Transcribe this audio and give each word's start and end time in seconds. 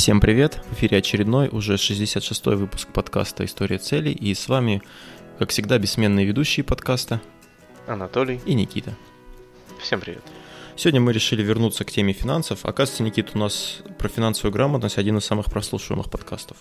Всем 0.00 0.18
привет! 0.18 0.62
В 0.70 0.72
эфире 0.72 0.96
очередной, 0.96 1.50
уже 1.52 1.74
66-й 1.74 2.56
выпуск 2.56 2.88
подкаста 2.88 3.44
«История 3.44 3.76
целей» 3.76 4.12
и 4.12 4.32
с 4.32 4.48
вами, 4.48 4.80
как 5.38 5.50
всегда, 5.50 5.76
бессменные 5.76 6.24
ведущие 6.24 6.64
подкаста 6.64 7.20
Анатолий 7.86 8.40
и 8.46 8.54
Никита. 8.54 8.94
Всем 9.78 10.00
привет! 10.00 10.22
Сегодня 10.74 11.02
мы 11.02 11.12
решили 11.12 11.42
вернуться 11.42 11.84
к 11.84 11.90
теме 11.90 12.14
финансов. 12.14 12.64
Оказывается, 12.64 13.02
Никита, 13.02 13.32
у 13.34 13.38
нас 13.38 13.82
про 13.98 14.08
финансовую 14.08 14.54
грамотность 14.54 14.96
один 14.96 15.18
из 15.18 15.26
самых 15.26 15.50
прослушиваемых 15.50 16.08
подкастов. 16.08 16.56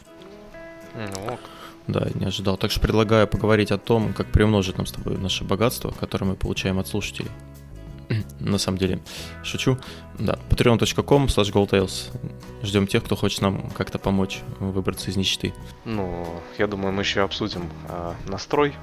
Ну, 0.93 1.39
Да, 1.87 2.09
не 2.15 2.25
ожидал. 2.25 2.57
Так 2.57 2.71
что 2.71 2.81
предлагаю 2.81 3.25
поговорить 3.25 3.71
о 3.71 3.77
том, 3.77 4.11
как 4.11 4.27
приумножить 4.33 4.75
нам 4.75 4.85
с 4.85 4.91
тобой 4.91 5.17
наше 5.17 5.45
богатство, 5.45 5.91
которое 5.91 6.25
мы 6.25 6.35
получаем 6.35 6.77
от 6.77 6.89
слушателей. 6.89 7.31
На 8.39 8.57
самом 8.57 8.77
деле, 8.77 8.99
шучу. 9.43 9.77
Да, 10.17 10.37
patreon.com 10.49 11.25
slash 11.25 11.51
goldtails. 11.53 12.09
Ждем 12.63 12.87
тех, 12.87 13.03
кто 13.03 13.15
хочет 13.15 13.41
нам 13.41 13.69
как-то 13.71 13.99
помочь 13.99 14.41
выбраться 14.59 15.09
из 15.09 15.17
нищеты. 15.17 15.53
ну, 15.85 16.25
я 16.57 16.67
думаю, 16.67 16.91
мы 16.91 17.03
еще 17.03 17.21
обсудим 17.21 17.69
а, 17.87 18.15
настрой 18.27 18.75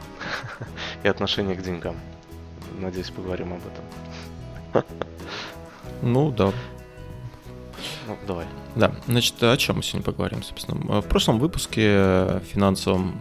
и 1.02 1.08
отношение 1.08 1.56
к 1.56 1.62
деньгам. 1.62 1.96
Надеюсь, 2.78 3.10
поговорим 3.10 3.54
об 3.54 3.60
этом. 3.66 4.84
Ну, 6.02 6.30
да. 6.30 6.52
Ну, 8.06 8.18
давай. 8.26 8.44
Да, 8.74 8.94
значит, 9.06 9.42
о 9.42 9.56
чем 9.56 9.76
мы 9.76 9.82
сегодня 9.82 10.04
поговорим, 10.04 10.42
собственно? 10.42 11.00
В 11.00 11.08
прошлом 11.08 11.38
выпуске 11.38 12.40
финансовом 12.52 13.18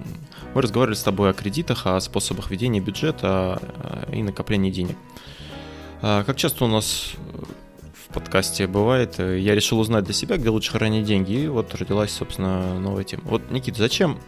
мы 0.54 0.62
разговаривали 0.62 0.96
с 0.96 1.04
тобой 1.04 1.30
о 1.30 1.34
кредитах, 1.34 1.88
о 1.88 1.99
способах 2.02 2.52
ведения 2.52 2.82
бюджета 2.82 3.62
э, 4.10 4.16
и 4.18 4.24
накопления 4.24 4.72
денег. 4.72 4.98
А 6.08 6.23
Как 6.23 6.38
часто 6.38 6.66
у 6.66 6.68
нас 6.68 7.14
в 7.95 8.13
подкасте 8.13 8.68
бывает, 8.68 9.20
э, 9.20 9.40
я 9.40 9.55
решил 9.55 9.80
узнать 9.80 10.04
для 10.04 10.13
себя, 10.13 10.38
где 10.38 10.50
лучше 10.50 10.72
хранить 10.72 11.04
деньги, 11.04 11.32
и 11.32 11.48
вот 11.48 11.73
родилась, 11.73 12.12
собственно, 12.12 12.80
новая 12.80 13.04
тема. 13.04 13.23
Вот, 13.26 13.50
Никита, 13.50 13.80
зачем 13.80 14.20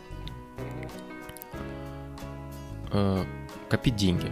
э, 2.92 3.24
копить 3.70 3.96
деньги? 3.96 4.32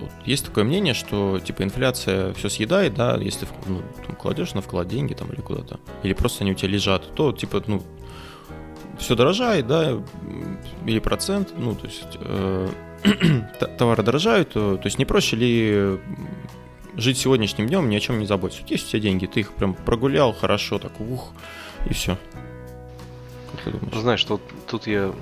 Вот 0.00 0.08
есть 0.24 0.46
такое 0.46 0.64
мнение, 0.64 0.94
что 0.94 1.38
типа 1.40 1.62
инфляция 1.62 2.32
все 2.32 2.48
съедает, 2.48 2.94
да, 2.94 3.18
если 3.18 3.46
ну, 3.66 3.82
там, 4.06 4.16
кладешь 4.16 4.54
на 4.54 4.62
вклад 4.62 4.88
деньги 4.88 5.12
там 5.12 5.30
или 5.30 5.42
куда-то, 5.42 5.78
или 6.02 6.14
просто 6.14 6.42
они 6.42 6.52
у 6.52 6.54
тебя 6.54 6.70
лежат, 6.70 7.14
то 7.14 7.32
типа, 7.32 7.62
ну, 7.66 7.82
все 8.98 9.14
дорожает, 9.14 9.66
да, 9.66 10.02
или 10.86 11.00
процент, 11.00 11.52
ну, 11.54 11.74
то 11.74 11.86
есть 11.86 12.16
э, 12.18 12.68
товары 13.78 14.02
дорожают, 14.02 14.54
то, 14.54 14.78
то 14.78 14.86
есть 14.86 14.98
не 14.98 15.04
проще 15.04 15.36
ли 15.36 15.98
жить 16.96 17.18
сегодняшним 17.18 17.66
днем, 17.68 17.88
ни 17.88 17.96
о 17.96 18.00
чем 18.00 18.18
не 18.18 18.26
заботиться. 18.26 18.62
Вот 18.62 18.70
есть 18.70 18.86
у 18.86 18.90
тебя 18.90 19.00
деньги, 19.00 19.26
ты 19.26 19.40
их 19.40 19.52
прям 19.52 19.74
прогулял 19.74 20.32
хорошо, 20.32 20.78
так 20.78 21.00
ух, 21.00 21.32
и 21.88 21.92
все. 21.94 22.16
Как 23.52 23.60
ты 23.64 23.70
думаешь? 23.70 23.94
Знаешь, 23.96 24.24
тут, 24.24 24.40
тут 24.66 24.86
я, 24.86 25.12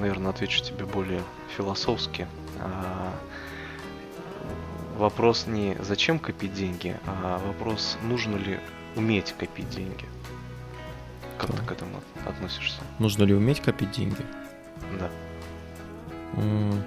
наверное, 0.00 0.30
отвечу 0.30 0.62
тебе 0.62 0.84
более 0.84 1.22
философски. 1.56 2.26
А, 2.60 3.12
Вопрос 4.96 5.46
не 5.46 5.76
зачем 5.80 6.18
копить 6.18 6.52
деньги, 6.52 6.94
а 7.06 7.38
вопрос, 7.46 7.96
нужно 8.02 8.36
ли 8.36 8.58
уметь 8.96 9.32
копить 9.38 9.70
деньги. 9.70 10.04
Как 11.38 11.52
ты 11.52 11.56
Так. 11.56 11.66
к 11.68 11.72
этому 11.72 11.96
от- 12.26 12.28
относишься? 12.34 12.80
Нужно 12.98 13.22
ли 13.24 13.32
уметь 13.32 13.60
копить 13.60 13.92
деньги? 13.92 14.20
Да. 14.98 15.08
М, 16.34 16.84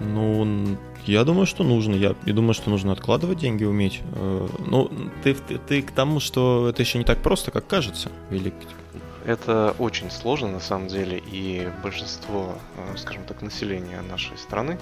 Ну, 0.00 0.76
я 1.06 1.24
думаю, 1.24 1.46
что 1.46 1.64
нужно. 1.64 1.94
Я 1.94 2.14
и 2.26 2.32
думаю, 2.32 2.54
что 2.54 2.70
нужно 2.70 2.92
откладывать 2.92 3.38
деньги, 3.38 3.64
уметь. 3.64 4.00
Э, 4.14 4.48
Ну, 4.66 4.90
ты, 5.22 5.34
ты, 5.34 5.58
ты 5.58 5.82
к 5.82 5.92
тому, 5.92 6.20
что 6.20 6.68
это 6.68 6.82
еще 6.82 6.98
не 6.98 7.04
так 7.04 7.22
просто, 7.22 7.50
как 7.50 7.66
кажется, 7.66 8.10
велик. 8.30 8.54
Это 9.24 9.74
очень 9.78 10.10
сложно 10.10 10.48
на 10.48 10.60
самом 10.60 10.88
деле, 10.88 11.22
и 11.32 11.68
большинство, 11.82 12.58
э, 12.76 12.96
скажем 12.96 13.24
так, 13.24 13.40
населения 13.40 14.02
нашей 14.02 14.36
страны 14.36 14.78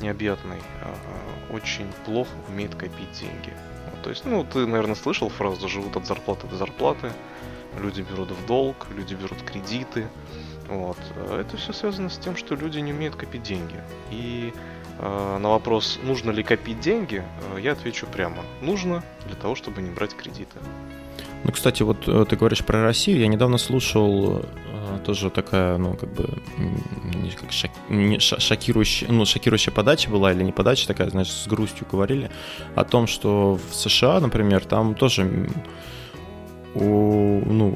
необъятной 0.00 0.58
э, 0.58 1.54
очень 1.54 1.86
плохо 2.04 2.30
умеет 2.48 2.74
копить 2.74 3.12
деньги. 3.20 3.52
То 4.02 4.10
есть, 4.10 4.24
ну, 4.24 4.44
ты, 4.44 4.66
наверное, 4.66 4.94
слышал 4.94 5.28
фразу 5.28 5.68
«живут 5.68 5.96
от 5.96 6.06
зарплаты 6.06 6.46
до 6.46 6.56
зарплаты», 6.56 7.12
люди 7.80 8.02
берут 8.02 8.30
в 8.30 8.46
долг, 8.46 8.86
люди 8.94 9.14
берут 9.14 9.42
кредиты. 9.42 10.06
Вот. 10.68 10.98
Э, 11.16 11.40
Это 11.40 11.56
все 11.56 11.72
связано 11.72 12.08
с 12.10 12.18
тем, 12.18 12.36
что 12.36 12.54
люди 12.54 12.78
не 12.80 12.92
умеют 12.92 13.16
копить 13.16 13.42
деньги. 13.42 13.76
И 14.10 14.52
э, 14.98 15.38
на 15.38 15.48
вопрос, 15.50 15.98
нужно 16.02 16.30
ли 16.30 16.42
копить 16.42 16.80
деньги, 16.80 17.22
э, 17.54 17.60
я 17.60 17.72
отвечу 17.72 18.06
прямо. 18.06 18.38
Нужно 18.60 19.02
для 19.26 19.36
того, 19.36 19.54
чтобы 19.54 19.82
не 19.82 19.90
брать 19.90 20.14
кредиты. 20.14 20.58
Ну, 21.44 21.52
кстати, 21.52 21.82
вот 21.82 22.08
э, 22.08 22.24
ты 22.28 22.36
говоришь 22.36 22.64
про 22.64 22.82
Россию. 22.82 23.20
Я 23.20 23.28
недавно 23.28 23.58
слушал 23.58 24.38
э, 24.40 24.98
тоже 25.04 25.30
такая, 25.30 25.78
ну, 25.78 25.94
как 25.94 26.12
бы, 26.12 26.24
как 27.40 27.50
шок- 27.50 27.70
не 27.88 28.18
шокирующая, 28.18 29.08
ну, 29.08 29.24
шокирующая 29.24 29.72
подача 29.72 30.10
была 30.10 30.32
или 30.32 30.42
не 30.42 30.52
подача 30.52 30.88
такая, 30.88 31.08
знаешь, 31.10 31.30
с 31.30 31.46
грустью 31.46 31.86
говорили 31.90 32.30
о 32.74 32.84
том, 32.84 33.06
что 33.06 33.60
в 33.70 33.74
США, 33.74 34.18
например, 34.20 34.64
там 34.64 34.94
тоже 34.96 35.48
ну, 36.78 37.74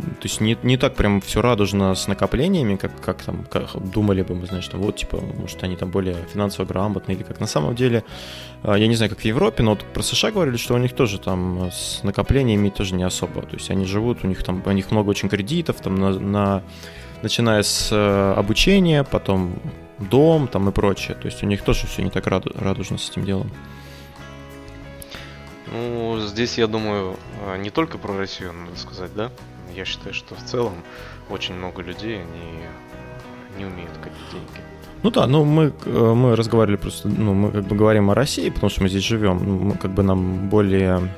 то 0.00 0.24
есть 0.24 0.40
не, 0.40 0.56
не 0.62 0.76
так 0.76 0.94
прям 0.94 1.20
все 1.20 1.42
радужно 1.42 1.94
с 1.94 2.06
накоплениями, 2.08 2.76
как, 2.76 3.00
как 3.00 3.22
там 3.22 3.44
как 3.50 3.70
думали 3.92 4.22
бы 4.22 4.34
мы, 4.34 4.46
там 4.46 4.80
вот, 4.80 4.96
типа, 4.96 5.20
может, 5.38 5.62
они 5.64 5.76
там 5.76 5.90
более 5.90 6.16
финансово 6.32 6.66
грамотные 6.66 7.16
или 7.16 7.24
как. 7.24 7.40
На 7.40 7.46
самом 7.46 7.74
деле, 7.74 8.04
а, 8.62 8.76
я 8.76 8.86
не 8.86 8.94
знаю, 8.94 9.10
как 9.10 9.20
в 9.20 9.24
Европе, 9.24 9.62
но 9.62 9.70
вот 9.70 9.84
про 9.92 10.02
США 10.02 10.30
говорили, 10.30 10.56
что 10.56 10.74
у 10.74 10.78
них 10.78 10.92
тоже 10.94 11.18
там 11.18 11.70
с 11.72 12.02
накоплениями 12.02 12.68
тоже 12.70 12.94
не 12.94 13.04
особо. 13.04 13.42
То 13.42 13.56
есть 13.56 13.70
они 13.70 13.86
живут, 13.86 14.24
у 14.24 14.28
них 14.28 14.42
там, 14.42 14.62
у 14.64 14.72
них 14.72 14.90
много 14.90 15.10
очень 15.10 15.28
кредитов, 15.28 15.80
там 15.80 15.96
на, 15.96 16.18
на- 16.18 16.62
начиная 17.22 17.62
с 17.62 17.88
э, 17.90 18.34
обучения, 18.36 19.04
потом 19.04 19.58
дом 19.98 20.48
там 20.48 20.68
и 20.68 20.72
прочее. 20.72 21.16
То 21.20 21.26
есть 21.26 21.42
у 21.42 21.46
них 21.46 21.62
тоже 21.62 21.86
все 21.86 22.02
не 22.02 22.10
так 22.10 22.26
раду- 22.26 22.54
радужно 22.58 22.98
с 22.98 23.10
этим 23.10 23.24
делом. 23.24 23.50
Ну, 25.72 26.18
здесь, 26.20 26.58
я 26.58 26.66
думаю, 26.66 27.16
э, 27.46 27.58
не 27.58 27.70
только 27.70 27.98
про 27.98 28.16
Россию 28.16 28.52
надо 28.52 28.78
сказать, 28.78 29.14
да? 29.14 29.30
Я 29.74 29.84
считаю, 29.84 30.14
что 30.14 30.34
в 30.34 30.42
целом 30.44 30.74
очень 31.30 31.54
много 31.54 31.82
людей, 31.82 32.20
они 32.20 33.58
не 33.58 33.64
умеют 33.64 33.92
копить 33.98 34.30
деньги. 34.32 34.62
Ну 35.02 35.10
да, 35.10 35.26
ну 35.26 35.44
мы, 35.44 35.72
э, 35.84 36.14
мы 36.14 36.34
разговаривали 36.34 36.76
просто, 36.76 37.08
ну 37.08 37.34
мы 37.34 37.52
как 37.52 37.66
бы 37.66 37.76
говорим 37.76 38.10
о 38.10 38.14
России, 38.14 38.50
потому 38.50 38.70
что 38.70 38.82
мы 38.82 38.88
здесь 38.88 39.04
живем, 39.04 39.40
ну, 39.44 39.58
мы 39.58 39.74
как 39.74 39.92
бы 39.92 40.02
нам 40.02 40.48
более, 40.48 41.14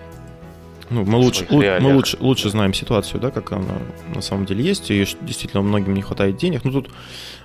ну 0.90 1.04
мы 1.04 1.16
лучше, 1.16 1.46
мы 1.50 1.94
лучше, 1.94 2.18
лучше 2.20 2.50
знаем 2.50 2.74
ситуацию, 2.74 3.20
да, 3.20 3.30
как 3.30 3.52
она 3.52 3.78
на 4.14 4.20
самом 4.20 4.44
деле 4.44 4.62
есть, 4.62 4.90
и 4.90 5.06
действительно 5.22 5.62
многим 5.62 5.94
не 5.94 6.02
хватает 6.02 6.36
денег. 6.36 6.64
Ну 6.64 6.72
тут 6.72 6.90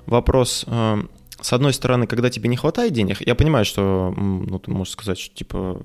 вопрос, 0.05 0.65
э, 0.67 1.03
с 1.39 1.53
одной 1.53 1.71
стороны, 1.71 2.05
когда 2.05 2.29
тебе 2.29 2.49
не 2.49 2.57
хватает 2.57 2.91
денег, 2.91 3.21
я 3.21 3.35
понимаю, 3.35 3.63
что, 3.63 4.13
ну 4.17 4.59
ты 4.59 4.71
можешь 4.71 4.93
сказать, 4.93 5.17
что 5.17 5.33
типа 5.33 5.79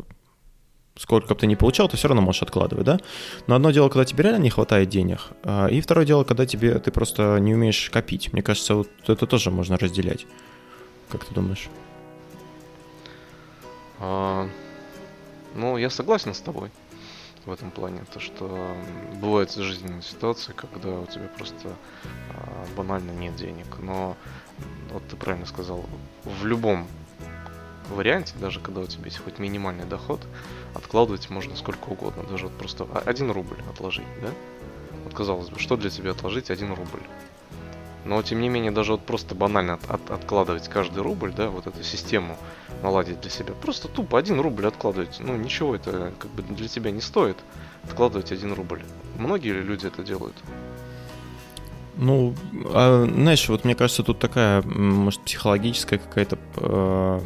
сколько 1.00 1.34
бы 1.34 1.40
ты 1.40 1.46
ни 1.46 1.54
получал, 1.54 1.88
ты 1.88 1.96
все 1.96 2.08
равно 2.08 2.20
можешь 2.20 2.42
откладывать, 2.42 2.84
да? 2.84 3.00
Но 3.46 3.54
одно 3.54 3.70
дело, 3.70 3.88
когда 3.88 4.04
тебе 4.04 4.24
реально 4.24 4.42
не 4.42 4.50
хватает 4.50 4.90
денег, 4.90 5.20
а, 5.42 5.66
и 5.66 5.80
второе 5.80 6.04
дело, 6.04 6.24
когда 6.24 6.44
тебе 6.44 6.78
ты 6.78 6.90
просто 6.90 7.38
не 7.40 7.54
умеешь 7.54 7.88
копить. 7.90 8.32
Мне 8.32 8.42
кажется, 8.42 8.74
вот 8.74 8.88
это 9.06 9.26
тоже 9.26 9.50
можно 9.50 9.78
разделять. 9.78 10.26
Как 11.08 11.24
ты 11.24 11.34
думаешь? 11.34 11.70
А, 13.98 14.46
ну, 15.54 15.78
я 15.78 15.88
согласен 15.88 16.34
с 16.34 16.40
тобой 16.40 16.70
в 17.46 17.50
этом 17.52 17.70
плане, 17.70 18.04
то 18.12 18.20
что 18.20 18.76
бывают 19.22 19.50
жизненные 19.54 20.02
ситуации, 20.02 20.52
когда 20.52 20.90
у 20.90 21.06
тебя 21.06 21.28
просто 21.38 21.70
а, 22.34 22.66
банально 22.76 23.12
нет 23.12 23.34
денег. 23.36 23.66
Но 23.80 24.18
вот 24.92 25.02
ты 25.08 25.16
правильно 25.16 25.46
сказал, 25.46 25.86
в 26.24 26.44
любом 26.44 26.86
варианте, 27.88 28.34
даже 28.40 28.60
когда 28.60 28.82
у 28.82 28.86
тебя 28.86 29.06
есть 29.06 29.18
хоть 29.18 29.38
минимальный 29.38 29.84
доход, 29.84 30.20
откладывать 30.74 31.30
можно 31.30 31.56
сколько 31.56 31.88
угодно, 31.88 32.22
даже 32.30 32.44
вот 32.44 32.52
просто 32.56 32.86
один 33.04 33.30
рубль 33.30 33.58
отложить, 33.70 34.06
да? 34.22 34.28
Вот 35.04 35.14
казалось 35.14 35.48
бы, 35.48 35.58
что 35.58 35.76
для 35.76 35.90
тебя 35.90 36.10
отложить 36.12 36.50
один 36.50 36.70
рубль? 36.70 37.00
Но 38.04 38.22
тем 38.22 38.40
не 38.40 38.48
менее, 38.48 38.70
даже 38.70 38.92
вот 38.92 39.02
просто 39.02 39.34
банально 39.34 39.74
от- 39.74 39.90
от- 39.90 40.10
откладывать 40.10 40.68
каждый 40.68 41.02
рубль, 41.02 41.32
да, 41.32 41.48
вот 41.50 41.66
эту 41.66 41.82
систему 41.82 42.36
наладить 42.82 43.20
для 43.20 43.30
себя. 43.30 43.52
Просто 43.60 43.88
тупо 43.88 44.18
один 44.18 44.40
рубль 44.40 44.66
откладывать. 44.66 45.18
Ну, 45.20 45.36
ничего 45.36 45.74
это 45.74 46.12
как 46.18 46.30
бы 46.30 46.42
для 46.42 46.68
тебя 46.68 46.90
не 46.90 47.02
стоит 47.02 47.36
откладывать 47.84 48.32
один 48.32 48.52
рубль. 48.54 48.82
Многие 49.18 49.60
люди 49.60 49.86
это 49.86 50.02
делают? 50.02 50.34
Ну, 51.96 52.34
а, 52.72 53.04
знаешь, 53.04 53.46
вот 53.50 53.64
мне 53.64 53.74
кажется, 53.74 54.02
тут 54.02 54.18
такая, 54.18 54.62
может, 54.62 55.20
психологическая 55.20 55.98
какая-то 55.98 56.38
э, 56.56 57.20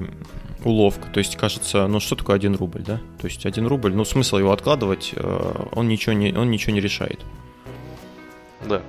уловка. 0.65 1.09
То 1.11 1.19
есть, 1.19 1.37
кажется, 1.37 1.87
ну 1.87 2.01
что 2.01 2.17
такое 2.17 2.37
один 2.37 2.57
рубль, 2.57 2.83
да? 2.83 3.01
То 3.21 3.27
есть 3.27 3.47
один 3.47 3.67
рубль, 3.67 3.95
ну 3.95 4.05
смысл 4.05 4.39
его 4.39 4.53
откладывать, 4.53 5.13
э, 5.15 5.67
он 5.73 5.89
ничего 5.89 6.15
не, 6.15 6.33
он 6.33 6.51
ничего 6.51 6.73
не 6.73 6.81
решает. 6.81 7.21
Да. 8.67 8.83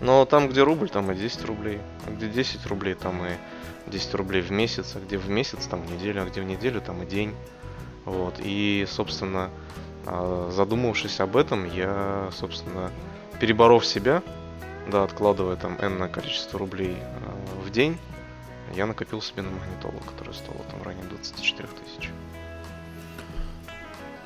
Но 0.00 0.24
там, 0.24 0.48
где 0.48 0.62
рубль, 0.62 0.88
там 0.88 1.10
и 1.10 1.16
10 1.16 1.44
рублей. 1.46 1.78
А 2.06 2.10
где 2.10 2.28
10 2.28 2.66
рублей, 2.66 2.94
там 2.94 3.24
и 3.24 3.30
10 3.90 4.14
рублей 4.14 4.42
в 4.42 4.50
месяц. 4.50 4.92
А 4.94 5.00
где 5.00 5.16
в 5.16 5.28
месяц, 5.30 5.66
там 5.66 5.84
неделю. 5.86 6.22
А 6.22 6.26
где 6.26 6.42
в 6.42 6.44
неделю, 6.44 6.80
там 6.80 7.02
и 7.02 7.06
день. 7.06 7.32
Вот. 8.04 8.34
И, 8.38 8.86
собственно, 8.88 9.50
А 10.04 10.50
задумавшись 10.54 11.18
об 11.20 11.36
этом, 11.36 11.64
я, 11.74 12.28
собственно, 12.32 12.92
переборов 13.40 13.84
себя, 13.84 14.22
да, 14.90 15.02
откладывая 15.02 15.56
там 15.56 15.76
энное 15.80 16.08
количество 16.08 16.58
рублей 16.58 16.96
э, 17.00 17.64
в 17.64 17.70
день, 17.70 17.98
я 18.74 18.86
накопил 18.86 19.22
себе 19.22 19.42
на 19.42 19.50
магнитолу, 19.50 20.00
который 20.06 20.34
стоил 20.34 20.64
там 20.70 20.80
в 20.80 20.82
районе 20.82 21.04
24 21.08 21.68
тысяч. 21.68 22.10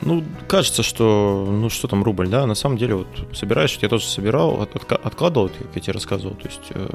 Ну, 0.03 0.25
кажется, 0.49 0.83
что, 0.83 1.47
ну, 1.51 1.69
что 1.69 1.87
там 1.87 2.03
рубль, 2.03 2.29
да, 2.29 2.47
на 2.47 2.55
самом 2.55 2.79
деле, 2.79 2.95
вот, 2.95 3.07
собираешь, 3.35 3.77
я 3.83 3.89
тоже 3.89 4.07
собирал, 4.07 4.63
от, 4.63 4.75
от, 4.75 4.93
откладывал, 4.93 5.51
как 5.51 5.75
я 5.75 5.81
тебе 5.81 5.93
рассказывал, 5.93 6.35
то 6.37 6.49
есть, 6.49 6.69
э, 6.71 6.89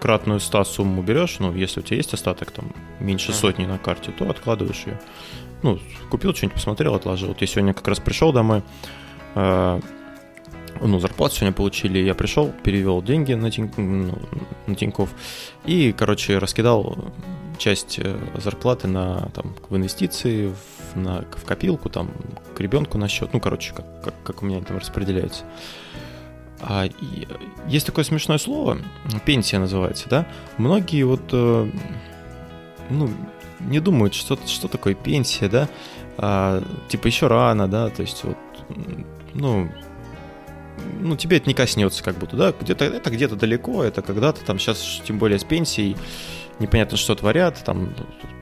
кратную 0.00 0.40
100 0.40 0.64
сумму 0.64 1.02
берешь, 1.02 1.38
ну, 1.38 1.54
если 1.54 1.80
у 1.80 1.82
тебя 1.84 1.98
есть 1.98 2.12
остаток, 2.12 2.50
там, 2.50 2.72
меньше 2.98 3.32
сотни 3.32 3.64
на 3.64 3.78
карте, 3.78 4.10
то 4.10 4.28
откладываешь 4.28 4.82
ее. 4.86 5.00
Ну, 5.62 5.78
купил 6.10 6.34
что-нибудь, 6.34 6.54
посмотрел, 6.54 6.94
отложил. 6.94 7.28
Вот 7.28 7.40
я 7.40 7.46
сегодня 7.46 7.74
как 7.74 7.86
раз 7.86 8.00
пришел 8.00 8.32
домой, 8.32 8.62
э, 9.36 9.80
ну, 10.80 10.98
зарплату 10.98 11.36
сегодня 11.36 11.52
получили, 11.52 11.98
я 11.98 12.14
пришел, 12.14 12.52
перевел 12.62 13.02
деньги 13.02 13.34
на, 13.34 13.50
Тинь, 13.50 13.70
ну, 13.76 14.18
на 14.66 14.74
Тиньков 14.74 15.10
и, 15.64 15.92
короче, 15.92 16.38
раскидал 16.38 16.96
часть 17.58 17.98
э, 17.98 18.18
зарплаты 18.34 18.88
на, 18.88 19.28
там, 19.34 19.54
в 19.68 19.76
инвестиции, 19.76 20.48
в, 20.48 20.96
на, 20.96 21.24
в 21.32 21.44
копилку, 21.44 21.90
там, 21.90 22.10
к 22.54 22.60
ребенку 22.60 22.98
на 22.98 23.08
счет, 23.08 23.30
ну, 23.32 23.40
короче, 23.40 23.72
как, 23.74 24.02
как, 24.02 24.14
как 24.24 24.42
у 24.42 24.46
меня 24.46 24.60
там 24.62 24.78
распределяются. 24.78 25.44
А, 26.62 26.86
и, 26.86 27.28
есть 27.68 27.86
такое 27.86 28.04
смешное 28.04 28.38
слово, 28.38 28.78
пенсия 29.24 29.58
называется, 29.58 30.08
да? 30.08 30.26
Многие 30.56 31.02
вот, 31.04 31.22
э, 31.32 31.70
ну, 32.88 33.10
не 33.60 33.80
думают, 33.80 34.14
что, 34.14 34.38
что 34.46 34.68
такое 34.68 34.94
пенсия, 34.94 35.48
да? 35.48 35.68
А, 36.16 36.62
типа 36.88 37.06
еще 37.06 37.26
рано, 37.26 37.68
да, 37.68 37.88
то 37.90 38.02
есть 38.02 38.24
вот, 38.24 38.36
ну, 39.34 39.70
ну, 41.00 41.16
тебе 41.16 41.38
это 41.38 41.48
не 41.48 41.54
коснется 41.54 42.02
как 42.02 42.18
будто, 42.18 42.36
да, 42.36 42.52
где-то 42.58 42.84
это 42.84 43.10
где-то 43.10 43.36
далеко, 43.36 43.82
это 43.82 44.02
когда-то 44.02 44.44
там 44.44 44.58
сейчас, 44.58 45.00
тем 45.04 45.18
более 45.18 45.38
с 45.38 45.44
пенсией, 45.44 45.96
непонятно, 46.58 46.96
что 46.96 47.14
творят, 47.14 47.62
там 47.64 47.94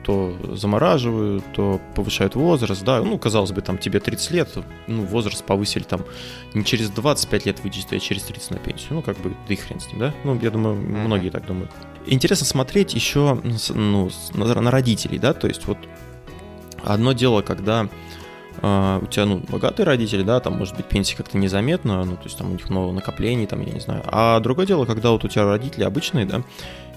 то 0.03 0.37
замораживают, 0.55 1.43
то 1.53 1.81
повышают 1.95 2.35
возраст, 2.35 2.83
да, 2.83 3.01
ну, 3.01 3.17
казалось 3.17 3.51
бы, 3.51 3.61
там 3.61 3.77
тебе 3.77 3.99
30 3.99 4.31
лет, 4.31 4.49
ну, 4.87 5.03
возраст 5.03 5.43
повысили 5.43 5.83
там 5.83 6.05
не 6.53 6.63
через 6.63 6.89
25 6.89 7.45
лет 7.45 7.59
выйдешь, 7.61 7.85
а 7.91 7.99
через 7.99 8.23
30 8.23 8.51
на 8.51 8.57
пенсию, 8.57 8.89
ну, 8.91 9.01
как 9.01 9.17
бы, 9.19 9.35
да 9.47 9.53
и 9.53 9.57
хрен 9.57 9.79
с 9.79 9.87
ним, 9.87 9.99
да, 9.99 10.13
ну, 10.23 10.37
я 10.41 10.51
думаю, 10.51 10.75
многие 10.75 11.29
так 11.29 11.45
думают. 11.45 11.71
Интересно 12.05 12.45
смотреть 12.45 12.93
еще, 12.93 13.41
ну, 13.69 14.09
на, 14.33 14.61
на 14.61 14.71
родителей, 14.71 15.19
да, 15.19 15.33
то 15.33 15.47
есть 15.47 15.65
вот 15.67 15.77
одно 16.83 17.13
дело, 17.13 17.41
когда 17.41 17.89
у 18.61 19.05
тебя, 19.07 19.25
ну, 19.25 19.37
богатые 19.47 19.85
родители, 19.85 20.23
да, 20.23 20.39
там, 20.39 20.57
может 20.57 20.75
быть, 20.75 20.85
пенсия 20.85 21.15
как-то 21.15 21.37
незаметна, 21.37 22.03
ну, 22.03 22.15
то 22.15 22.23
есть 22.25 22.37
там 22.37 22.49
у 22.49 22.53
них 22.53 22.69
много 22.69 22.91
накоплений, 22.91 23.45
там, 23.45 23.61
я 23.61 23.71
не 23.71 23.79
знаю. 23.79 24.01
А 24.05 24.39
другое 24.39 24.65
дело, 24.65 24.85
когда 24.85 25.11
вот 25.11 25.23
у 25.23 25.27
тебя 25.27 25.45
родители 25.45 25.83
обычные, 25.83 26.25
да, 26.25 26.41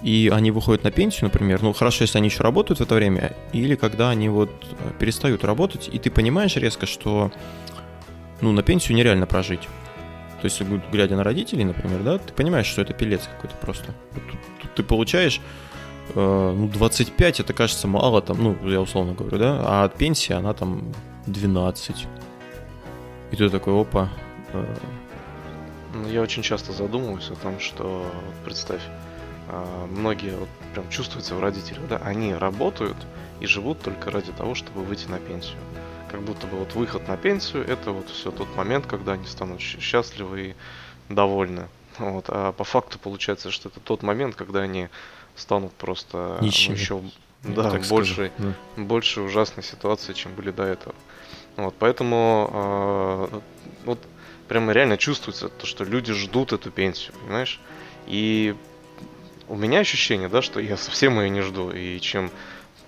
и 0.03 0.29
они 0.33 0.51
выходят 0.51 0.83
на 0.83 0.91
пенсию, 0.91 1.25
например, 1.25 1.61
ну, 1.61 1.71
хорошо, 1.71 2.03
если 2.03 2.17
они 2.17 2.27
еще 2.27 2.43
работают 2.43 2.79
в 2.79 2.83
это 2.83 2.95
время, 2.95 3.35
или 3.53 3.75
когда 3.75 4.09
они 4.09 4.27
вот 4.27 4.49
э, 4.49 4.91
перестают 4.99 5.45
работать, 5.45 5.89
и 5.91 5.97
ты 5.97 6.11
понимаешь 6.11 6.57
резко, 6.57 6.85
что, 6.85 7.31
ну, 8.41 8.51
на 8.51 8.63
пенсию 8.63 8.97
нереально 8.97 9.25
прожить. 9.25 9.61
То 10.41 10.45
есть, 10.45 10.61
глядя 10.91 11.15
на 11.15 11.23
родителей, 11.23 11.63
например, 11.63 12.03
да, 12.03 12.17
ты 12.17 12.33
понимаешь, 12.33 12.65
что 12.65 12.81
это 12.81 12.93
пилец 12.93 13.21
какой-то 13.33 13.55
просто. 13.61 13.93
Тут, 14.13 14.23
тут 14.61 14.75
ты 14.75 14.83
получаешь 14.83 15.39
э, 16.15 16.53
ну, 16.57 16.67
25, 16.67 17.39
это 17.39 17.53
кажется 17.53 17.87
мало, 17.87 18.21
там, 18.21 18.43
ну, 18.43 18.69
я 18.69 18.81
условно 18.81 19.13
говорю, 19.13 19.37
да, 19.37 19.61
а 19.63 19.83
от 19.85 19.95
пенсии 19.95 20.33
она 20.33 20.53
там 20.53 20.91
12. 21.27 22.07
И 23.31 23.35
ты 23.35 23.49
такой, 23.49 23.79
опа. 23.79 24.09
Э... 24.53 24.75
Ну, 25.93 26.07
я 26.09 26.21
очень 26.21 26.43
часто 26.43 26.71
задумываюсь 26.71 27.29
о 27.29 27.35
том, 27.35 27.59
что, 27.59 28.05
представь, 28.43 28.81
а, 29.49 29.87
многие 29.87 30.35
вот 30.35 30.49
прям 30.73 30.89
чувствуются 30.89 31.35
в 31.35 31.39
родителях, 31.39 31.87
да, 31.87 31.97
они 31.97 32.33
работают 32.33 32.97
и 33.39 33.45
живут 33.45 33.81
только 33.81 34.09
ради 34.09 34.31
того, 34.31 34.55
чтобы 34.55 34.83
выйти 34.83 35.07
на 35.07 35.19
пенсию. 35.19 35.57
Как 36.09 36.21
будто 36.21 36.47
бы 36.47 36.57
вот 36.57 36.73
выход 36.75 37.07
на 37.07 37.17
пенсию 37.17 37.65
это 37.67 37.91
вот 37.91 38.09
все 38.09 38.31
тот 38.31 38.55
момент, 38.55 38.85
когда 38.85 39.13
они 39.13 39.25
станут 39.25 39.61
счастливы 39.61 40.41
и 41.09 41.13
довольны. 41.13 41.67
Вот, 41.99 42.25
а 42.27 42.51
по 42.53 42.63
факту 42.63 42.97
получается, 42.97 43.51
что 43.51 43.69
это 43.69 43.79
тот 43.79 44.01
момент, 44.01 44.35
когда 44.35 44.61
они 44.61 44.89
станут 45.35 45.73
просто 45.73 46.37
ну, 46.41 46.47
еще 46.47 47.01
да, 47.43 47.79
больше, 47.89 48.31
да. 48.37 48.53
больше 48.77 49.21
ужасной 49.21 49.63
ситуации, 49.63 50.13
чем 50.13 50.33
были 50.33 50.51
до 50.51 50.63
этого. 50.63 50.95
Вот, 51.55 51.75
поэтому 51.77 52.49
э, 52.51 53.39
вот 53.85 53.99
прямо 54.47 54.71
реально 54.71 54.97
чувствуется 54.97 55.49
то, 55.49 55.65
что 55.65 55.83
люди 55.83 56.13
ждут 56.13 56.53
эту 56.53 56.71
пенсию, 56.71 57.13
понимаешь? 57.21 57.59
И 58.07 58.55
у 59.47 59.55
меня 59.55 59.79
ощущение, 59.79 60.29
да, 60.29 60.41
что 60.41 60.59
я 60.59 60.77
совсем 60.77 61.19
ее 61.19 61.29
не 61.29 61.41
жду, 61.41 61.71
и 61.71 61.99
чем 61.99 62.31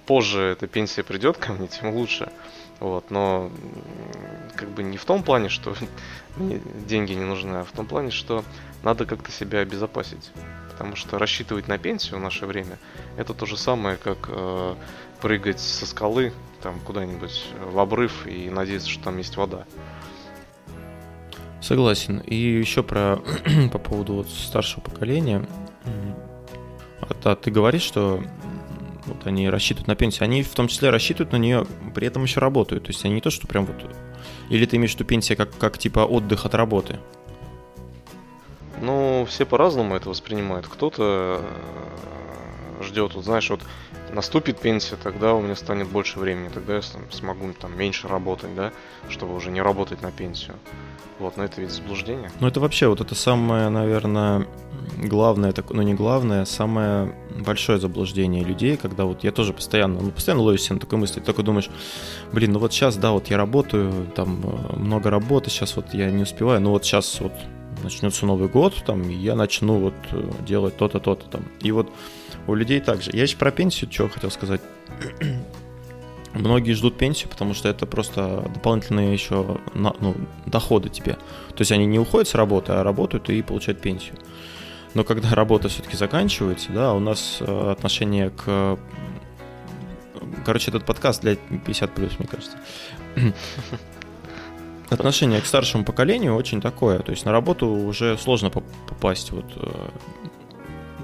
позже 0.06 0.42
эта 0.42 0.68
пенсия 0.68 1.04
придет 1.04 1.38
ко 1.38 1.54
мне, 1.54 1.68
тем 1.68 1.92
лучше. 1.92 2.32
Вот, 2.80 3.10
но 3.10 3.52
как 4.56 4.70
бы 4.70 4.84
не 4.84 4.98
в 4.98 5.06
том 5.06 5.24
плане, 5.24 5.50
что 5.50 5.76
мне 6.38 6.62
деньги 6.88 7.14
не 7.14 7.24
нужны, 7.24 7.58
а 7.58 7.64
в 7.64 7.72
том 7.72 7.86
плане, 7.86 8.12
что 8.12 8.44
надо 8.84 9.06
как-то 9.06 9.32
себя 9.32 9.60
обезопасить. 9.60 10.32
Потому 10.72 10.96
что 10.96 11.18
рассчитывать 11.18 11.68
на 11.68 11.78
пенсию 11.78 12.20
в 12.20 12.22
наше 12.22 12.46
время 12.46 12.78
это 13.16 13.34
то 13.34 13.46
же 13.46 13.56
самое, 13.56 13.96
как 13.96 14.28
э, 14.28 14.76
прыгать 15.22 15.60
со 15.60 15.86
скалы 15.86 16.34
там 16.62 16.80
куда-нибудь 16.80 17.46
в 17.72 17.80
обрыв 17.80 18.28
и 18.28 18.50
надеяться, 18.50 18.90
что 18.90 19.06
там 19.06 19.18
есть 19.18 19.38
вода. 19.38 19.66
Согласен. 21.62 22.20
И 22.20 22.36
еще 22.36 22.84
про 22.84 23.22
по 23.72 23.80
поводу 23.80 24.16
вот 24.16 24.30
старшего 24.30 24.82
поколения. 24.82 25.48
А, 27.02 27.14
а 27.24 27.36
ты 27.36 27.52
говоришь, 27.52 27.84
что 27.84 28.22
вот 29.06 29.26
они 29.28 29.50
рассчитывают 29.50 29.88
на 29.88 29.96
пенсию. 29.96 30.26
Они 30.26 30.44
в 30.44 30.54
том 30.54 30.68
числе 30.68 30.90
рассчитывают 30.90 31.32
на 31.32 31.38
нее, 31.38 31.66
при 31.94 32.08
этом 32.08 32.24
еще 32.24 32.40
работают. 32.40 32.84
То 32.84 32.90
есть 32.90 33.04
они 33.06 33.16
не 33.16 33.22
то, 33.22 33.30
что 33.30 33.48
прям 33.48 33.66
вот... 33.66 33.76
Или 34.50 34.66
ты 34.66 34.78
имеешь 34.78 34.92
в 34.92 34.96
виду 34.96 35.06
пенсия 35.06 35.36
как, 35.36 35.56
как 35.58 35.78
типа 35.78 36.00
отдых 36.00 36.46
от 36.46 36.56
работы? 36.56 37.00
Ну, 38.82 39.26
все 39.30 39.46
по-разному 39.46 39.96
это 39.96 40.10
воспринимают. 40.10 40.68
Кто-то 40.68 41.42
э, 42.80 42.84
ждет, 42.84 43.16
вот 43.16 43.24
знаешь, 43.26 43.50
вот 43.50 43.62
наступит 44.14 44.60
пенсия, 44.60 44.96
тогда 45.02 45.34
у 45.34 45.42
меня 45.42 45.56
станет 45.56 45.88
больше 45.88 46.20
времени, 46.20 46.50
тогда 46.50 46.76
я 46.76 46.82
смогу 47.12 47.52
там 47.60 47.78
меньше 47.78 48.08
работать, 48.08 48.56
да, 48.56 48.72
чтобы 49.10 49.36
уже 49.36 49.52
не 49.52 49.62
работать 49.62 50.02
на 50.02 50.12
пенсию. 50.12 50.56
Вот, 51.20 51.38
но 51.38 51.46
это 51.46 51.62
ведь 51.62 51.72
заблуждение. 51.72 52.30
Ну, 52.42 52.48
это 52.48 52.60
вообще 52.60 52.88
вот 52.88 53.00
это 53.00 53.16
самое, 53.16 53.70
наверное, 53.70 54.48
главное, 54.98 55.54
ну 55.70 55.82
не 55.82 55.94
главное, 55.94 56.44
самое 56.44 57.16
большое 57.46 57.80
заблуждение 57.80 58.44
людей, 58.44 58.76
когда 58.76 59.06
вот 59.06 59.24
я 59.24 59.32
тоже 59.32 59.54
постоянно, 59.54 60.02
ну 60.02 60.12
постоянно 60.12 60.44
ловишься 60.44 60.74
на 60.74 60.80
такой 60.80 61.00
мысли, 61.00 61.22
только 61.22 61.42
думаешь, 61.42 61.70
блин, 62.34 62.52
ну 62.52 62.60
вот 62.60 62.74
сейчас, 62.74 62.98
да, 62.98 63.12
вот 63.12 63.28
я 63.28 63.38
работаю, 63.38 64.08
там 64.14 64.42
э, 64.44 64.76
много 64.76 65.10
работы, 65.10 65.50
сейчас 65.50 65.78
вот 65.78 65.94
я 65.94 66.12
не 66.12 66.24
успеваю, 66.24 66.60
но 66.60 66.72
вот 66.72 66.84
сейчас 66.84 67.22
вот 67.22 67.34
начнется 67.82 68.26
Новый 68.26 68.50
год, 68.50 68.74
там, 68.86 69.10
и 69.10 69.14
я 69.14 69.36
начну 69.36 69.80
вот 69.80 69.96
э, 70.12 70.32
делать 70.46 70.76
то-то, 70.76 71.00
то-то 71.00 71.30
там. 71.30 71.44
И 71.62 71.72
вот 71.72 71.90
у 72.48 72.56
людей 72.56 72.80
также. 72.80 73.12
Я 73.14 73.24
еще 73.24 73.38
про 73.38 73.52
пенсию 73.52 73.92
что 73.92 74.10
хотел 74.10 74.32
сказать. 74.32 74.62
Многие 76.34 76.74
ждут 76.74 76.98
пенсию, 76.98 77.30
потому 77.30 77.54
что 77.54 77.70
это 77.70 77.86
просто 77.86 78.50
дополнительные 78.54 79.14
еще 79.14 79.58
ну, 79.74 80.16
доходы 80.46 80.90
тебе. 80.90 81.14
То 81.14 81.60
есть 81.60 81.72
они 81.72 81.86
не 81.86 81.98
уходят 81.98 82.28
с 82.28 82.36
работы, 82.36 82.74
а 82.74 82.84
работают 82.84 83.30
и 83.30 83.42
получают 83.42 83.80
пенсию. 83.82 84.18
Но 84.94 85.04
когда 85.04 85.30
работа 85.36 85.70
все-таки 85.70 85.96
заканчивается, 85.96 86.72
да, 86.72 86.94
у 86.94 87.00
нас 87.00 87.38
э, 87.40 87.72
отношение 87.72 88.32
к... 88.32 88.78
Короче, 90.46 90.72
этот 90.72 90.86
подкаст 90.86 91.22
для 91.22 91.36
50 91.36 91.94
плюс, 91.94 92.20
мне 92.20 92.28
кажется. 92.28 92.58
Отношение 94.90 95.42
к 95.42 95.46
старшему 95.46 95.84
поколению 95.84 96.36
очень 96.36 96.62
такое. 96.62 97.00
То 97.00 97.12
есть 97.12 97.26
на 97.26 97.32
работу 97.32 97.68
уже 97.68 98.18
сложно 98.18 98.50
попасть. 98.50 99.32
Вот 99.32 99.46
э, 99.56 99.90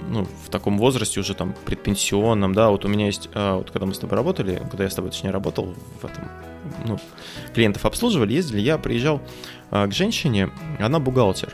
ну, 0.09 0.25
в 0.45 0.49
таком 0.49 0.77
возрасте 0.77 1.19
уже 1.19 1.33
там 1.33 1.53
предпенсионном, 1.65 2.53
да, 2.53 2.69
вот 2.69 2.85
у 2.85 2.87
меня 2.87 3.05
есть, 3.05 3.29
а, 3.33 3.57
вот 3.57 3.71
когда 3.71 3.85
мы 3.85 3.93
с 3.93 3.99
тобой 3.99 4.17
работали, 4.17 4.61
когда 4.69 4.83
я 4.83 4.89
с 4.89 4.95
тобой 4.95 5.11
точнее 5.11 5.31
работал 5.31 5.73
в 6.01 6.05
этом, 6.05 6.29
ну, 6.85 6.99
клиентов 7.53 7.85
обслуживали, 7.85 8.33
ездили, 8.33 8.59
я 8.61 8.77
приезжал 8.77 9.21
а, 9.69 9.87
к 9.87 9.93
женщине, 9.93 10.49
она 10.79 10.99
бухгалтер, 10.99 11.53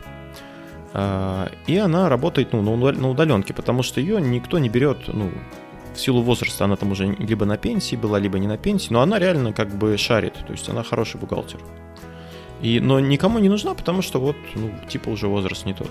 а, 0.93 1.51
и 1.67 1.77
она 1.77 2.09
работает, 2.09 2.53
ну, 2.53 2.61
на 2.61 3.09
удаленке, 3.09 3.53
потому 3.53 3.83
что 3.83 4.01
ее 4.01 4.21
никто 4.21 4.59
не 4.59 4.69
берет, 4.69 5.07
ну, 5.07 5.31
в 5.93 5.99
силу 5.99 6.21
возраста 6.21 6.65
она 6.65 6.75
там 6.75 6.91
уже 6.91 7.15
либо 7.19 7.45
на 7.45 7.57
пенсии 7.57 7.95
была, 7.95 8.19
либо 8.19 8.37
не 8.39 8.47
на 8.47 8.57
пенсии, 8.57 8.93
но 8.93 9.01
она 9.01 9.19
реально 9.19 9.51
как 9.51 9.69
бы 9.75 9.97
шарит, 9.97 10.35
то 10.45 10.51
есть 10.51 10.69
она 10.69 10.83
хороший 10.83 11.19
бухгалтер. 11.19 11.59
И, 12.61 12.79
но 12.79 12.99
никому 12.99 13.39
не 13.39 13.49
нужна, 13.49 13.73
потому 13.73 14.01
что 14.01 14.19
вот, 14.19 14.35
ну, 14.55 14.71
типа 14.87 15.09
уже 15.09 15.27
возраст 15.27 15.65
не 15.65 15.73
тот. 15.73 15.89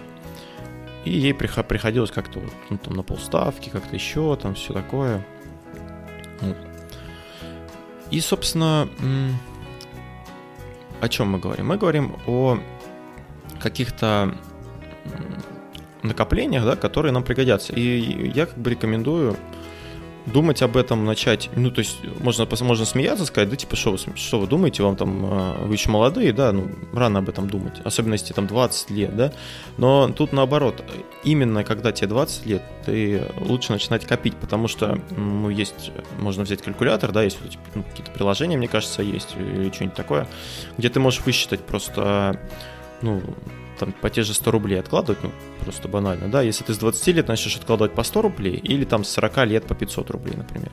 И 1.06 1.10
ей 1.10 1.32
приходилось 1.34 2.10
как-то 2.10 2.40
вот, 2.40 2.52
ну, 2.68 2.78
там, 2.78 2.94
на 2.94 3.04
полставки, 3.04 3.68
как-то 3.68 3.94
еще, 3.94 4.36
там 4.36 4.54
все 4.54 4.72
такое. 4.72 5.24
И, 8.10 8.20
собственно, 8.20 8.88
о 11.00 11.08
чем 11.08 11.30
мы 11.30 11.38
говорим? 11.38 11.68
Мы 11.68 11.76
говорим 11.76 12.16
о 12.26 12.58
каких-то 13.60 14.34
накоплениях, 16.02 16.64
да, 16.64 16.74
которые 16.74 17.12
нам 17.12 17.22
пригодятся. 17.22 17.72
И 17.72 18.32
я 18.34 18.46
как 18.46 18.58
бы 18.58 18.70
рекомендую 18.70 19.36
думать 20.26 20.60
об 20.62 20.76
этом 20.76 21.04
начать, 21.04 21.48
ну, 21.54 21.70
то 21.70 21.78
есть 21.80 21.98
можно, 22.20 22.46
можно 22.60 22.84
смеяться, 22.84 23.24
сказать, 23.24 23.48
да, 23.48 23.56
типа, 23.56 23.76
что 23.76 23.92
вы, 23.92 23.98
что 24.16 24.40
вы 24.40 24.46
думаете, 24.46 24.82
вам 24.82 24.96
там, 24.96 25.24
а, 25.24 25.64
вы 25.64 25.74
еще 25.74 25.90
молодые, 25.90 26.32
да, 26.32 26.52
ну, 26.52 26.68
рано 26.92 27.20
об 27.20 27.28
этом 27.28 27.48
думать, 27.48 27.74
особенно 27.84 28.14
если 28.14 28.32
там 28.32 28.46
20 28.46 28.90
лет, 28.90 29.16
да, 29.16 29.32
но 29.78 30.08
тут 30.08 30.32
наоборот, 30.32 30.82
именно 31.22 31.64
когда 31.64 31.92
тебе 31.92 32.08
20 32.08 32.46
лет, 32.46 32.62
ты 32.84 33.22
лучше 33.38 33.72
начинать 33.72 34.04
копить, 34.04 34.36
потому 34.36 34.68
что, 34.68 35.00
ну, 35.16 35.48
есть, 35.48 35.92
можно 36.18 36.42
взять 36.42 36.62
калькулятор, 36.62 37.12
да, 37.12 37.22
есть 37.22 37.38
ну, 37.74 37.82
какие-то 37.84 38.10
приложения, 38.10 38.56
мне 38.56 38.68
кажется, 38.68 39.02
есть, 39.02 39.34
или 39.38 39.70
что-нибудь 39.70 39.96
такое, 39.96 40.26
где 40.76 40.88
ты 40.88 40.98
можешь 41.00 41.24
высчитать 41.24 41.60
просто, 41.60 42.40
ну, 43.00 43.22
там 43.78 43.92
по 43.92 44.10
те 44.10 44.22
же 44.22 44.34
100 44.34 44.50
рублей 44.50 44.80
откладывать, 44.80 45.22
ну, 45.22 45.32
просто 45.60 45.88
банально, 45.88 46.28
да, 46.28 46.42
если 46.42 46.64
ты 46.64 46.74
с 46.74 46.78
20 46.78 47.06
лет 47.08 47.28
начнешь 47.28 47.56
откладывать 47.56 47.94
по 47.94 48.02
100 48.02 48.22
рублей, 48.22 48.56
или 48.56 48.84
там 48.84 49.04
с 49.04 49.10
40 49.10 49.46
лет 49.46 49.66
по 49.66 49.74
500 49.74 50.10
рублей, 50.10 50.36
например. 50.36 50.70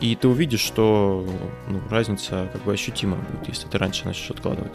И 0.00 0.16
ты 0.16 0.26
увидишь, 0.26 0.60
что 0.60 1.24
ну, 1.68 1.80
разница 1.88 2.48
как 2.52 2.62
бы 2.64 2.72
ощутима 2.72 3.16
будет, 3.16 3.48
если 3.48 3.68
ты 3.68 3.78
раньше 3.78 4.04
начнешь 4.04 4.30
откладывать. 4.30 4.72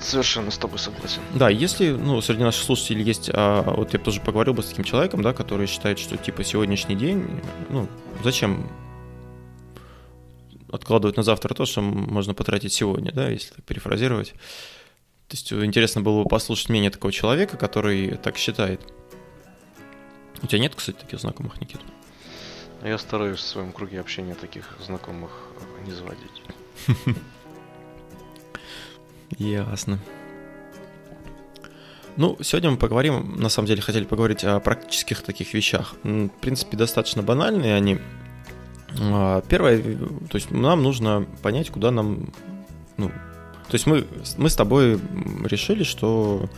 Совершенно 0.00 0.50
с 0.52 0.58
тобой 0.58 0.78
согласен. 0.78 1.20
Да, 1.34 1.48
если, 1.48 1.90
ну, 1.90 2.20
среди 2.20 2.44
наших 2.44 2.62
слушателей 2.62 3.02
есть, 3.02 3.30
а, 3.32 3.62
вот 3.74 3.92
я 3.92 3.98
тоже 3.98 4.20
поговорил 4.20 4.54
бы 4.54 4.62
с 4.62 4.66
таким 4.66 4.84
человеком, 4.84 5.22
да, 5.22 5.32
который 5.32 5.66
считает, 5.66 5.98
что, 5.98 6.16
типа, 6.16 6.44
сегодняшний 6.44 6.94
день, 6.94 7.40
ну, 7.68 7.88
зачем 8.22 8.70
откладывать 10.70 11.16
на 11.16 11.22
завтра 11.22 11.54
то, 11.54 11.66
что 11.66 11.80
можно 11.80 12.34
потратить 12.34 12.72
сегодня, 12.72 13.12
да, 13.12 13.28
если 13.28 13.54
так 13.54 13.64
перефразировать. 13.64 14.32
То 15.28 15.36
есть 15.36 15.52
интересно 15.52 16.00
было 16.00 16.22
бы 16.22 16.28
послушать 16.28 16.68
мнение 16.70 16.90
такого 16.90 17.12
человека, 17.12 17.56
который 17.56 18.16
так 18.16 18.38
считает. 18.38 18.80
У 20.42 20.46
тебя 20.46 20.60
нет, 20.60 20.74
кстати, 20.74 20.96
таких 20.96 21.20
знакомых, 21.20 21.60
Никита? 21.60 21.82
Я 22.84 22.96
стараюсь 22.98 23.40
в 23.40 23.42
своем 23.42 23.72
круге 23.72 24.00
общения 24.00 24.34
таких 24.34 24.76
знакомых 24.84 25.30
не 25.84 25.92
заводить. 25.92 26.42
Ясно. 29.38 29.98
Ну, 32.16 32.36
сегодня 32.40 32.70
мы 32.70 32.78
поговорим, 32.78 33.36
на 33.36 33.48
самом 33.48 33.66
деле 33.68 33.82
хотели 33.82 34.04
поговорить 34.04 34.44
о 34.44 34.58
практических 34.60 35.22
таких 35.22 35.54
вещах. 35.54 35.94
В 36.02 36.28
принципе, 36.40 36.76
достаточно 36.76 37.22
банальные 37.22 37.74
они. 37.74 37.98
А, 39.00 39.42
первое, 39.42 39.80
то 39.80 40.36
есть 40.36 40.50
нам 40.50 40.82
нужно 40.82 41.26
понять, 41.42 41.70
куда 41.70 41.90
нам, 41.90 42.30
ну, 42.96 43.08
то 43.08 43.74
есть 43.74 43.86
мы, 43.86 44.06
мы 44.38 44.48
с 44.48 44.56
тобой 44.56 44.98
решили, 45.44 45.84
что 45.84 46.48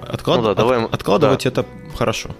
отклад... 0.00 0.38
ну 0.38 0.44
да, 0.44 0.54
давай, 0.54 0.84
от, 0.84 0.94
откладывать 0.94 1.44
да. 1.44 1.50
это 1.50 1.66
хорошо. 1.94 2.30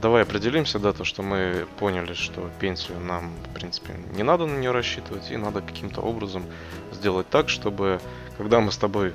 Давай 0.00 0.22
определимся, 0.22 0.78
да, 0.78 0.92
то, 0.92 1.04
что 1.04 1.22
мы 1.22 1.66
поняли, 1.78 2.12
что 2.14 2.50
пенсию 2.60 3.00
нам, 3.00 3.30
в 3.50 3.54
принципе, 3.54 3.94
не 4.14 4.22
надо 4.22 4.46
на 4.46 4.58
нее 4.58 4.70
рассчитывать, 4.70 5.30
и 5.30 5.36
надо 5.36 5.60
каким-то 5.60 6.00
образом 6.00 6.44
сделать 6.92 7.28
так, 7.28 7.48
чтобы, 7.48 8.00
когда 8.36 8.60
мы 8.60 8.72
с 8.72 8.76
тобой 8.76 9.12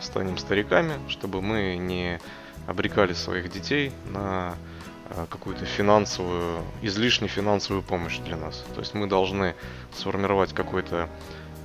станем 0.00 0.38
стариками, 0.38 0.94
чтобы 1.08 1.42
мы 1.42 1.76
не 1.76 2.20
обрекали 2.66 3.12
своих 3.12 3.50
детей 3.50 3.92
на 4.12 4.54
какую-то 5.30 5.64
финансовую, 5.64 6.62
излишне 6.82 7.28
финансовую 7.28 7.82
помощь 7.82 8.18
для 8.18 8.36
нас. 8.36 8.64
То 8.74 8.80
есть 8.80 8.94
мы 8.94 9.06
должны 9.06 9.54
сформировать 9.96 10.52
какой-то 10.52 11.08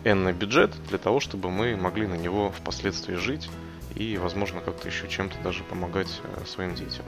энный 0.04 0.34
бюджет 0.34 0.72
для 0.90 0.98
того, 0.98 1.20
чтобы 1.20 1.50
мы 1.50 1.75
могли 1.75 2.08
на 2.08 2.16
него 2.16 2.52
впоследствии 2.52 3.16
жить 3.16 3.50
и, 3.96 4.18
возможно, 4.18 4.62
как-то 4.62 4.88
еще 4.88 5.08
чем-то 5.08 5.36
даже 5.44 5.64
помогать 5.64 6.22
э, 6.24 6.46
своим 6.46 6.75
детям. 6.75 7.06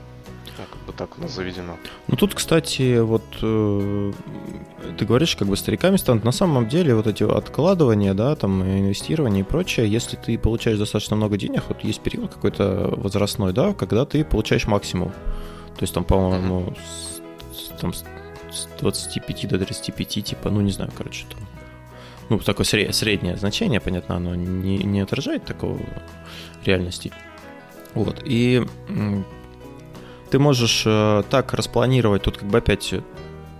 Ну, 0.58 0.64
как 0.70 0.86
бы 0.86 0.92
так 0.92 1.18
у 1.18 1.20
нас 1.20 1.32
заведено. 1.32 1.76
Ну 2.08 2.16
тут, 2.16 2.34
кстати, 2.34 2.98
вот 2.98 3.22
э, 3.42 4.12
ты 4.98 5.04
говоришь, 5.04 5.36
как 5.36 5.46
бы 5.46 5.56
стариками 5.56 5.96
станут. 5.96 6.24
На 6.24 6.32
самом 6.32 6.68
деле 6.68 6.94
вот 6.94 7.06
эти 7.06 7.22
откладывания, 7.22 8.14
да, 8.14 8.34
там 8.34 8.62
инвестирование 8.62 9.42
и 9.42 9.44
прочее, 9.44 9.88
если 9.88 10.16
ты 10.16 10.36
получаешь 10.36 10.78
достаточно 10.78 11.14
много 11.14 11.36
денег, 11.36 11.62
вот 11.68 11.84
есть 11.84 12.00
период 12.00 12.34
какой-то 12.34 12.92
возрастной, 12.96 13.52
да, 13.52 13.72
когда 13.74 14.04
ты 14.04 14.24
получаешь 14.24 14.66
максимум. 14.66 15.12
То 15.78 15.84
есть 15.84 15.94
там, 15.94 16.04
по-моему, 16.04 16.74
с, 17.52 17.68
там, 17.80 17.92
с 17.94 18.04
25 18.80 19.48
до 19.48 19.58
35, 19.58 20.24
типа, 20.24 20.50
ну 20.50 20.60
не 20.60 20.72
знаю, 20.72 20.90
короче, 20.96 21.24
там. 21.30 21.40
Ну, 22.28 22.38
такое 22.40 22.66
сред, 22.66 22.94
среднее 22.94 23.36
значение, 23.36 23.80
понятно, 23.80 24.16
оно 24.16 24.34
не, 24.34 24.78
не 24.78 25.00
отражает 25.00 25.44
такого 25.44 25.78
реальности. 26.64 27.12
Вот. 27.94 28.22
И 28.24 28.66
ты 30.30 30.38
можешь 30.38 30.82
э, 30.84 31.22
так 31.30 31.54
распланировать, 31.54 32.22
тут 32.22 32.36
как 32.36 32.48
бы 32.48 32.58
опять 32.58 32.92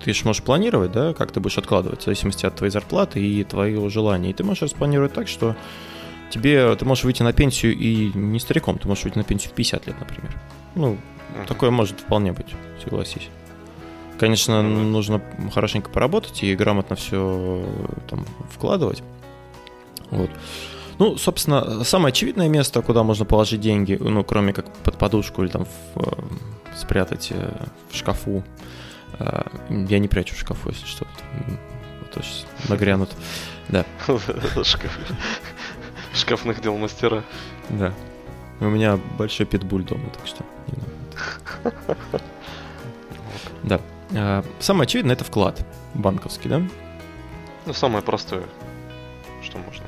ты 0.04 0.12
же 0.12 0.24
можешь 0.24 0.42
планировать, 0.42 0.92
да, 0.92 1.14
как 1.14 1.32
ты 1.32 1.40
будешь 1.40 1.58
откладывать, 1.58 2.02
в 2.02 2.04
зависимости 2.04 2.46
от 2.46 2.56
твоей 2.56 2.70
зарплаты 2.70 3.20
и 3.20 3.44
твоего 3.44 3.88
желания. 3.88 4.30
И 4.30 4.32
ты 4.32 4.44
можешь 4.44 4.62
распланировать 4.62 5.12
так, 5.12 5.28
что 5.28 5.56
тебе 6.30 6.74
ты 6.76 6.84
можешь 6.84 7.04
выйти 7.04 7.22
на 7.22 7.32
пенсию 7.32 7.76
и 7.76 8.12
не 8.14 8.38
стариком, 8.38 8.78
ты 8.78 8.86
можешь 8.86 9.04
выйти 9.04 9.18
на 9.18 9.24
пенсию 9.24 9.50
в 9.52 9.54
50 9.54 9.86
лет, 9.86 9.96
например. 9.98 10.36
Ну, 10.74 10.98
Такое 11.46 11.70
может 11.70 12.00
вполне 12.00 12.32
быть, 12.32 12.54
согласись. 12.82 13.28
Конечно, 14.18 14.62
нужно 14.62 15.22
хорошенько 15.54 15.90
поработать 15.90 16.42
и 16.42 16.56
грамотно 16.56 16.96
все 16.96 17.64
там 18.08 18.26
вкладывать. 18.50 19.02
Вот. 20.10 20.30
Ну, 20.98 21.16
собственно, 21.16 21.84
самое 21.84 22.08
очевидное 22.08 22.48
место, 22.48 22.82
куда 22.82 23.04
можно 23.04 23.24
положить 23.24 23.60
деньги, 23.60 23.96
ну, 24.00 24.24
кроме 24.24 24.52
как 24.52 24.68
под 24.78 24.98
подушку 24.98 25.44
или 25.44 25.50
там 25.50 25.64
в, 25.64 25.70
э, 25.96 26.76
спрятать 26.76 27.28
э, 27.30 27.66
в 27.90 27.96
шкафу. 27.96 28.42
Э, 29.20 29.42
я 29.68 30.00
не 30.00 30.08
прячу 30.08 30.34
в 30.34 30.38
шкафу, 30.38 30.70
если 30.70 30.86
что. 30.86 31.06
А 32.00 32.04
то 32.12 32.20
сейчас 32.20 32.46
нагрянут. 32.68 33.10
Да. 33.68 33.84
Шкафных 36.14 36.60
дел 36.60 36.76
мастера. 36.76 37.22
Да. 37.68 37.94
У 38.58 38.64
меня 38.64 38.98
большой 39.16 39.46
питбуль 39.46 39.84
дома, 39.84 40.10
так 40.10 40.26
что. 40.26 40.44
Да. 43.62 43.80
А, 44.14 44.44
самое 44.58 44.84
очевидное 44.84 45.14
это 45.14 45.24
вклад 45.24 45.66
банковский, 45.94 46.48
да? 46.48 46.62
Ну, 47.66 47.72
самое 47.72 48.02
простое, 48.02 48.44
что 49.42 49.58
можно. 49.58 49.84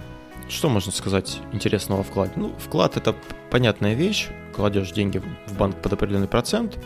Что 0.49 0.68
можно 0.68 0.92
сказать 0.92 1.38
интересного 1.52 2.00
о 2.00 2.04
вкладе? 2.04 2.32
Ну, 2.37 2.52
вклад 2.58 2.96
это 2.96 3.14
понятная 3.50 3.94
вещь. 3.94 4.28
Кладешь 4.54 4.90
деньги 4.90 5.22
в 5.46 5.56
банк 5.56 5.76
под 5.80 5.92
определенный 5.92 6.28
процент. 6.28 6.78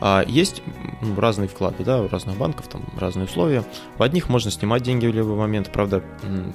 А 0.00 0.24
есть 0.26 0.62
ну, 1.00 1.18
разные 1.18 1.48
вклады, 1.48 1.84
да, 1.84 2.02
у 2.02 2.08
разных 2.08 2.36
банков 2.36 2.66
там 2.68 2.84
разные 2.98 3.26
условия. 3.26 3.64
В 3.96 4.02
одних 4.02 4.28
можно 4.28 4.50
снимать 4.50 4.82
деньги 4.82 5.06
в 5.06 5.14
любой 5.14 5.36
момент, 5.36 5.70
правда, 5.72 6.02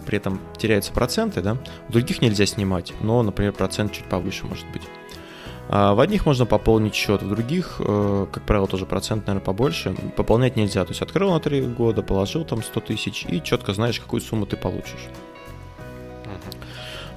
при 0.06 0.18
этом 0.18 0.40
теряются 0.58 0.92
проценты, 0.92 1.42
да. 1.42 1.58
В 1.88 1.94
других 1.94 2.22
нельзя 2.22 2.46
снимать, 2.46 2.94
но, 3.02 3.24
например, 3.24 3.54
процент 3.54 3.94
чуть 3.94 4.06
повыше 4.06 4.46
может 4.46 4.70
быть. 4.72 4.84
А 5.72 5.94
в 5.94 6.00
одних 6.00 6.26
можно 6.26 6.48
пополнить 6.48 6.96
счет, 6.96 7.22
в 7.22 7.30
других, 7.30 7.76
э, 7.80 8.26
как 8.32 8.44
правило, 8.44 8.68
тоже 8.68 8.88
процент, 8.88 9.28
наверное, 9.28 9.46
побольше. 9.46 9.96
Пополнять 10.18 10.56
нельзя. 10.56 10.84
То 10.84 10.92
есть 10.92 11.04
открыл 11.04 11.32
на 11.32 11.40
3 11.40 11.62
года, 11.62 12.02
положил 12.02 12.44
там 12.44 12.64
100 12.64 12.80
тысяч 12.80 13.26
и 13.30 13.42
четко 13.44 13.74
знаешь, 13.74 14.00
какую 14.00 14.22
сумму 14.22 14.48
ты 14.48 14.58
получишь. 14.58 15.08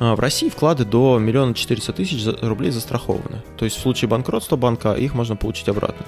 А 0.01 0.15
в 0.15 0.21
России 0.21 0.51
вклады 0.51 0.85
до 0.85 1.19
миллиона 1.19 1.55
четыреста 1.55 1.95
тысяч 1.95 2.27
рублей 2.43 2.73
застрахованы. 2.73 3.43
То 3.57 3.65
есть 3.65 3.79
в 3.79 3.81
случае 3.81 4.11
банкротства 4.11 4.57
банка 4.57 4.93
их 4.93 5.15
можно 5.15 5.35
получить 5.35 5.69
обратно. 5.69 6.05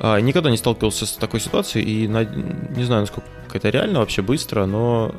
А, 0.00 0.18
никогда 0.18 0.50
не 0.50 0.56
сталкивался 0.56 1.06
с 1.06 1.12
такой 1.12 1.38
ситуацией 1.38 1.84
и 1.84 2.08
не 2.08 2.84
знаю, 2.84 3.02
насколько 3.02 3.28
это 3.52 3.68
реально 3.68 4.00
вообще 4.00 4.22
быстро, 4.22 4.66
но 4.66 5.14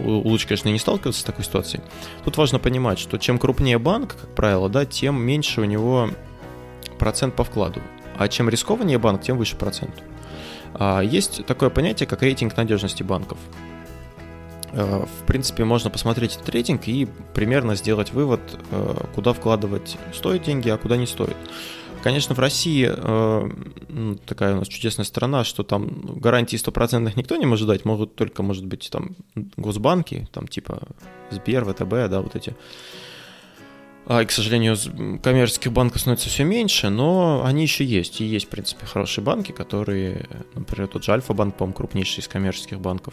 лучше, 0.00 0.46
конечно, 0.48 0.68
не 0.68 0.78
сталкиваться 0.78 1.20
с 1.20 1.24
такой 1.24 1.44
ситуацией. 1.44 1.82
Тут 2.24 2.36
важно 2.36 2.58
понимать, 2.58 2.98
что 2.98 3.18
чем 3.18 3.38
крупнее 3.38 3.78
банк, 3.78 4.16
как 4.20 4.34
правило, 4.34 4.68
да, 4.68 4.84
тем 4.84 5.20
меньше 5.20 5.60
у 5.60 5.64
него 5.64 6.10
процент 6.98 7.34
по 7.34 7.44
вкладу. 7.44 7.80
А 8.16 8.28
чем 8.28 8.48
рискованнее 8.48 8.98
банк, 8.98 9.22
тем 9.22 9.38
выше 9.38 9.56
процент. 9.56 9.94
А, 10.74 11.00
есть 11.00 11.44
такое 11.46 11.70
понятие, 11.70 12.06
как 12.06 12.22
рейтинг 12.22 12.56
надежности 12.56 13.02
банков. 13.02 13.38
А, 14.72 15.06
в 15.06 15.26
принципе, 15.26 15.64
можно 15.64 15.90
посмотреть 15.90 16.36
этот 16.36 16.48
рейтинг 16.48 16.88
и 16.88 17.08
примерно 17.34 17.74
сделать 17.74 18.12
вывод, 18.12 18.40
а, 18.70 19.06
куда 19.14 19.32
вкладывать 19.32 19.96
стоит 20.12 20.42
деньги, 20.42 20.68
а 20.68 20.76
куда 20.76 20.96
не 20.96 21.06
стоит. 21.06 21.36
Конечно, 22.02 22.34
в 22.34 22.38
России 22.38 22.88
э, 22.88 24.16
такая 24.24 24.54
у 24.54 24.58
нас 24.58 24.68
чудесная 24.68 25.04
страна, 25.04 25.44
что 25.44 25.62
там 25.62 26.18
гарантии 26.18 26.56
стопроцентных 26.56 27.16
никто 27.16 27.36
не 27.36 27.46
может 27.46 27.66
дать, 27.66 27.84
могут 27.84 28.14
только, 28.14 28.42
может 28.42 28.64
быть, 28.64 28.88
там 28.90 29.16
госбанки, 29.56 30.28
там 30.32 30.46
типа 30.46 30.82
Сбер, 31.30 31.64
ВТБ, 31.64 32.08
да, 32.08 32.20
вот 32.20 32.36
эти. 32.36 32.56
А, 34.06 34.22
и, 34.22 34.26
к 34.26 34.30
сожалению, 34.30 34.76
коммерческих 35.22 35.72
банков 35.72 36.00
становится 36.00 36.28
все 36.28 36.44
меньше, 36.44 36.88
но 36.88 37.42
они 37.44 37.62
еще 37.62 37.84
есть. 37.84 38.20
И 38.20 38.24
есть, 38.24 38.46
в 38.46 38.48
принципе, 38.48 38.86
хорошие 38.86 39.22
банки, 39.22 39.52
которые, 39.52 40.26
например, 40.54 40.88
тот 40.88 41.04
же 41.04 41.12
Альфа-банк, 41.12 41.56
по-моему, 41.56 41.74
крупнейший 41.74 42.20
из 42.20 42.28
коммерческих 42.28 42.80
банков. 42.80 43.12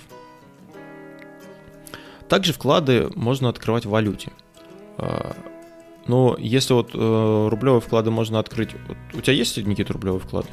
Также 2.29 2.53
вклады 2.53 3.09
можно 3.15 3.49
открывать 3.49 3.85
в 3.85 3.89
валюте. 3.89 4.31
Но 6.07 6.35
если 6.37 6.73
вот 6.73 6.91
э, 6.93 7.47
рублевые 7.49 7.81
вклады 7.81 8.11
можно 8.11 8.39
открыть... 8.39 8.75
Вот 8.87 8.97
у 9.13 9.21
тебя 9.21 9.33
есть, 9.33 9.57
Никита, 9.57 9.93
рублевые 9.93 10.19
вклады? 10.19 10.49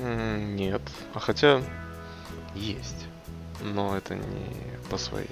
Нет. 0.00 0.82
А 1.14 1.18
хотя 1.18 1.60
есть. 2.54 3.06
Но 3.62 3.96
это 3.96 4.14
не 4.14 4.22
по 4.88 4.98
своей 4.98 5.30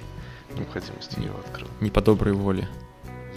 необходимости 0.55 1.17
я 1.19 1.27
его 1.27 1.39
открыл. 1.39 1.67
Не 1.79 1.89
по 1.89 2.01
доброй 2.01 2.33
воле. 2.33 2.67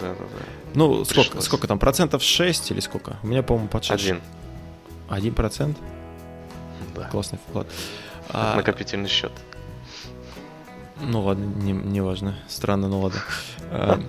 Да, 0.01 0.09
да, 0.13 0.19
да. 0.19 0.45
Ну, 0.73 1.05
сколько, 1.05 1.41
сколько 1.41 1.67
там, 1.67 1.79
процентов 1.79 2.23
6 2.23 2.71
или 2.71 2.79
сколько? 2.79 3.17
У 3.23 3.27
меня, 3.27 3.43
по-моему, 3.43 3.69
под 3.69 3.83
6. 3.83 4.03
Один. 4.03 4.21
Один 5.09 5.33
процент? 5.33 5.77
Да. 6.95 7.07
Классный 7.09 7.39
вклад. 7.47 7.67
А... 8.29 8.55
Накопительный 8.55 9.09
счет. 9.09 9.31
Ну 11.01 11.21
ладно, 11.21 11.43
не, 11.43 11.71
не 11.71 12.01
важно. 12.01 12.35
Странно, 12.47 12.87
ну 12.87 13.01
ладно. 13.01 13.19
А, 13.71 13.99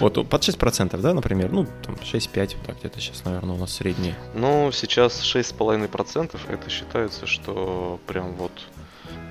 вот 0.00 0.14
под 0.28 0.42
6%, 0.42 1.00
да, 1.00 1.14
например? 1.14 1.52
Ну, 1.52 1.66
там 1.84 1.96
6-5, 1.96 2.56
так 2.66 2.78
где-то 2.78 3.00
сейчас, 3.00 3.24
наверное, 3.24 3.54
у 3.54 3.58
нас 3.58 3.72
средний. 3.74 4.14
Ну, 4.34 4.70
сейчас 4.72 5.22
6,5% 5.22 6.38
это 6.48 6.70
считается, 6.70 7.26
что 7.26 7.98
прям 8.06 8.34
вот, 8.36 8.52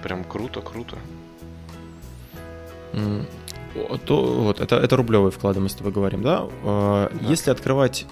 прям 0.04 0.24
круто, 0.24 0.62
круто. 0.62 0.98
То, 4.06 4.24
вот, 4.24 4.62
это, 4.62 4.78
это 4.78 4.96
рублевые 4.96 5.32
вклады, 5.32 5.60
мы 5.60 5.70
с 5.70 5.74
тобой 5.76 5.92
говорим, 5.92 6.22
да? 6.22 6.48
А, 6.64 7.10
да. 7.10 7.28
Если 7.28 7.52
открывать 7.52 8.06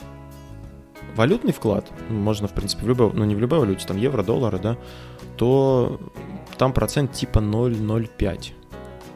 валютный 1.16 1.54
вклад, 1.54 1.90
можно, 2.10 2.48
в 2.48 2.54
принципе, 2.54 2.84
в 2.84 2.88
любой, 2.88 3.12
ну 3.14 3.24
не 3.26 3.36
в 3.36 3.40
любой 3.40 3.60
валюте, 3.60 3.86
там 3.88 3.98
евро, 3.98 4.24
доллары, 4.24 4.60
да, 4.60 4.78
то 5.38 6.00
там 6.58 6.74
процент 6.74 7.14
типа 7.14 7.40
0,05. 7.40 8.54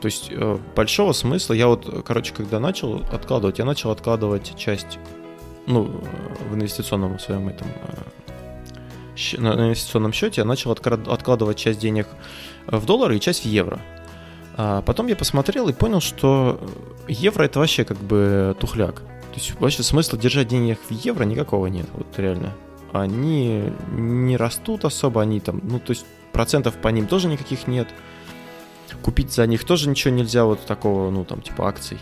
То 0.01 0.05
есть 0.05 0.27
э, 0.29 0.57
большого 0.75 1.13
смысла, 1.13 1.53
я 1.53 1.67
вот, 1.67 2.03
короче, 2.05 2.33
когда 2.33 2.59
начал 2.59 3.01
откладывать, 3.11 3.59
я 3.59 3.65
начал 3.65 3.91
откладывать 3.91 4.55
часть, 4.55 4.99
ну, 5.65 5.83
в 6.49 6.55
инвестиционном 6.55 7.17
своем 7.19 7.49
этом, 7.49 7.67
э, 7.67 9.37
на 9.37 9.67
инвестиционном 9.67 10.13
счете, 10.13 10.41
я 10.41 10.45
начал 10.45 10.71
откладывать 10.71 11.57
часть 11.57 11.79
денег 11.79 12.07
в 12.67 12.85
доллары 12.85 13.17
и 13.17 13.19
часть 13.19 13.43
в 13.43 13.45
евро. 13.47 13.79
А 14.55 14.81
потом 14.81 15.07
я 15.07 15.15
посмотрел 15.15 15.69
и 15.69 15.73
понял, 15.73 16.01
что 16.01 16.59
евро 17.07 17.43
это 17.43 17.59
вообще 17.59 17.83
как 17.83 17.97
бы 17.97 18.55
тухляк. 18.59 19.01
То 19.01 19.33
есть 19.35 19.59
вообще 19.59 19.83
смысла 19.83 20.17
держать 20.17 20.47
денег 20.47 20.79
в 20.89 20.91
евро 20.91 21.23
никакого 21.23 21.67
нет, 21.67 21.87
вот 21.93 22.07
реально. 22.17 22.53
Они 22.91 23.71
не 23.91 24.37
растут 24.37 24.85
особо, 24.85 25.21
они 25.21 25.39
там, 25.39 25.61
ну 25.63 25.79
то 25.79 25.91
есть 25.91 26.05
процентов 26.31 26.75
по 26.75 26.87
ним 26.87 27.07
тоже 27.07 27.27
никаких 27.27 27.67
нет. 27.67 27.87
Купить 29.07 29.31
за 29.31 29.47
них 29.47 29.63
тоже 29.63 29.87
ничего 29.87 30.13
нельзя, 30.13 30.43
вот 30.43 30.65
такого, 30.65 31.09
ну, 31.11 31.23
там, 31.23 31.41
типа 31.41 31.69
акций. 31.69 31.97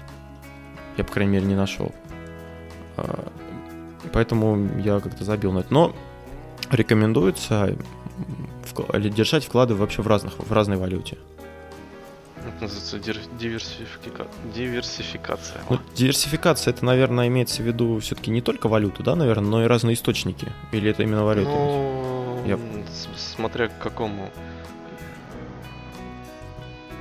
Я, 0.98 1.04
по 1.04 1.12
крайней 1.12 1.34
мере, 1.34 1.46
не 1.46 1.54
нашел. 1.54 1.92
А, 2.98 3.32
поэтому 4.12 4.80
я 4.80 5.00
как-то 5.00 5.24
забил 5.24 5.52
на 5.52 5.60
это. 5.60 5.72
Но 5.72 5.96
рекомендуется 6.72 7.78
держать 8.96 9.46
вклады 9.46 9.76
вообще 9.76 10.02
в, 10.02 10.08
разных, 10.08 10.40
в 10.40 10.52
разной 10.52 10.78
валюте. 10.78 11.20
Это 12.38 12.64
называется 12.64 12.98
диверсифика... 13.38 14.26
диверсификация. 14.56 15.62
Ну, 15.70 15.78
диверсификация, 15.94 16.74
это, 16.74 16.84
наверное, 16.86 17.28
имеется 17.28 17.62
в 17.62 17.68
виду 17.68 18.00
все-таки 18.00 18.32
не 18.32 18.42
только 18.42 18.68
валюту, 18.68 19.04
да, 19.04 19.16
наверное, 19.16 19.48
но 19.48 19.64
и 19.64 19.68
разные 19.68 19.94
источники. 19.94 20.52
Или 20.72 20.90
это 20.90 21.04
именно 21.04 21.24
валюта? 21.24 21.52
Ну, 21.52 22.44
Я... 22.48 22.58
смотря 23.16 23.68
к 23.68 23.78
какому 23.78 24.32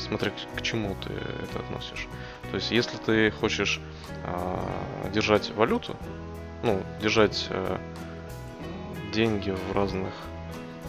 смотря 0.04 0.32
к 0.56 0.62
чему 0.62 0.96
ты 1.04 1.12
это 1.12 1.58
относишь. 1.60 2.06
То 2.50 2.56
есть, 2.56 2.70
если 2.70 2.96
ты 2.98 3.30
хочешь 3.30 3.80
э, 4.24 5.10
держать 5.12 5.50
валюту, 5.50 5.96
ну, 6.62 6.82
держать 7.00 7.46
э, 7.50 7.78
деньги 9.12 9.50
в 9.50 9.72
разных 9.72 10.12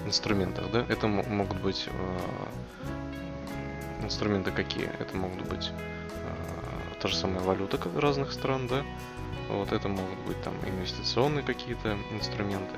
инструментах, 0.06 0.72
да, 0.72 0.86
это 0.88 1.08
могут 1.08 1.60
быть 1.62 1.88
э, 1.88 2.20
инструменты 4.04 4.52
какие? 4.52 4.90
Это 5.00 5.16
могут 5.16 5.48
быть 5.48 5.72
э, 5.72 7.00
та 7.02 7.08
же 7.08 7.16
самая 7.16 7.42
валюта 7.42 7.80
разных 8.00 8.32
стран, 8.32 8.68
да, 8.68 8.84
вот 9.50 9.72
это 9.72 9.88
могут 9.88 10.20
быть 10.28 10.42
там 10.44 10.54
инвестиционные 10.66 11.44
какие-то 11.44 11.98
инструменты. 12.12 12.76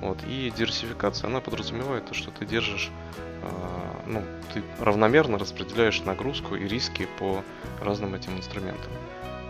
Вот. 0.00 0.18
И 0.26 0.52
диверсификация, 0.56 1.28
она 1.28 1.40
подразумевает 1.40 2.06
то, 2.06 2.14
что 2.14 2.30
ты 2.30 2.44
держишь 2.44 2.90
ну, 4.06 4.22
ты 4.54 4.62
равномерно 4.80 5.38
распределяешь 5.38 6.02
нагрузку 6.04 6.54
и 6.54 6.66
риски 6.66 7.08
по 7.18 7.42
разным 7.80 8.14
этим 8.14 8.36
инструментам. 8.36 8.90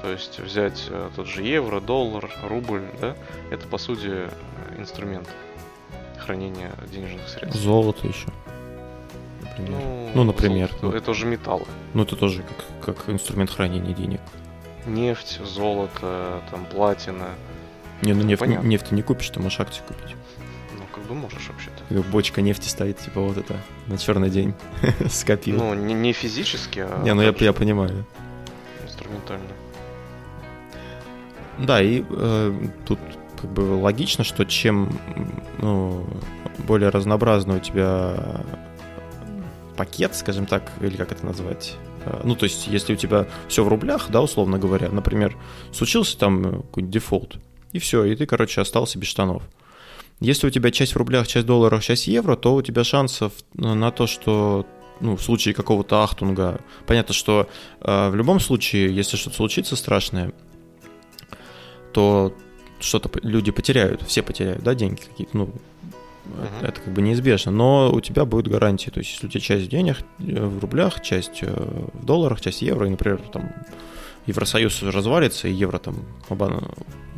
То 0.02 0.10
есть 0.10 0.38
взять 0.38 0.86
э, 0.88 1.10
тот 1.16 1.26
же 1.26 1.42
евро, 1.42 1.80
доллар, 1.80 2.30
рубль, 2.44 2.84
да, 3.00 3.16
это 3.50 3.66
по 3.66 3.78
сути 3.78 4.08
э, 4.08 4.30
инструмент 4.78 5.28
хранения 6.18 6.72
денежных 6.92 7.28
средств. 7.28 7.60
Золото 7.60 8.06
еще. 8.06 8.28
Например. 9.42 9.80
Ну, 9.80 10.10
ну 10.14 10.24
например. 10.24 10.68
Золото, 10.68 10.86
ну, 10.86 10.92
это 10.92 11.10
уже 11.10 11.26
металлы. 11.26 11.66
Ну, 11.94 12.02
это 12.02 12.16
тоже 12.16 12.44
как, 12.82 12.96
как 12.96 13.08
инструмент 13.10 13.50
хранения 13.50 13.94
денег. 13.94 14.20
Нефть, 14.86 15.40
золото, 15.44 16.42
там, 16.50 16.64
платина. 16.66 17.30
Не, 18.02 18.12
ну, 18.12 18.20
ну 18.20 18.26
нефть, 18.26 18.46
нефть 18.46 18.86
ты 18.86 18.94
не 18.94 19.02
купишь, 19.02 19.30
ты 19.30 19.40
можешь 19.40 19.58
акции 19.60 19.82
купить 19.86 20.14
бы 21.06 21.14
можешь 21.14 21.48
вообще-то. 21.48 22.02
Бочка 22.10 22.42
нефти 22.42 22.68
стоит, 22.68 22.98
типа 22.98 23.20
вот 23.20 23.36
это, 23.36 23.56
на 23.86 23.98
черный 23.98 24.30
день 24.30 24.54
скопил. 25.08 25.56
Ну, 25.56 25.74
не, 25.74 25.94
не 25.94 26.12
физически, 26.12 26.80
а... 26.80 27.02
Не, 27.02 27.14
ну 27.14 27.22
я, 27.22 27.34
я 27.38 27.52
понимаю. 27.52 28.04
Инструментально. 28.84 29.48
Да, 31.58 31.82
и 31.82 32.04
э, 32.08 32.68
тут 32.86 32.98
как 33.40 33.50
бы 33.52 33.60
логично, 33.60 34.24
что 34.24 34.44
чем 34.44 34.98
ну, 35.58 36.06
более 36.58 36.90
разнообразный 36.90 37.56
у 37.56 37.60
тебя 37.60 38.42
пакет, 39.76 40.14
скажем 40.14 40.46
так, 40.46 40.70
или 40.80 40.96
как 40.96 41.12
это 41.12 41.24
назвать, 41.24 41.76
э, 42.04 42.20
ну, 42.24 42.34
то 42.34 42.44
есть, 42.44 42.66
если 42.66 42.94
у 42.94 42.96
тебя 42.96 43.26
все 43.48 43.64
в 43.64 43.68
рублях, 43.68 44.06
да, 44.08 44.22
условно 44.22 44.58
говоря, 44.58 44.88
например, 44.90 45.36
случился 45.72 46.18
там 46.18 46.62
какой-нибудь 46.62 46.90
дефолт, 46.90 47.36
и 47.72 47.78
все, 47.78 48.04
и 48.04 48.16
ты, 48.16 48.26
короче, 48.26 48.60
остался 48.60 48.98
без 48.98 49.08
штанов. 49.08 49.42
Если 50.20 50.46
у 50.46 50.50
тебя 50.50 50.70
часть 50.70 50.94
в 50.94 50.96
рублях, 50.96 51.26
часть 51.26 51.44
в 51.44 51.48
долларах, 51.48 51.82
часть 51.82 52.04
в 52.04 52.08
евро, 52.08 52.36
то 52.36 52.54
у 52.54 52.62
тебя 52.62 52.84
шансов 52.84 53.32
на 53.54 53.90
то, 53.90 54.06
что 54.06 54.66
ну, 55.00 55.16
в 55.16 55.22
случае 55.22 55.54
какого-то 55.54 56.02
ахтунга, 56.02 56.60
понятно, 56.86 57.12
что 57.12 57.48
э, 57.80 58.08
в 58.08 58.14
любом 58.14 58.40
случае, 58.40 58.94
если 58.94 59.16
что-то 59.16 59.36
случится 59.36 59.76
страшное, 59.76 60.32
то 61.92 62.34
что-то 62.80 63.10
люди 63.22 63.50
потеряют, 63.50 64.02
все 64.02 64.22
потеряют, 64.22 64.62
да, 64.62 64.74
деньги 64.74 65.00
какие-то, 65.00 65.36
ну, 65.36 65.44
uh-huh. 65.44 66.68
это 66.68 66.80
как 66.80 66.92
бы 66.92 67.02
неизбежно, 67.02 67.52
но 67.52 67.92
у 67.92 68.00
тебя 68.00 68.24
будет 68.24 68.48
гарантия, 68.48 68.90
то 68.90 68.98
есть 69.00 69.12
если 69.12 69.26
у 69.26 69.30
тебя 69.30 69.40
часть 69.40 69.68
денег 69.68 69.98
э, 70.18 70.46
в 70.46 70.60
рублях, 70.60 71.02
часть 71.02 71.42
э, 71.42 71.88
в 71.92 72.04
долларах, 72.04 72.40
часть 72.40 72.60
в 72.60 72.62
евро, 72.62 72.86
и, 72.86 72.90
например, 72.90 73.20
там 73.32 73.52
Евросоюз 74.26 74.82
развалится, 74.82 75.48
и 75.48 75.52
евро 75.52 75.78
там 75.78 75.96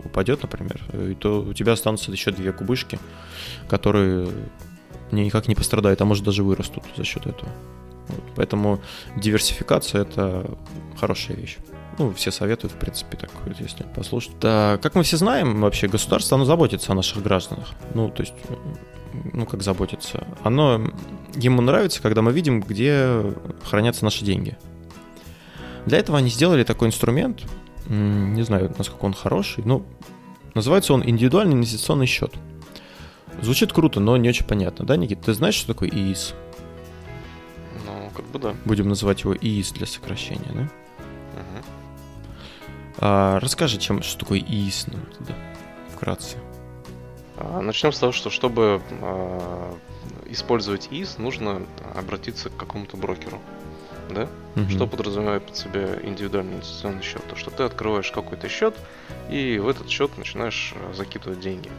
упадет, 0.05 0.43
например, 0.43 0.81
то 1.21 1.41
у 1.41 1.53
тебя 1.53 1.73
останутся 1.73 2.11
еще 2.13 2.31
две 2.31 2.53
кубышки, 2.53 2.99
которые 3.69 4.29
никак 5.11 5.49
не 5.49 5.55
пострадают, 5.55 6.01
а 6.01 6.05
может 6.05 6.25
даже 6.25 6.43
вырастут 6.43 6.85
за 6.97 7.05
счет 7.05 7.27
этого. 7.27 7.51
Вот. 8.09 8.23
Поэтому 8.37 8.81
диверсификация 9.17 10.03
это 10.03 10.51
хорошая 10.99 11.37
вещь. 11.37 11.59
Ну, 11.99 12.13
все 12.13 12.31
советуют, 12.31 12.73
в 12.73 12.77
принципе, 12.77 13.17
так, 13.17 13.31
если 13.59 13.83
послушать. 13.83 14.39
Да, 14.41 14.79
как 14.81 14.95
мы 14.95 15.03
все 15.03 15.17
знаем, 15.17 15.61
вообще 15.61 15.89
государство, 15.89 16.37
оно 16.37 16.45
заботится 16.45 16.93
о 16.93 16.95
наших 16.95 17.23
гражданах. 17.23 17.69
Ну, 17.95 18.09
то 18.09 18.23
есть, 18.23 18.35
ну, 19.33 19.47
как 19.47 19.63
заботится. 19.63 20.27
Оно, 20.45 20.93
ему 21.35 21.61
нравится, 21.61 22.01
когда 22.01 22.23
мы 22.23 22.33
видим, 22.33 22.61
где 22.61 23.35
хранятся 23.65 24.05
наши 24.05 24.25
деньги. 24.25 24.57
Для 25.89 25.99
этого 25.99 26.19
они 26.19 26.29
сделали 26.29 26.65
такой 26.65 26.89
инструмент, 26.89 27.45
не 27.87 28.43
знаю, 28.43 28.75
насколько 28.77 29.07
он 29.07 29.15
хороший, 29.15 29.65
но 29.65 29.83
называется 30.55 30.93
он 30.93 31.03
индивидуальный 31.03 31.55
инвестиционный 31.55 32.05
счет. 32.05 32.35
Звучит 33.41 33.73
круто, 33.73 33.99
но 33.99 34.17
не 34.19 34.29
очень 34.29 34.45
понятно, 34.45 34.85
да, 34.85 34.99
Никит? 34.99 35.23
Ты 35.23 35.33
знаешь, 35.33 35.55
что 35.55 35.69
такое 35.69 35.89
ИИС? 35.89 36.35
Ну, 37.87 38.11
как 38.15 38.27
бы 38.27 38.39
да. 38.39 38.55
Будем 38.67 38.89
называть 38.89 39.23
его 39.23 39.35
ИИС 39.35 39.73
для 39.73 39.87
сокращения, 39.87 40.51
да? 40.53 40.61
Угу. 40.61 41.65
А, 42.99 43.41
расскажи, 43.41 43.79
чем, 43.79 44.03
что 44.03 44.19
такое 44.19 44.41
ИИС, 44.41 44.89
ну, 44.89 44.99
да, 45.21 45.35
вкратце. 45.95 46.37
А, 47.39 47.63
начнем 47.63 47.93
с 47.93 47.99
того, 47.99 48.13
что 48.13 48.29
чтобы 48.29 48.83
а, 49.01 49.75
использовать 50.27 50.89
ИИС, 50.91 51.17
нужно 51.17 51.63
обратиться 51.95 52.51
к 52.51 52.57
какому-то 52.57 52.99
брокеру 52.99 53.41
да? 54.13 54.29
Угу. 54.57 54.71
Что 54.71 54.87
подразумевает 54.87 55.45
под 55.45 55.57
себя 55.57 55.99
индивидуальный 56.03 56.55
инвестиционный 56.55 57.03
счет? 57.03 57.23
То, 57.29 57.37
что 57.37 57.51
ты 57.51 57.63
открываешь 57.63 58.11
какой-то 58.11 58.49
счет, 58.49 58.75
и 59.31 59.59
в 59.59 59.69
этот 59.69 59.89
счет 59.89 60.17
начинаешь 60.17 60.75
э, 60.75 60.95
закидывать 60.95 61.41
деньги. 61.41 61.71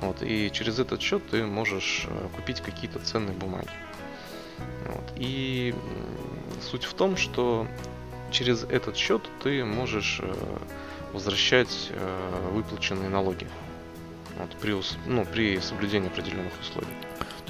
Вот, 0.00 0.22
и 0.22 0.50
через 0.52 0.78
этот 0.78 1.00
счет 1.00 1.22
ты 1.30 1.44
можешь 1.44 2.06
э, 2.08 2.28
купить 2.34 2.60
какие-то 2.60 2.98
ценные 3.00 3.36
бумаги. 3.36 3.70
Вот, 4.86 5.12
и 5.16 5.74
суть 6.70 6.84
в 6.84 6.94
том, 6.94 7.16
что 7.16 7.66
через 8.30 8.64
этот 8.64 8.96
счет 8.96 9.22
ты 9.42 9.64
можешь 9.64 10.20
э, 10.22 10.34
возвращать 11.12 11.90
выплаченные 12.52 13.10
налоги. 13.10 13.46
Вот, 14.38 14.50
при, 14.62 14.74
ну, 15.06 15.26
при 15.26 15.60
соблюдении 15.60 16.08
определенных 16.08 16.52
условий. 16.58 16.88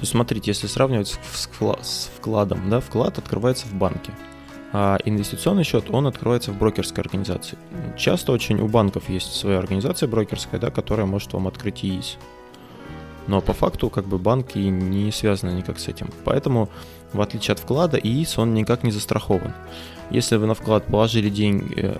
Есть 0.03 0.11
смотрите, 0.11 0.51
если 0.51 0.67
сравнивать 0.67 1.17
с 1.31 2.11
вкладом, 2.17 2.69
да, 2.69 2.81
вклад 2.81 3.17
открывается 3.19 3.67
в 3.67 3.73
банке, 3.73 4.11
а 4.73 4.97
инвестиционный 5.05 5.63
счет, 5.63 5.85
он 5.89 6.07
открывается 6.07 6.51
в 6.51 6.57
брокерской 6.57 7.01
организации. 7.01 7.57
Часто 7.97 8.33
очень 8.33 8.59
у 8.59 8.67
банков 8.67 9.07
есть 9.07 9.33
своя 9.33 9.59
организация 9.59 10.09
брокерская, 10.09 10.59
да, 10.59 10.71
которая 10.71 11.05
может 11.05 11.31
вам 11.31 11.47
открыть 11.47 11.85
ИИС. 11.85 12.17
Но 13.27 13.39
по 13.39 13.53
факту 13.53 13.89
как 13.89 14.05
бы 14.05 14.17
банки 14.17 14.57
не 14.57 15.09
связаны 15.13 15.51
никак 15.51 15.79
с 15.79 15.87
этим. 15.87 16.09
Поэтому, 16.25 16.67
в 17.13 17.21
отличие 17.21 17.53
от 17.53 17.59
вклада, 17.59 17.97
ИИС, 17.97 18.37
он 18.37 18.53
никак 18.53 18.83
не 18.83 18.91
застрахован. 18.91 19.53
Если 20.09 20.35
вы 20.35 20.47
на 20.47 20.53
вклад 20.53 20.85
положили 20.85 21.29
деньги 21.29 21.73
э, 21.77 21.97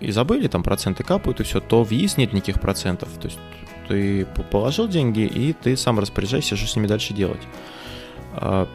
и 0.00 0.12
забыли, 0.12 0.46
там 0.46 0.62
проценты 0.62 1.02
капают 1.02 1.40
и 1.40 1.42
все, 1.42 1.58
то 1.58 1.82
в 1.82 1.90
ИИС 1.90 2.18
нет 2.18 2.32
никаких 2.32 2.60
процентов. 2.60 3.08
То 3.20 3.26
есть 3.26 3.40
ты 3.88 4.26
положил 4.50 4.88
деньги, 4.88 5.20
и 5.20 5.52
ты 5.52 5.76
сам 5.76 5.98
распоряжаешься, 5.98 6.56
что 6.56 6.66
с 6.66 6.76
ними 6.76 6.86
дальше 6.86 7.14
делать. 7.14 7.42
А, 8.34 8.68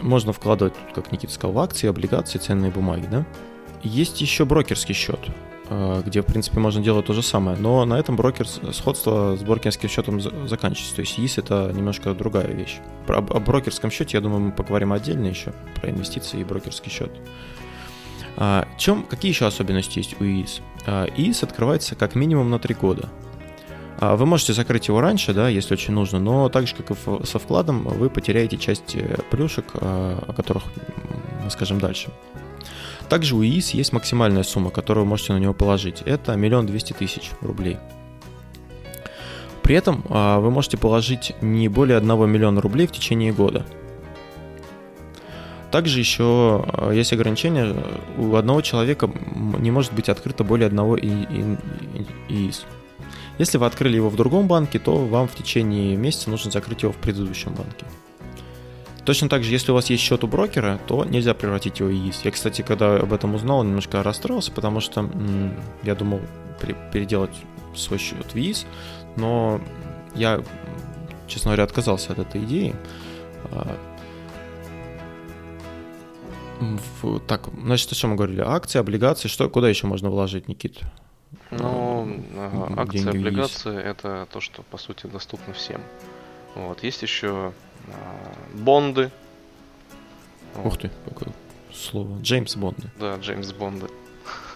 можно 0.00 0.32
вкладывать, 0.32 0.74
как 0.94 1.12
Никита 1.12 1.32
сказал, 1.32 1.52
в 1.52 1.58
акции, 1.58 1.88
облигации, 1.88 2.38
ценные 2.38 2.70
бумаги, 2.70 3.06
да? 3.10 3.24
Есть 3.82 4.20
еще 4.20 4.44
брокерский 4.44 4.94
счет, 4.94 5.20
а, 5.68 6.02
где, 6.02 6.22
в 6.22 6.26
принципе, 6.26 6.60
можно 6.60 6.82
делать 6.82 7.06
то 7.06 7.12
же 7.12 7.22
самое, 7.22 7.56
но 7.56 7.84
на 7.84 7.98
этом 7.98 8.16
брокер 8.16 8.46
сходство 8.46 9.36
с 9.36 9.42
брокерским 9.42 9.88
счетом 9.88 10.20
заканчивается. 10.20 10.96
То 10.96 11.00
есть 11.02 11.18
ИИС 11.18 11.38
это 11.38 11.72
немножко 11.74 12.14
другая 12.14 12.48
вещь. 12.48 12.78
Про, 13.06 13.18
о 13.18 13.40
брокерском 13.40 13.90
счете, 13.90 14.16
я 14.16 14.20
думаю, 14.20 14.40
мы 14.40 14.52
поговорим 14.52 14.92
отдельно 14.92 15.26
еще, 15.26 15.52
про 15.80 15.90
инвестиции 15.90 16.40
и 16.40 16.44
брокерский 16.44 16.90
счет. 16.90 17.10
А, 18.36 18.66
чем, 18.78 19.04
какие 19.04 19.30
еще 19.30 19.46
особенности 19.46 19.98
есть 19.98 20.20
у 20.20 20.24
ИИС? 20.24 20.60
А, 20.86 21.06
ИИС 21.06 21.42
открывается 21.42 21.94
как 21.94 22.14
минимум 22.14 22.50
на 22.50 22.58
3 22.58 22.74
года. 22.74 23.08
А, 24.02 24.16
вы 24.16 24.26
можете 24.26 24.52
закрыть 24.52 24.88
его 24.88 25.00
раньше, 25.00 25.32
да, 25.32 25.48
если 25.48 25.74
очень 25.74 25.94
нужно, 25.94 26.18
но 26.18 26.48
так 26.48 26.66
же, 26.66 26.74
как 26.74 26.90
и 26.90 27.24
со 27.24 27.38
вкладом, 27.38 27.84
вы 27.84 28.10
потеряете 28.10 28.56
часть 28.56 28.96
э, 28.96 29.18
плюшек, 29.30 29.64
а, 29.74 30.24
о 30.26 30.32
которых 30.32 30.64
мы 31.44 31.48
скажем 31.50 31.78
дальше. 31.78 32.10
Также 33.08 33.36
у 33.36 33.44
ИИС 33.44 33.74
есть 33.74 33.92
максимальная 33.92 34.42
сумма, 34.42 34.70
которую 34.70 35.04
вы 35.04 35.10
можете 35.10 35.34
на 35.34 35.38
него 35.38 35.54
положить. 35.54 36.02
Это 36.04 36.34
миллион 36.34 36.66
двести 36.66 36.94
тысяч 36.94 37.30
рублей. 37.42 37.76
При 39.62 39.76
этом 39.76 40.02
а, 40.08 40.40
вы 40.40 40.50
можете 40.50 40.78
положить 40.78 41.36
не 41.40 41.68
более 41.68 41.96
1 41.96 42.28
миллиона 42.28 42.60
рублей 42.60 42.88
в 42.88 42.92
течение 42.92 43.32
года. 43.32 43.64
Также 45.70 46.00
еще 46.00 46.66
есть 46.92 47.12
ограничение, 47.12 47.76
у 48.18 48.34
одного 48.34 48.62
человека 48.62 49.08
не 49.60 49.70
может 49.70 49.92
быть 49.92 50.08
открыто 50.08 50.42
более 50.42 50.66
одного 50.66 50.98
ИИС. 50.98 52.66
Если 53.42 53.58
вы 53.58 53.66
открыли 53.66 53.96
его 53.96 54.08
в 54.08 54.14
другом 54.14 54.46
банке, 54.46 54.78
то 54.78 55.04
вам 55.04 55.26
в 55.26 55.34
течение 55.34 55.96
месяца 55.96 56.30
нужно 56.30 56.52
закрыть 56.52 56.84
его 56.84 56.92
в 56.92 56.96
предыдущем 56.96 57.52
банке. 57.52 57.84
Точно 59.04 59.28
так 59.28 59.42
же, 59.42 59.50
если 59.50 59.72
у 59.72 59.74
вас 59.74 59.90
есть 59.90 60.00
счет 60.00 60.22
у 60.22 60.28
брокера, 60.28 60.78
то 60.86 61.04
нельзя 61.04 61.34
превратить 61.34 61.80
его 61.80 61.88
в 61.88 61.92
ИИС. 61.92 62.20
Я, 62.22 62.30
кстати, 62.30 62.62
когда 62.62 63.00
об 63.00 63.12
этом 63.12 63.34
узнал, 63.34 63.64
немножко 63.64 64.00
расстроился, 64.04 64.52
потому 64.52 64.78
что 64.78 65.00
м- 65.00 65.56
я 65.82 65.96
думал 65.96 66.20
переделать 66.92 67.34
свой 67.74 67.98
счет 67.98 68.32
в 68.32 68.36
ИИС, 68.36 68.64
но 69.16 69.60
я, 70.14 70.40
честно 71.26 71.48
говоря, 71.48 71.64
отказался 71.64 72.12
от 72.12 72.20
этой 72.20 72.44
идеи. 72.44 72.76
А, 73.50 73.76
так, 77.26 77.48
значит, 77.60 77.90
о 77.90 77.96
чем 77.96 78.10
мы 78.10 78.16
говорили? 78.16 78.40
Акции, 78.40 78.78
облигации, 78.78 79.26
что, 79.26 79.50
куда 79.50 79.68
еще 79.68 79.88
можно 79.88 80.10
вложить, 80.10 80.46
Никит? 80.46 80.78
Ну, 81.50 82.22
акции, 82.76 83.08
облигации 83.08 83.74
есть. 83.74 83.86
это 83.86 84.26
то, 84.30 84.40
что 84.40 84.62
по 84.62 84.78
сути 84.78 85.06
доступно 85.06 85.54
всем. 85.54 85.80
Вот. 86.54 86.82
Есть 86.82 87.02
еще 87.02 87.52
а, 87.88 88.34
бонды. 88.54 89.10
Ух 90.56 90.64
вот. 90.64 90.80
ты, 90.80 90.90
какое 91.04 91.32
слово. 91.72 92.20
Джеймс 92.20 92.56
Бонды. 92.56 92.90
Да, 92.98 93.16
Джеймс 93.16 93.52
Бонды. 93.52 93.88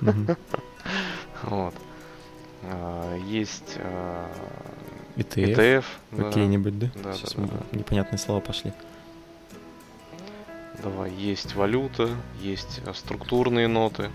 Вот. 1.43 1.75
А, 2.62 3.17
есть 3.27 3.77
а, 3.79 4.31
ETF, 5.17 5.57
ETF 5.57 5.85
какие-нибудь, 6.17 6.79
да? 6.79 6.91
Да, 7.03 7.12
Сейчас 7.12 7.35
да, 7.35 7.43
да. 7.43 7.79
непонятные 7.79 8.19
слова 8.19 8.41
пошли. 8.41 8.73
Давай, 10.83 11.12
есть 11.12 11.55
валюта, 11.55 12.09
есть 12.41 12.81
структурные 12.95 13.69
ноты, 13.69 14.11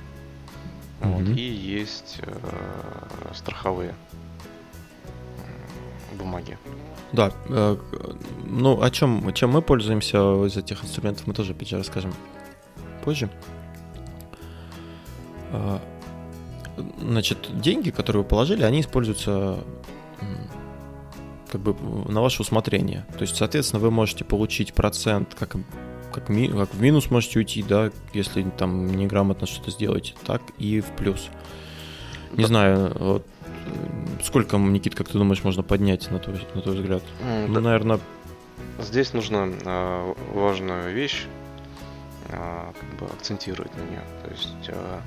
Вот, 1.01 1.27
и 1.35 1.41
есть 1.41 2.19
э, 2.21 3.33
страховые 3.33 3.95
бумаги. 6.13 6.57
Да, 7.11 7.31
э, 7.49 7.77
ну 8.45 8.81
о 8.81 8.91
чем, 8.91 9.33
чем 9.33 9.51
мы 9.51 9.61
пользуемся 9.61 10.45
из 10.45 10.57
этих 10.57 10.83
инструментов, 10.83 11.25
мы 11.27 11.33
тоже, 11.33 11.53
опять 11.53 11.69
же, 11.69 11.77
расскажем 11.77 12.13
позже. 13.03 13.29
Э, 15.51 15.79
значит, 16.99 17.49
деньги, 17.59 17.89
которые 17.89 18.21
вы 18.23 18.27
положили, 18.27 18.63
они 18.63 18.81
используются 18.81 19.63
как 21.51 21.61
бы 21.61 21.75
на 22.09 22.21
ваше 22.21 22.43
усмотрение. 22.43 23.05
То 23.13 23.23
есть, 23.23 23.35
соответственно, 23.35 23.81
вы 23.81 23.91
можете 23.91 24.23
получить 24.23 24.73
процент 24.73 25.35
как 25.35 25.57
как, 26.11 26.29
ми, 26.29 26.47
как 26.47 26.73
в 26.73 26.81
минус 26.81 27.09
можете 27.11 27.39
уйти, 27.39 27.63
да, 27.63 27.91
если 28.13 28.43
там 28.43 28.87
неграмотно 28.87 29.47
что-то 29.47 29.71
сделаете, 29.71 30.13
так 30.25 30.41
и 30.57 30.81
в 30.81 30.87
плюс. 30.97 31.29
Не 32.33 32.43
да. 32.43 32.47
знаю, 32.47 32.93
вот, 32.99 33.25
сколько, 34.23 34.57
Никит, 34.57 34.95
как 34.95 35.07
ты 35.07 35.17
думаешь, 35.17 35.43
можно 35.43 35.63
поднять 35.63 36.09
на 36.11 36.19
твой, 36.19 36.45
на 36.55 36.61
твой 36.61 36.75
взгляд? 36.75 37.03
Mm, 37.23 37.47
ну, 37.47 37.53
да. 37.55 37.61
наверное... 37.61 37.99
Здесь 38.79 39.13
нужно 39.13 39.51
э, 39.63 40.13
важную 40.33 40.93
вещь 40.93 41.27
э, 42.29 42.71
как 42.79 42.99
бы 42.99 43.05
акцентировать 43.13 43.75
на 43.75 43.81
нее. 43.81 44.01
То 44.23 44.31
есть 44.31 44.69
э, 44.69 44.99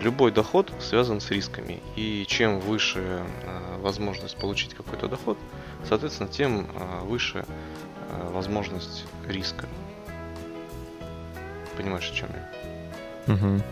любой 0.00 0.32
доход 0.32 0.72
связан 0.80 1.20
с 1.20 1.30
рисками. 1.30 1.80
И 1.94 2.24
чем 2.26 2.60
выше 2.60 3.00
э, 3.00 3.78
возможность 3.80 4.36
получить 4.36 4.74
какой-то 4.74 5.08
доход, 5.08 5.38
соответственно, 5.88 6.28
тем 6.28 6.66
э, 6.74 7.04
выше 7.04 7.44
э, 8.10 8.30
возможность 8.32 9.04
риска 9.26 9.66
понимаешь, 11.76 12.10
о 12.10 12.14
чем 12.14 12.28
я. 12.34 13.34
Угу. 13.34 13.62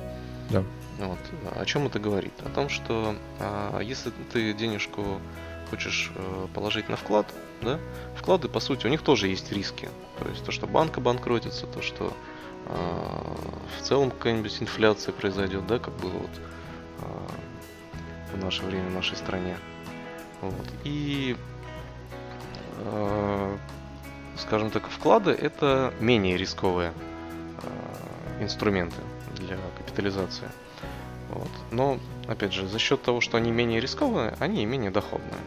Да. 0.51 0.65
Вот. 0.99 1.19
О 1.57 1.65
чем 1.65 1.87
это 1.87 1.99
говорит? 1.99 2.33
О 2.45 2.51
том, 2.51 2.69
что 2.69 3.17
а, 3.41 3.81
если 3.81 4.13
ты 4.33 4.53
денежку 4.53 5.21
хочешь 5.71 6.13
а, 6.15 6.49
положить 6.55 6.89
на 6.89 6.97
вклад, 6.97 7.27
да, 7.63 7.79
вклады, 8.17 8.49
по 8.49 8.61
сути, 8.61 8.87
у 8.87 8.91
них 8.91 9.03
тоже 9.03 9.29
есть 9.29 9.51
риски. 9.53 9.89
То 10.19 10.29
есть 10.29 10.45
то, 10.45 10.53
что 10.53 10.67
банк 10.67 10.97
обанкротится, 10.99 11.67
то, 11.67 11.83
что 11.83 12.13
а, 12.67 13.37
в 13.79 13.83
целом 13.83 14.11
какая-нибудь 14.11 14.63
инфляция 14.63 15.13
произойдет, 15.13 15.67
да, 15.67 15.79
как 15.79 15.95
было 15.95 16.13
вот 16.13 16.41
а, 17.01 18.37
в 18.37 18.43
наше 18.45 18.63
время 18.65 18.89
в 18.91 18.95
нашей 18.95 19.17
стране. 19.17 19.57
Вот. 20.41 20.67
И 20.85 21.37
а, 22.81 23.57
скажем 24.37 24.71
так, 24.71 24.89
вклады 24.89 25.31
это 25.31 25.93
менее 26.01 26.37
рисковые 26.37 26.93
инструменты 28.41 28.97
для 29.37 29.57
капитализации. 29.79 30.49
Вот. 31.31 31.51
Но, 31.71 31.99
опять 32.29 32.53
же, 32.53 32.69
за 32.69 32.79
счет 32.79 33.03
того, 33.03 33.21
что 33.21 33.37
они 33.37 33.51
менее 33.51 33.81
рискованные, 33.81 34.35
они 34.39 34.63
и 34.63 34.67
менее 34.67 34.91
доходные. 34.91 35.41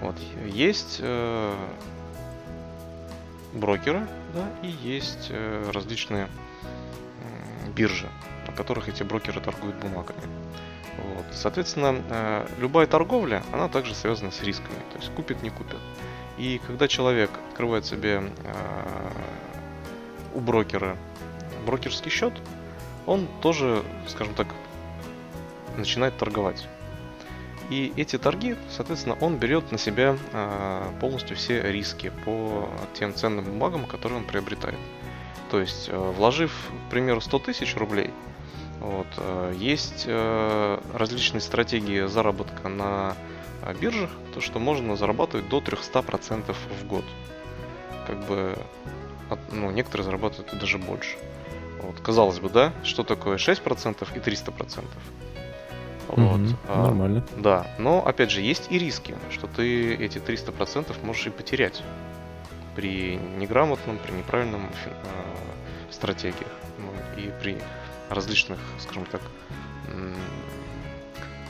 Вот. 0.00 0.16
Есть 0.46 0.98
э, 1.00 1.54
брокеры, 3.52 4.06
да, 4.34 4.48
и 4.62 4.68
есть 4.68 5.28
э, 5.30 5.70
различные 5.72 6.26
э, 6.26 7.70
биржи, 7.70 8.08
на 8.46 8.52
которых 8.52 8.88
эти 8.88 9.02
брокеры 9.02 9.40
торгуют 9.40 9.76
бумагами. 9.76 10.20
Вот. 10.96 11.24
Соответственно, 11.32 12.02
э, 12.10 12.46
любая 12.58 12.86
торговля, 12.86 13.42
она 13.52 13.68
также 13.68 13.94
связана 13.94 14.30
с 14.30 14.42
рисками, 14.42 14.78
то 14.92 14.98
есть 14.98 15.12
купит, 15.14 15.42
не 15.42 15.50
купит. 15.50 15.78
И 16.38 16.60
когда 16.66 16.88
человек 16.88 17.30
открывает 17.50 17.84
себе 17.84 18.22
э, 18.44 19.10
у 20.34 20.40
брокера 20.40 20.96
брокерский 21.62 22.10
счет, 22.10 22.32
он 23.06 23.26
тоже, 23.40 23.82
скажем 24.08 24.34
так, 24.34 24.48
начинает 25.76 26.16
торговать. 26.16 26.68
И 27.70 27.92
эти 27.96 28.18
торги, 28.18 28.56
соответственно, 28.70 29.16
он 29.20 29.38
берет 29.38 29.72
на 29.72 29.78
себя 29.78 30.16
э, 30.32 30.92
полностью 31.00 31.36
все 31.36 31.62
риски 31.72 32.12
по 32.24 32.68
тем 32.92 33.14
ценным 33.14 33.46
бумагам, 33.46 33.86
которые 33.86 34.18
он 34.18 34.24
приобретает. 34.24 34.78
То 35.50 35.60
есть, 35.60 35.88
э, 35.88 35.96
вложив, 35.96 36.52
к 36.86 36.90
примеру, 36.90 37.20
100 37.20 37.38
тысяч 37.38 37.74
рублей, 37.76 38.10
вот, 38.82 39.06
э, 39.16 39.54
есть 39.56 40.04
э, 40.08 40.78
различные 40.92 41.40
стратегии 41.40 42.06
заработка 42.06 42.68
на 42.68 43.14
э, 43.62 43.74
биржах, 43.80 44.10
то 44.34 44.40
что 44.40 44.58
можно 44.58 44.96
зарабатывать 44.96 45.48
до 45.48 45.60
300% 45.60 46.54
в 46.80 46.86
год. 46.88 47.04
Как 48.08 48.18
бы, 48.26 48.58
ну, 49.52 49.70
некоторые 49.70 50.04
зарабатывают 50.04 50.58
даже 50.58 50.78
больше. 50.78 51.16
Вот, 51.82 52.00
казалось 52.00 52.38
бы, 52.38 52.48
да, 52.48 52.72
что 52.84 53.02
такое 53.02 53.36
6% 53.36 54.06
и 54.14 54.18
300%? 54.18 54.84
Вот. 56.08 56.40
Mm-hmm, 56.40 56.56
а, 56.68 56.82
нормально. 56.82 57.24
Да, 57.36 57.66
но 57.78 58.06
опять 58.06 58.30
же 58.30 58.40
есть 58.40 58.70
и 58.70 58.78
риски, 58.78 59.14
что 59.30 59.46
ты 59.46 59.94
эти 59.94 60.18
300% 60.18 60.94
можешь 61.04 61.26
и 61.26 61.30
потерять 61.30 61.82
при 62.76 63.16
неграмотном, 63.38 63.98
при 63.98 64.12
неправильном 64.12 64.62
э, 64.66 65.90
стратегиях 65.90 66.48
ну, 66.78 67.20
и 67.20 67.30
при 67.42 67.58
различных, 68.10 68.58
скажем 68.78 69.04
так, 69.06 69.20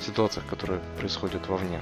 ситуациях, 0.02 0.46
которые 0.46 0.80
происходят 0.98 1.48
вовне. 1.48 1.80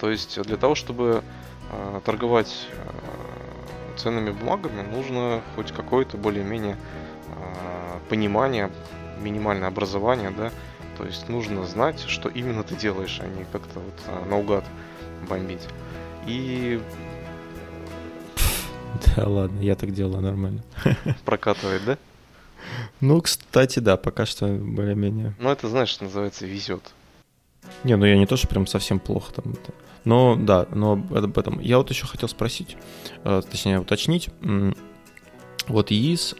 То 0.00 0.10
есть 0.10 0.40
для 0.42 0.56
того, 0.56 0.74
чтобы 0.74 1.22
э, 1.70 2.00
торговать 2.04 2.68
э, 2.72 3.96
ценными 3.96 4.30
бумагами, 4.30 4.82
нужно 4.82 5.42
хоть 5.54 5.72
какое-то 5.72 6.16
более-менее 6.16 6.76
понимание, 8.08 8.70
минимальное 9.20 9.68
образование, 9.68 10.30
да, 10.30 10.50
то 10.96 11.04
есть 11.04 11.28
нужно 11.28 11.64
знать, 11.64 12.00
что 12.08 12.28
именно 12.28 12.62
ты 12.64 12.74
делаешь, 12.74 13.20
а 13.22 13.26
не 13.26 13.44
как-то 13.52 13.78
вот 13.78 13.94
э, 14.06 14.28
наугад 14.28 14.64
бомбить. 15.28 15.66
И 16.26 16.80
Да 19.16 19.28
ладно, 19.28 19.60
я 19.60 19.76
так 19.76 19.92
делаю 19.92 20.20
нормально. 20.20 20.62
Прокатывает, 21.24 21.84
да? 21.84 21.98
Ну, 23.00 23.20
кстати, 23.20 23.78
да, 23.78 23.96
пока 23.96 24.26
что 24.26 24.46
более-менее. 24.46 25.34
Ну, 25.38 25.50
это, 25.50 25.68
знаешь, 25.68 26.00
называется 26.00 26.46
везет. 26.46 26.82
Не, 27.84 27.96
ну 27.96 28.04
я 28.04 28.16
не 28.16 28.26
то, 28.26 28.36
что 28.36 28.48
прям 28.48 28.66
совсем 28.66 28.98
плохо 28.98 29.32
там. 29.34 29.52
Это. 29.52 29.72
Но 30.04 30.36
да, 30.36 30.66
но 30.72 30.92
об 30.92 31.38
этом. 31.38 31.60
Я 31.60 31.78
вот 31.78 31.90
еще 31.90 32.06
хотел 32.06 32.28
спросить, 32.28 32.76
э, 33.24 33.42
точнее 33.48 33.80
уточнить. 33.80 34.30
Вот 35.68 35.90
ЕИС, 35.90 36.34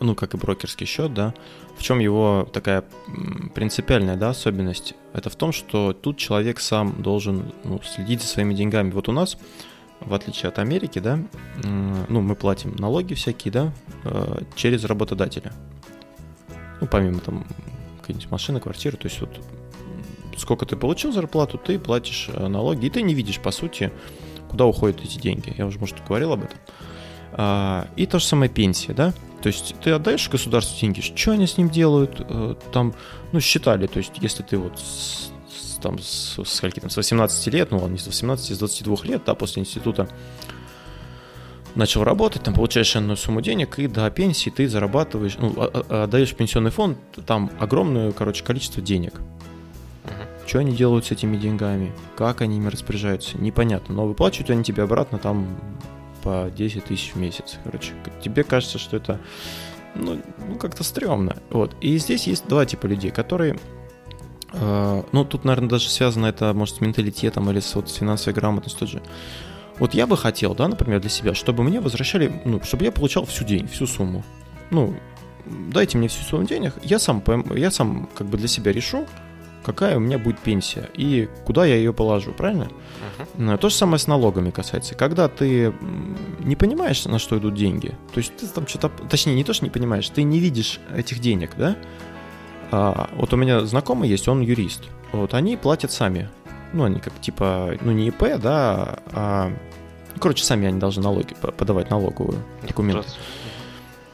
ну 0.00 0.14
как 0.14 0.34
и 0.34 0.36
брокерский 0.36 0.86
счет, 0.86 1.14
да, 1.14 1.34
в 1.76 1.82
чем 1.82 1.98
его 1.98 2.48
такая 2.52 2.84
принципиальная 3.54 4.16
да, 4.16 4.30
особенность? 4.30 4.94
Это 5.12 5.30
в 5.30 5.36
том, 5.36 5.52
что 5.52 5.92
тут 5.92 6.16
человек 6.18 6.60
сам 6.60 7.02
должен 7.02 7.52
ну, 7.64 7.80
следить 7.82 8.22
за 8.22 8.28
своими 8.28 8.54
деньгами. 8.54 8.90
Вот 8.90 9.08
у 9.08 9.12
нас 9.12 9.38
в 10.00 10.12
отличие 10.12 10.48
от 10.48 10.58
Америки, 10.58 10.98
да, 10.98 11.18
ну, 11.62 12.20
мы 12.20 12.34
платим 12.36 12.74
налоги 12.76 13.14
всякие, 13.14 13.52
да, 13.52 13.72
э, 14.04 14.42
через 14.54 14.84
работодателя. 14.84 15.52
Ну, 16.80 16.86
помимо 16.86 17.20
там 17.20 17.46
какой-нибудь 18.00 18.30
машины, 18.30 18.60
квартиры, 18.60 18.96
то 18.98 19.08
есть 19.08 19.20
вот 19.20 19.40
сколько 20.36 20.66
ты 20.66 20.76
получил 20.76 21.12
зарплату, 21.12 21.58
ты 21.58 21.78
платишь 21.78 22.28
э, 22.32 22.48
налоги, 22.48 22.86
и 22.86 22.90
ты 22.90 23.02
не 23.02 23.14
видишь, 23.14 23.40
по 23.40 23.50
сути, 23.50 23.92
куда 24.50 24.66
уходят 24.66 25.02
эти 25.02 25.18
деньги. 25.18 25.54
Я 25.56 25.66
уже, 25.66 25.78
может, 25.78 25.96
говорил 26.06 26.32
об 26.32 26.44
этом. 26.44 26.58
А, 27.36 27.88
и 27.96 28.06
то 28.06 28.18
же 28.18 28.24
самое 28.24 28.50
пенсия, 28.50 28.92
да, 28.92 29.12
то 29.42 29.48
есть 29.48 29.74
ты 29.82 29.90
отдаешь 29.90 30.30
государству 30.30 30.78
деньги, 30.80 31.00
что 31.00 31.32
они 31.32 31.46
с 31.46 31.58
ним 31.58 31.68
делают, 31.68 32.16
э, 32.18 32.54
там, 32.72 32.94
ну, 33.32 33.40
считали, 33.40 33.86
то 33.86 33.98
есть 33.98 34.12
если 34.20 34.42
ты 34.42 34.56
вот 34.56 34.80
там 35.82 35.98
с, 35.98 36.38
с 36.42 36.54
скольки 36.54 36.80
там, 36.80 36.88
с 36.88 36.96
18 36.96 37.46
лет, 37.52 37.70
ну 37.70 37.78
ладно, 37.78 37.92
не 37.92 37.98
с 37.98 38.06
18, 38.06 38.54
с 38.54 38.58
22 38.58 38.96
лет, 39.04 39.22
да, 39.26 39.34
после 39.34 39.60
института 39.60 40.08
начал 41.74 42.04
работать, 42.04 42.42
там 42.42 42.54
получаешь 42.54 42.96
энную 42.96 43.16
сумму 43.16 43.42
денег, 43.42 43.78
и 43.78 43.86
до 43.86 44.08
пенсии 44.10 44.48
ты 44.50 44.68
зарабатываешь, 44.68 45.36
ну, 45.38 45.52
а, 45.56 45.84
а, 45.88 46.04
отдаешь 46.04 46.30
в 46.30 46.36
пенсионный 46.36 46.70
фонд 46.70 46.98
там 47.26 47.50
огромное, 47.58 48.12
короче, 48.12 48.44
количество 48.44 48.80
денег. 48.80 49.20
Что 50.46 50.58
они 50.58 50.72
делают 50.72 51.06
с 51.06 51.10
этими 51.10 51.36
деньгами, 51.36 51.92
как 52.16 52.42
они 52.42 52.58
ими 52.58 52.68
распоряжаются, 52.68 53.38
непонятно. 53.38 53.94
Но 53.94 54.06
выплачивают 54.06 54.50
они 54.50 54.62
тебе 54.62 54.82
обратно 54.82 55.18
там 55.18 55.58
по 56.24 56.50
10 56.56 56.86
тысяч 56.86 57.12
в 57.14 57.16
месяц. 57.16 57.58
Короче, 57.62 57.92
тебе 58.22 58.42
кажется, 58.42 58.78
что 58.78 58.96
это 58.96 59.20
ну, 59.94 60.20
ну 60.48 60.56
как-то 60.56 60.82
стрёмно. 60.82 61.36
Вот. 61.50 61.76
И 61.80 61.96
здесь 61.98 62.26
есть 62.26 62.48
два 62.48 62.66
типа 62.66 62.86
людей, 62.86 63.10
которые 63.10 63.58
а, 64.56 65.04
ну, 65.12 65.24
тут, 65.24 65.44
наверное, 65.44 65.68
даже 65.68 65.88
связано 65.88 66.26
это, 66.26 66.52
может, 66.54 66.76
с 66.76 66.80
менталитетом 66.80 67.50
или 67.50 67.60
с, 67.60 67.74
вот, 67.74 67.90
с 67.90 67.94
финансовой 67.94 68.34
грамотностью 68.34 68.80
тот 68.80 68.88
же. 68.88 69.02
Вот 69.78 69.94
я 69.94 70.06
бы 70.06 70.16
хотел, 70.16 70.54
да, 70.54 70.68
например, 70.68 71.00
для 71.00 71.10
себя, 71.10 71.34
чтобы 71.34 71.64
мне 71.64 71.80
возвращали, 71.80 72.40
ну, 72.44 72.60
чтобы 72.62 72.84
я 72.84 72.92
получал 72.92 73.24
всю 73.24 73.44
день, 73.44 73.66
всю 73.66 73.86
сумму. 73.86 74.22
Ну, 74.70 74.94
дайте 75.46 75.98
мне 75.98 76.06
всю 76.06 76.22
сумму 76.22 76.46
денег, 76.46 76.74
я 76.82 77.00
сам, 77.00 77.22
я 77.56 77.70
сам 77.72 78.08
как 78.14 78.28
бы 78.28 78.38
для 78.38 78.46
себя 78.46 78.72
решу, 78.72 79.06
какая 79.64 79.96
у 79.96 80.00
меня 80.00 80.18
будет 80.18 80.38
пенсия 80.38 80.88
и 80.94 81.28
куда 81.44 81.64
я 81.64 81.76
ее 81.76 81.92
положу, 81.92 82.32
правильно? 82.32 82.68
Uh-huh. 83.36 83.58
То 83.58 83.68
же 83.68 83.74
самое 83.74 83.98
с 83.98 84.06
налогами 84.06 84.50
касается. 84.50 84.94
Когда 84.94 85.28
ты 85.28 85.72
не 86.40 86.56
понимаешь, 86.56 87.04
на 87.06 87.18
что 87.18 87.38
идут 87.38 87.54
деньги, 87.54 87.94
то 88.12 88.18
есть 88.18 88.36
ты 88.36 88.46
там 88.46 88.66
что-то, 88.66 88.90
точнее, 89.08 89.34
не 89.34 89.44
то, 89.44 89.52
что 89.52 89.64
не 89.64 89.70
понимаешь, 89.70 90.08
ты 90.08 90.22
не 90.22 90.38
видишь 90.38 90.80
этих 90.94 91.20
денег, 91.20 91.52
да, 91.56 91.76
а, 92.70 93.08
вот 93.14 93.32
у 93.32 93.36
меня 93.36 93.64
знакомый 93.64 94.08
есть, 94.08 94.28
он 94.28 94.40
юрист. 94.40 94.84
Вот 95.12 95.34
они 95.34 95.56
платят 95.56 95.92
сами. 95.92 96.28
Ну, 96.72 96.84
они 96.84 96.98
как 96.98 97.12
типа, 97.20 97.76
ну 97.80 97.92
не 97.92 98.08
ИП, 98.08 98.40
да, 98.40 98.98
а... 99.12 99.52
Короче, 100.18 100.44
сами 100.44 100.68
они 100.68 100.78
должны 100.78 101.02
налоги 101.02 101.34
подавать 101.34 101.90
налоговую 101.90 102.38
документы. 102.66 103.08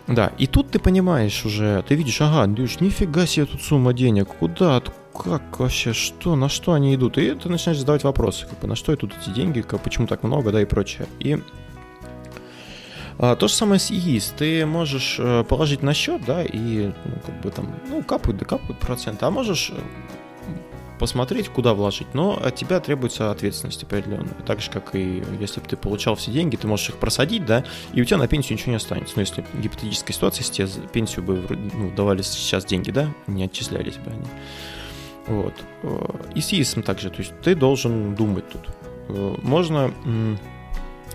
Да, 0.07 0.33
и 0.39 0.47
тут 0.47 0.71
ты 0.71 0.79
понимаешь 0.79 1.45
уже, 1.45 1.85
ты 1.87 1.95
видишь, 1.95 2.21
ага, 2.21 2.47
Дюш, 2.53 2.81
нифига 2.81 3.27
себе 3.27 3.47
тут 3.47 3.63
сумма 3.63 3.93
денег, 3.93 4.29
куда, 4.29 4.81
как 5.17 5.59
вообще, 5.59 5.93
что, 5.93 6.37
на 6.37 6.49
что 6.49 6.73
они 6.73 6.95
идут? 6.95 7.19
И 7.19 7.35
ты 7.35 7.49
начинаешь 7.49 7.79
задавать 7.79 8.05
вопросы, 8.05 8.47
как 8.47 8.59
бы, 8.59 8.69
на 8.69 8.77
что 8.77 8.95
идут 8.95 9.13
эти 9.21 9.31
деньги, 9.31 9.61
как, 9.61 9.83
почему 9.83 10.07
так 10.07 10.23
много, 10.23 10.53
да, 10.53 10.63
и 10.63 10.65
прочее. 10.65 11.07
И 11.19 11.39
а, 13.23 13.37
то 13.37 13.49
же 13.49 13.55
самое 13.55 13.79
с 13.79 13.91
ИИС. 13.91 14.35
Ты 14.39 14.65
можешь 14.65 15.17
э, 15.19 15.45
положить 15.45 15.83
на 15.83 15.93
счет, 15.93 16.25
да, 16.25 16.43
и 16.43 16.87
ну, 16.87 17.15
как 17.27 17.41
бы 17.43 17.51
там, 17.51 17.75
ну, 17.89 18.03
капают, 18.03 18.39
да 18.39 18.47
капают 18.47 18.79
проценты, 18.79 19.27
а 19.27 19.31
можешь 19.31 19.73
э, 19.77 19.81
посмотреть, 20.99 21.51
куда 21.51 21.75
вложить, 21.75 22.15
но 22.15 22.41
от 22.43 22.55
тебя 22.55 22.81
требуется 22.81 23.31
ответственность 23.31 23.83
определенная. 23.83 24.33
Так 24.47 24.63
же, 24.63 24.71
как 24.71 24.95
и 24.95 25.23
если 25.39 25.61
бы 25.61 25.67
ты 25.67 25.77
получал 25.77 26.15
все 26.15 26.31
деньги, 26.31 26.57
ты 26.57 26.67
можешь 26.67 26.89
их 26.89 26.97
просадить, 26.97 27.45
да, 27.45 27.63
и 27.93 28.01
у 28.01 28.07
тебя 28.07 28.17
на 28.17 28.27
пенсию 28.27 28.57
ничего 28.57 28.71
не 28.71 28.77
останется. 28.77 29.13
Ну, 29.17 29.21
если 29.21 29.45
гипотетическая 29.53 30.15
ситуация, 30.15 30.43
если 30.43 30.53
тебе 30.55 30.89
пенсию 30.89 31.23
бы 31.23 31.45
ну, 31.75 31.91
давали 31.91 32.23
сейчас 32.23 32.65
деньги, 32.65 32.91
да, 32.91 33.07
не 33.27 33.45
отчислялись 33.45 33.97
бы 33.97 34.13
они. 34.13 34.25
Вот. 35.27 35.55
Э, 35.83 35.99
и 36.35 36.41
с 36.41 36.53
ИИСом 36.53 36.83
также, 36.83 37.11
то 37.11 37.19
есть 37.19 37.33
ты 37.43 37.55
должен 37.55 38.15
думать 38.15 38.45
тут. 38.49 38.69
Можно 39.43 39.93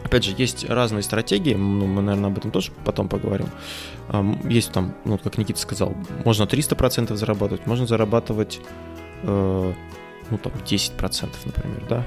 Опять 0.05 0.23
же, 0.23 0.35
есть 0.37 0.69
разные 0.69 1.01
стратегии, 1.01 1.55
ну, 1.55 1.87
мы, 1.87 2.03
наверное, 2.03 2.29
об 2.29 2.37
этом 2.37 2.51
тоже 2.51 2.71
потом 2.83 3.09
поговорим. 3.09 3.47
Есть 4.43 4.71
там, 4.71 4.93
ну, 5.03 5.17
как 5.17 5.39
Никита 5.39 5.59
сказал, 5.59 5.95
можно 6.23 6.43
300% 6.43 7.15
зарабатывать, 7.15 7.65
можно 7.65 7.87
зарабатывать, 7.87 8.59
э, 9.23 9.73
ну, 10.29 10.37
там, 10.37 10.53
10%, 10.63 11.29
например, 11.45 11.83
да. 11.89 12.05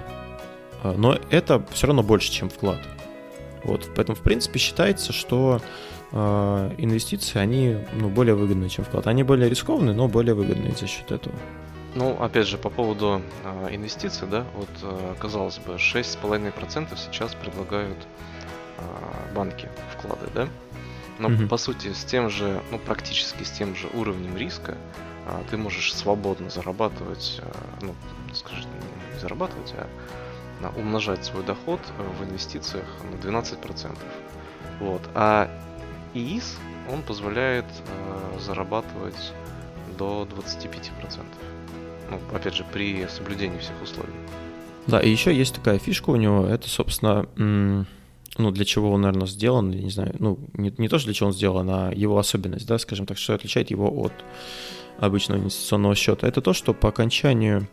Но 0.96 1.18
это 1.30 1.66
все 1.72 1.88
равно 1.88 2.04
больше, 2.04 2.30
чем 2.30 2.50
вклад. 2.50 2.78
Вот, 3.64 3.90
поэтому, 3.96 4.14
в 4.14 4.20
принципе, 4.20 4.61
считается, 4.61 5.12
что 5.12 5.61
э, 6.12 6.74
инвестиции, 6.78 7.40
они, 7.40 7.78
ну, 7.94 8.08
более 8.08 8.37
выгодные, 8.37 8.70
чем 8.70 8.84
вклад. 8.84 9.08
Они 9.08 9.24
более 9.24 9.50
рискованные, 9.50 9.94
но 9.94 10.06
более 10.06 10.34
выгодные 10.34 10.72
за 10.72 10.87
счет 10.87 11.11
этого. 11.11 11.34
Ну, 11.98 12.16
опять 12.22 12.46
же, 12.46 12.58
по 12.58 12.70
поводу 12.70 13.22
э, 13.42 13.74
инвестиций, 13.74 14.28
да, 14.28 14.46
вот, 14.54 14.68
э, 14.82 15.14
казалось 15.18 15.58
бы, 15.58 15.74
6,5% 15.74 16.96
сейчас 16.96 17.34
предлагают 17.34 17.98
э, 18.78 19.34
банки 19.34 19.68
вклады, 19.92 20.28
да? 20.32 20.48
Но, 21.18 21.28
mm-hmm. 21.28 21.48
по 21.48 21.56
сути, 21.56 21.92
с 21.92 22.04
тем 22.04 22.30
же, 22.30 22.62
ну, 22.70 22.78
практически 22.78 23.42
с 23.42 23.50
тем 23.50 23.74
же 23.74 23.88
уровнем 23.94 24.37
риска 24.37 24.76
э, 25.26 25.42
ты 25.50 25.56
можешь 25.56 25.92
свободно 25.92 26.50
зарабатывать, 26.50 27.40
э, 27.42 27.52
ну, 27.80 27.96
скажем, 28.32 28.70
не 29.12 29.18
зарабатывать, 29.18 29.74
а 29.76 29.88
э, 30.62 30.80
умножать 30.80 31.24
свой 31.24 31.42
доход 31.42 31.80
в 32.20 32.22
инвестициях 32.22 32.87
на 33.11 33.16
12%. 33.16 33.98
Вот. 34.78 35.02
А 35.16 35.50
ИИС, 36.14 36.58
он 36.92 37.02
позволяет 37.02 37.66
э, 37.66 38.38
зарабатывать 38.38 39.32
до 39.98 40.28
25%. 40.30 41.24
Ну, 42.11 42.18
опять 42.35 42.55
же, 42.55 42.64
при 42.73 43.07
соблюдении 43.09 43.59
всех 43.59 43.81
условий. 43.83 44.12
Да, 44.87 45.01
и 45.01 45.11
еще 45.11 45.35
есть 45.35 45.55
такая 45.55 45.79
фишка 45.79 46.11
у 46.11 46.16
него, 46.16 46.47
это, 46.47 46.68
собственно, 46.68 47.27
ну, 47.37 48.51
для 48.51 48.64
чего 48.64 48.92
он, 48.92 49.03
наверное, 49.03 49.27
сделан, 49.27 49.71
я 49.71 49.83
не 49.83 49.90
знаю, 49.90 50.14
ну, 50.18 50.38
не, 50.55 50.73
не 50.79 50.88
то, 50.88 50.99
что 50.99 51.09
для 51.09 51.14
чего 51.14 51.29
он 51.29 51.35
сделан, 51.35 51.68
а 51.71 51.92
его 51.92 52.18
особенность, 52.18 52.66
да, 52.66 52.79
скажем 52.79 53.05
так, 53.05 53.18
что 53.18 53.35
отличает 53.35 53.71
его 53.71 53.90
от 53.90 54.12
обычного 54.99 55.40
инвестиционного 55.40 55.94
счета, 55.94 56.27
это 56.27 56.40
то, 56.40 56.53
что 56.53 56.73
по 56.73 56.88
окончанию 56.88 57.68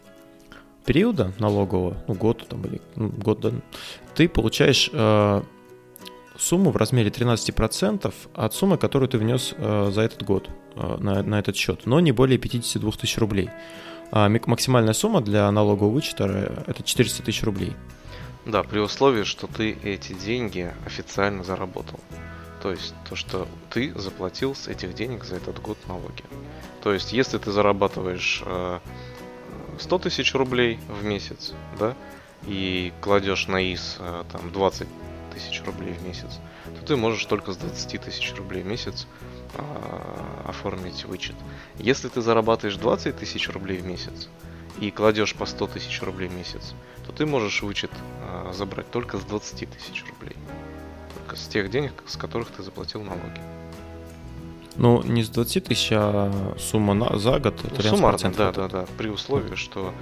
периода 0.85 1.33
налогового, 1.39 1.97
ну, 2.07 2.13
год 2.13 2.45
там 2.47 2.63
или 2.63 2.81
ну, 2.95 3.09
год, 3.09 3.39
да, 3.39 3.51
ты 4.13 4.29
получаешь 4.29 4.89
э, 4.91 5.41
сумму 6.37 6.71
в 6.71 6.77
размере 6.77 7.09
13% 7.09 8.13
от 8.33 8.53
суммы, 8.53 8.77
которую 8.77 9.09
ты 9.09 9.17
внес 9.17 9.53
э, 9.57 9.91
за 9.93 10.01
этот 10.01 10.23
год 10.23 10.49
э, 10.75 10.97
на, 10.99 11.23
на 11.23 11.39
этот 11.39 11.55
счет, 11.55 11.85
но 11.85 11.99
не 11.99 12.11
более 12.11 12.37
52 12.37 12.91
тысяч 12.91 13.17
рублей. 13.17 13.49
А 14.11 14.29
максимальная 14.29 14.93
сумма 14.93 15.21
для 15.21 15.49
налогового 15.51 15.91
вычета 15.91 16.25
э, 16.27 16.63
это 16.67 16.83
400 16.83 17.23
тысяч 17.23 17.43
рублей. 17.43 17.75
Да, 18.45 18.63
при 18.63 18.79
условии, 18.79 19.23
что 19.23 19.47
ты 19.47 19.71
эти 19.83 20.13
деньги 20.13 20.71
официально 20.85 21.43
заработал. 21.43 21.99
То 22.61 22.71
есть 22.71 22.93
то, 23.09 23.15
что 23.15 23.47
ты 23.69 23.93
заплатил 23.99 24.55
с 24.55 24.67
этих 24.67 24.95
денег 24.95 25.23
за 25.23 25.35
этот 25.35 25.61
год 25.61 25.77
налоги. 25.87 26.23
То 26.81 26.93
есть 26.93 27.13
если 27.13 27.37
ты 27.37 27.51
зарабатываешь 27.51 28.43
100 29.79 29.99
тысяч 29.99 30.33
рублей 30.33 30.79
в 30.87 31.03
месяц, 31.03 31.53
да, 31.79 31.95
и 32.47 32.93
кладешь 33.01 33.47
на 33.47 33.61
ИС 33.73 33.97
там 34.31 34.51
20 34.51 34.87
тысяч 35.33 35.61
рублей 35.65 35.93
в 35.93 36.03
месяц, 36.03 36.39
то 36.79 36.85
ты 36.85 36.95
можешь 36.95 37.25
только 37.25 37.51
с 37.51 37.57
20 37.57 38.01
тысяч 38.01 38.33
рублей 38.35 38.63
в 38.63 38.67
месяц 38.67 39.07
а, 39.57 40.45
оформить 40.49 41.05
вычет. 41.05 41.35
Если 41.77 42.07
ты 42.07 42.21
зарабатываешь 42.21 42.77
20 42.77 43.17
тысяч 43.17 43.49
рублей 43.49 43.77
в 43.77 43.85
месяц 43.85 44.29
и 44.79 44.91
кладешь 44.91 45.35
по 45.35 45.45
100 45.45 45.67
тысяч 45.67 46.01
рублей 46.01 46.27
в 46.27 46.33
месяц, 46.33 46.73
то 47.05 47.11
ты 47.11 47.25
можешь 47.25 47.61
вычет 47.61 47.91
а, 48.21 48.51
забрать 48.53 48.89
только 48.91 49.17
с 49.17 49.21
20 49.21 49.69
тысяч 49.69 50.03
рублей. 50.09 50.35
Только 51.15 51.35
с 51.35 51.47
тех 51.47 51.69
денег, 51.69 51.93
с 52.07 52.17
которых 52.17 52.49
ты 52.51 52.63
заплатил 52.63 53.01
налоги. 53.01 53.41
Ну, 54.75 55.01
не 55.03 55.23
с 55.23 55.29
20 55.29 55.63
тысяч, 55.63 55.89
а 55.91 56.55
сумма 56.59 56.93
на, 56.93 57.17
за 57.17 57.39
год. 57.39 57.63
Это 57.63 57.81
ну, 57.83 57.95
суммарно, 57.95 58.31
да, 58.31 58.51
да, 58.51 58.67
да. 58.67 58.85
При 58.97 59.07
условии, 59.09 59.55
что 59.55 59.93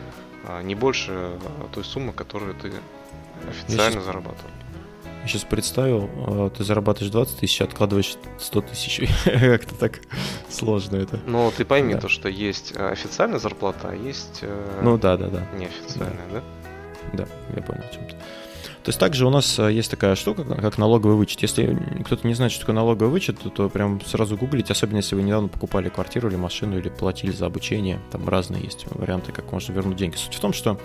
а, 0.45 0.61
не 0.61 0.75
больше 0.75 1.11
а, 1.11 1.67
той 1.73 1.83
суммы, 1.83 2.11
которую 2.11 2.55
ты 2.55 2.71
официально 3.47 3.91
сейчас... 3.91 4.05
зарабатывал. 4.05 4.49
Я 5.23 5.29
сейчас 5.29 5.43
представил, 5.45 6.09
а, 6.27 6.49
ты 6.49 6.65
зарабатываешь 6.65 7.11
20 7.11 7.39
тысяч, 7.39 7.61
откладываешь 7.61 8.17
100 8.39 8.61
тысяч. 8.61 9.09
Как-то 9.23 9.73
так 9.75 10.01
сложно 10.49 10.97
это. 10.97 11.17
Но 11.25 11.49
ты 11.55 11.63
пойми 11.63 11.93
да. 11.93 12.01
то, 12.01 12.09
что 12.09 12.27
есть 12.27 12.73
а, 12.75 12.89
официальная 12.89 13.39
зарплата, 13.39 13.89
а 13.91 13.95
есть 13.95 14.39
э, 14.41 14.79
ну, 14.83 14.97
да, 14.97 15.15
да, 15.15 15.27
да. 15.27 15.47
неофициальная, 15.57 16.27
да? 16.33 16.43
Да, 17.13 17.27
я 17.55 17.61
понял 17.61 17.83
о 17.89 17.93
чем-то. 17.93 18.15
То 18.83 18.89
есть 18.89 18.99
также 18.99 19.25
у 19.25 19.29
нас 19.29 19.57
э, 19.59 19.71
есть 19.71 19.89
такая 19.89 20.15
штука, 20.15 20.43
как 20.43 20.77
налоговый 20.77 21.15
вычет. 21.15 21.41
Если 21.41 21.77
кто-то 22.03 22.27
не 22.27 22.33
знает, 22.33 22.51
что 22.51 22.61
такое 22.61 22.75
налоговый 22.75 23.09
вычет, 23.09 23.39
то, 23.39 23.49
то 23.49 23.69
прям 23.69 24.01
сразу 24.01 24.35
гуглить, 24.35 24.71
особенно 24.71 24.97
если 24.97 25.15
вы 25.15 25.23
недавно 25.23 25.47
покупали 25.47 25.87
квартиру 25.87 26.27
или 26.27 26.35
машину, 26.35 26.77
или 26.77 26.89
платили 26.89 27.31
за 27.31 27.45
обучение. 27.45 28.01
Там 28.11 28.27
разные 28.27 28.61
есть 28.61 28.87
варианты, 28.89 29.31
как 29.31 29.49
можно 29.53 29.71
вернуть 29.71 29.95
деньги. 29.95 30.17
Суть 30.17 30.35
в 30.35 30.39
том, 30.41 30.51
что 30.51 30.71
а, 30.71 30.77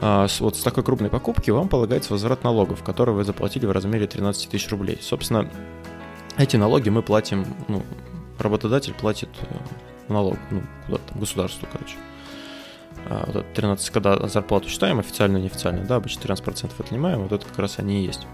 вот 0.00 0.56
с 0.56 0.62
такой 0.62 0.84
крупной 0.84 1.10
покупки 1.10 1.50
вам 1.50 1.68
полагается 1.68 2.12
возврат 2.12 2.44
налогов, 2.44 2.82
которые 2.84 3.16
вы 3.16 3.24
заплатили 3.24 3.66
в 3.66 3.72
размере 3.72 4.06
13 4.06 4.48
тысяч 4.48 4.68
рублей. 4.70 4.98
Собственно, 5.00 5.50
эти 6.36 6.56
налоги 6.56 6.88
мы 6.88 7.02
платим, 7.02 7.44
ну, 7.66 7.82
работодатель 8.38 8.94
платит 8.94 9.28
э, 9.42 10.12
налог, 10.12 10.36
ну, 10.50 10.62
куда-то, 10.86 11.18
государству, 11.18 11.66
короче. 11.70 11.96
А, 13.06 13.28
вот 13.32 13.52
13, 13.54 13.90
когда 13.90 14.28
зарплату 14.28 14.68
считаем, 14.68 15.00
официально, 15.00 15.38
неофициально, 15.38 15.84
да, 15.84 15.96
обычно 15.96 16.20
13% 16.22 16.70
отнимаем, 16.78 17.22
вот 17.22 17.32
это 17.32 17.44
как 17.44 17.58
раз 17.58 17.78
они 17.78 18.02
и 18.02 18.06
есть. 18.06 18.26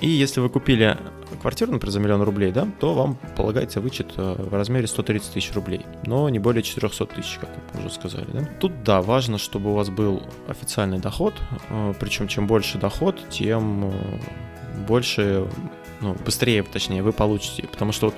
И 0.00 0.08
если 0.08 0.40
вы 0.40 0.48
купили 0.48 0.96
квартиру, 1.40 1.72
например, 1.72 1.92
за 1.92 2.00
миллион 2.00 2.22
рублей, 2.22 2.52
да, 2.52 2.68
то 2.78 2.94
вам 2.94 3.16
полагается 3.36 3.80
вычет 3.80 4.12
э, 4.16 4.36
в 4.38 4.54
размере 4.54 4.86
130 4.86 5.32
тысяч 5.32 5.52
рублей, 5.54 5.84
но 6.06 6.28
не 6.28 6.38
более 6.38 6.62
400 6.62 7.06
тысяч, 7.06 7.38
как 7.40 7.50
мы 7.74 7.80
уже 7.80 7.90
сказали. 7.90 8.26
Да? 8.32 8.44
Тут, 8.60 8.84
да, 8.84 9.02
важно, 9.02 9.38
чтобы 9.38 9.70
у 9.70 9.74
вас 9.74 9.90
был 9.90 10.22
официальный 10.46 11.00
доход, 11.00 11.34
э, 11.70 11.94
причем 11.98 12.28
чем 12.28 12.46
больше 12.46 12.78
доход, 12.78 13.20
тем 13.28 13.86
э, 13.86 13.92
больше, 14.86 15.48
ну, 16.00 16.14
быстрее, 16.24 16.62
точнее, 16.62 17.02
вы 17.02 17.12
получите. 17.12 17.64
Потому 17.66 17.92
что 17.92 18.06
вот 18.06 18.14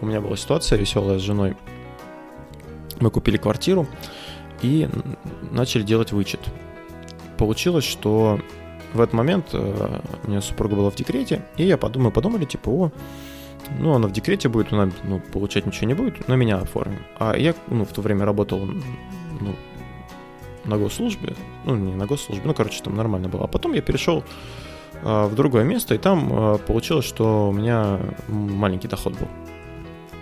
у 0.00 0.06
меня 0.06 0.20
была 0.20 0.36
ситуация 0.36 0.78
веселая 0.78 1.18
с 1.18 1.22
женой. 1.22 1.56
Мы 3.00 3.10
купили 3.10 3.38
квартиру 3.38 3.88
и 4.62 4.88
начали 5.50 5.82
делать 5.82 6.12
вычет. 6.12 6.40
Получилось, 7.38 7.84
что 7.84 8.38
в 8.94 9.00
этот 9.00 9.12
момент 9.12 9.48
э, 9.52 10.00
у 10.24 10.30
меня 10.30 10.40
супруга 10.40 10.76
была 10.76 10.90
в 10.90 10.94
декрете, 10.94 11.42
и 11.56 11.64
я 11.64 11.76
подумал, 11.76 12.12
подумали, 12.12 12.44
типа, 12.44 12.68
о, 12.70 12.92
ну, 13.78 13.92
она 13.92 14.08
в 14.08 14.12
декрете 14.12 14.48
будет, 14.48 14.72
она 14.72 14.90
ну, 15.02 15.20
получать 15.20 15.66
ничего 15.66 15.88
не 15.88 15.94
будет, 15.94 16.28
но 16.28 16.36
меня 16.36 16.58
оформим. 16.58 17.02
А 17.18 17.36
я, 17.36 17.54
ну, 17.68 17.84
в 17.84 17.92
то 17.92 18.02
время 18.02 18.24
работал, 18.24 18.64
ну, 18.64 19.54
на 20.64 20.78
госслужбе, 20.78 21.34
ну, 21.64 21.74
не 21.74 21.94
на 21.94 22.06
госслужбе, 22.06 22.46
ну, 22.46 22.54
короче, 22.54 22.82
там 22.82 22.94
нормально 22.96 23.28
было. 23.28 23.44
А 23.44 23.48
потом 23.48 23.72
я 23.72 23.82
перешел 23.82 24.24
э, 25.02 25.26
в 25.26 25.34
другое 25.34 25.64
место, 25.64 25.94
и 25.94 25.98
там 25.98 26.54
э, 26.54 26.58
получилось, 26.58 27.04
что 27.04 27.48
у 27.48 27.52
меня 27.52 27.98
маленький 28.28 28.88
доход 28.88 29.14
был. 29.18 29.28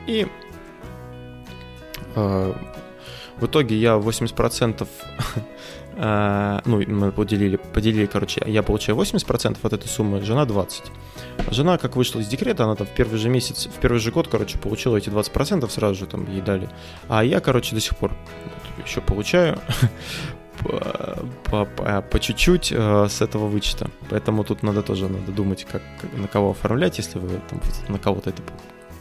И 0.06 0.26
э, 2.14 2.52
в 3.38 3.46
итоге 3.46 3.76
я 3.76 3.96
80% 3.96 4.86
А, 5.18 5.40
ну, 5.96 6.82
мы 6.86 7.12
поделили, 7.12 7.56
поделили, 7.56 8.06
короче, 8.06 8.42
я 8.46 8.62
получаю 8.62 8.98
80% 8.98 9.58
от 9.62 9.72
этой 9.72 9.88
суммы, 9.88 10.20
жена 10.22 10.44
20%. 10.44 10.90
Жена, 11.50 11.78
как 11.78 11.96
вышла 11.96 12.20
из 12.20 12.28
декрета, 12.28 12.64
она 12.64 12.76
там 12.76 12.86
в 12.86 12.90
первый 12.90 13.18
же 13.18 13.28
месяц, 13.28 13.66
в 13.66 13.78
первый 13.80 13.98
же 13.98 14.10
год, 14.10 14.28
короче, 14.28 14.58
получила 14.58 14.96
эти 14.96 15.08
20% 15.08 15.68
сразу 15.68 15.94
же 15.94 16.06
там 16.06 16.30
ей 16.30 16.40
дали. 16.40 16.68
А 17.08 17.24
я, 17.24 17.40
короче, 17.40 17.74
до 17.74 17.80
сих 17.80 17.96
пор 17.96 18.12
еще 18.86 19.00
получаю 19.00 19.58
по, 20.60 21.18
по, 21.44 21.64
по, 21.64 22.02
по 22.02 22.20
чуть-чуть 22.20 22.72
э, 22.72 23.06
с 23.08 23.20
этого 23.20 23.46
вычета. 23.46 23.90
Поэтому 24.10 24.44
тут 24.44 24.62
надо 24.62 24.82
тоже 24.82 25.08
надо 25.08 25.32
думать, 25.32 25.66
как, 25.70 25.82
как 26.00 26.12
на 26.16 26.28
кого 26.28 26.50
оформлять, 26.50 26.98
если 26.98 27.18
вы 27.18 27.40
там 27.50 27.60
на 27.88 27.98
кого-то 27.98 28.30
это 28.30 28.42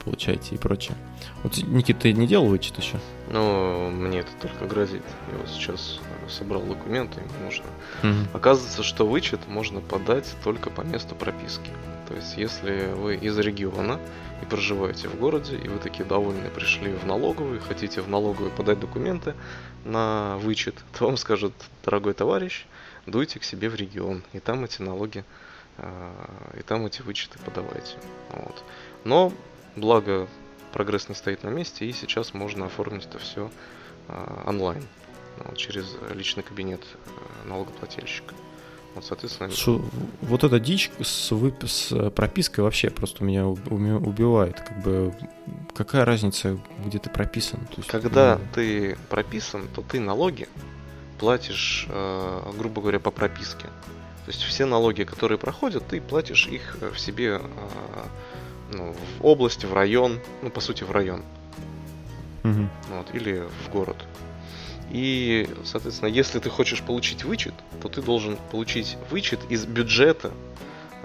получаете 0.03 0.55
и 0.55 0.57
прочее. 0.57 0.95
Вот, 1.43 1.57
Никита, 1.57 2.01
ты 2.01 2.13
не 2.13 2.27
делал 2.27 2.47
вычет 2.47 2.77
еще? 2.77 2.99
Ну, 3.29 3.89
мне 3.89 4.19
это 4.19 4.31
только 4.41 4.65
грозит. 4.65 5.03
Я 5.31 5.37
вот 5.37 5.49
сейчас 5.49 5.99
собрал 6.29 6.61
документы, 6.63 7.21
нужно. 7.43 7.65
Угу. 8.03 8.37
Оказывается, 8.37 8.83
что 8.83 9.05
вычет 9.05 9.47
можно 9.47 9.79
подать 9.81 10.35
только 10.43 10.69
по 10.69 10.81
месту 10.81 11.15
прописки. 11.15 11.71
То 12.07 12.15
есть, 12.15 12.37
если 12.37 12.93
вы 12.93 13.15
из 13.15 13.37
региона 13.37 13.99
и 14.41 14.45
проживаете 14.45 15.07
в 15.07 15.17
городе, 15.17 15.57
и 15.57 15.67
вы 15.67 15.79
такие 15.79 16.03
довольны 16.03 16.49
пришли 16.49 16.93
в 16.93 17.05
налоговую, 17.05 17.61
хотите 17.61 18.01
в 18.01 18.09
налоговую 18.09 18.51
подать 18.51 18.79
документы 18.79 19.33
на 19.85 20.37
вычет, 20.37 20.75
то 20.97 21.05
вам 21.05 21.17
скажут, 21.17 21.53
дорогой 21.85 22.13
товарищ, 22.13 22.65
дуйте 23.05 23.39
к 23.39 23.43
себе 23.43 23.69
в 23.69 23.75
регион, 23.75 24.23
и 24.33 24.39
там 24.39 24.63
эти 24.65 24.81
налоги, 24.81 25.23
а, 25.77 26.11
и 26.59 26.61
там 26.63 26.85
эти 26.85 27.01
вычеты 27.01 27.39
подавайте. 27.39 27.95
Вот. 28.31 28.63
Но, 29.03 29.31
благо, 29.75 30.27
прогресс 30.71 31.09
не 31.09 31.15
стоит 31.15 31.43
на 31.43 31.49
месте, 31.49 31.85
и 31.85 31.91
сейчас 31.91 32.33
можно 32.33 32.65
оформить 32.65 33.05
это 33.05 33.19
все 33.19 33.51
а, 34.07 34.43
онлайн 34.47 34.83
вот, 35.37 35.57
через 35.57 35.95
личный 36.13 36.43
кабинет 36.43 36.81
э, 37.05 37.47
налогоплательщика. 37.47 38.33
Вот, 38.95 39.05
соответственно... 39.05 39.49
Шо, 39.51 39.81
вот 40.21 40.43
эта 40.43 40.59
дичь 40.59 40.91
с, 41.01 41.31
вып... 41.31 41.63
с 41.65 42.09
пропиской 42.11 42.63
вообще 42.63 42.89
просто 42.89 43.23
меня 43.23 43.47
убивает. 43.47 44.59
Как 44.59 44.83
бы 44.83 45.13
какая 45.73 46.03
разница, 46.03 46.59
где 46.85 46.99
ты 46.99 47.09
прописан? 47.09 47.61
То 47.67 47.75
есть, 47.77 47.87
Когда 47.87 48.37
ну... 48.37 48.45
ты 48.53 48.97
прописан, 49.09 49.67
то 49.73 49.81
ты 49.81 49.99
налоги 49.99 50.47
платишь, 51.19 51.87
э, 51.89 52.51
грубо 52.57 52.81
говоря, 52.81 52.99
по 52.99 53.11
прописке. 53.11 53.67
То 54.25 54.27
есть 54.27 54.43
все 54.43 54.65
налоги, 54.65 55.03
которые 55.03 55.37
проходят, 55.37 55.87
ты 55.87 56.01
платишь 56.01 56.47
их 56.47 56.77
в 56.81 56.99
себе 56.99 57.39
э, 57.39 57.39
ну, 58.71 58.93
в 58.93 59.25
область, 59.25 59.65
в 59.65 59.73
район, 59.73 60.19
ну, 60.41 60.49
по 60.49 60.61
сути, 60.61 60.83
в 60.83 60.91
район. 60.91 61.23
Угу. 62.43 62.69
Вот, 62.89 63.13
или 63.13 63.43
в 63.65 63.71
город. 63.71 63.97
И, 64.89 65.47
соответственно, 65.63 66.09
если 66.09 66.39
ты 66.39 66.49
хочешь 66.49 66.81
получить 66.81 67.23
вычет, 67.23 67.53
то 67.81 67.87
ты 67.87 68.01
должен 68.01 68.37
получить 68.51 68.97
вычет 69.09 69.39
из 69.49 69.65
бюджета 69.65 70.31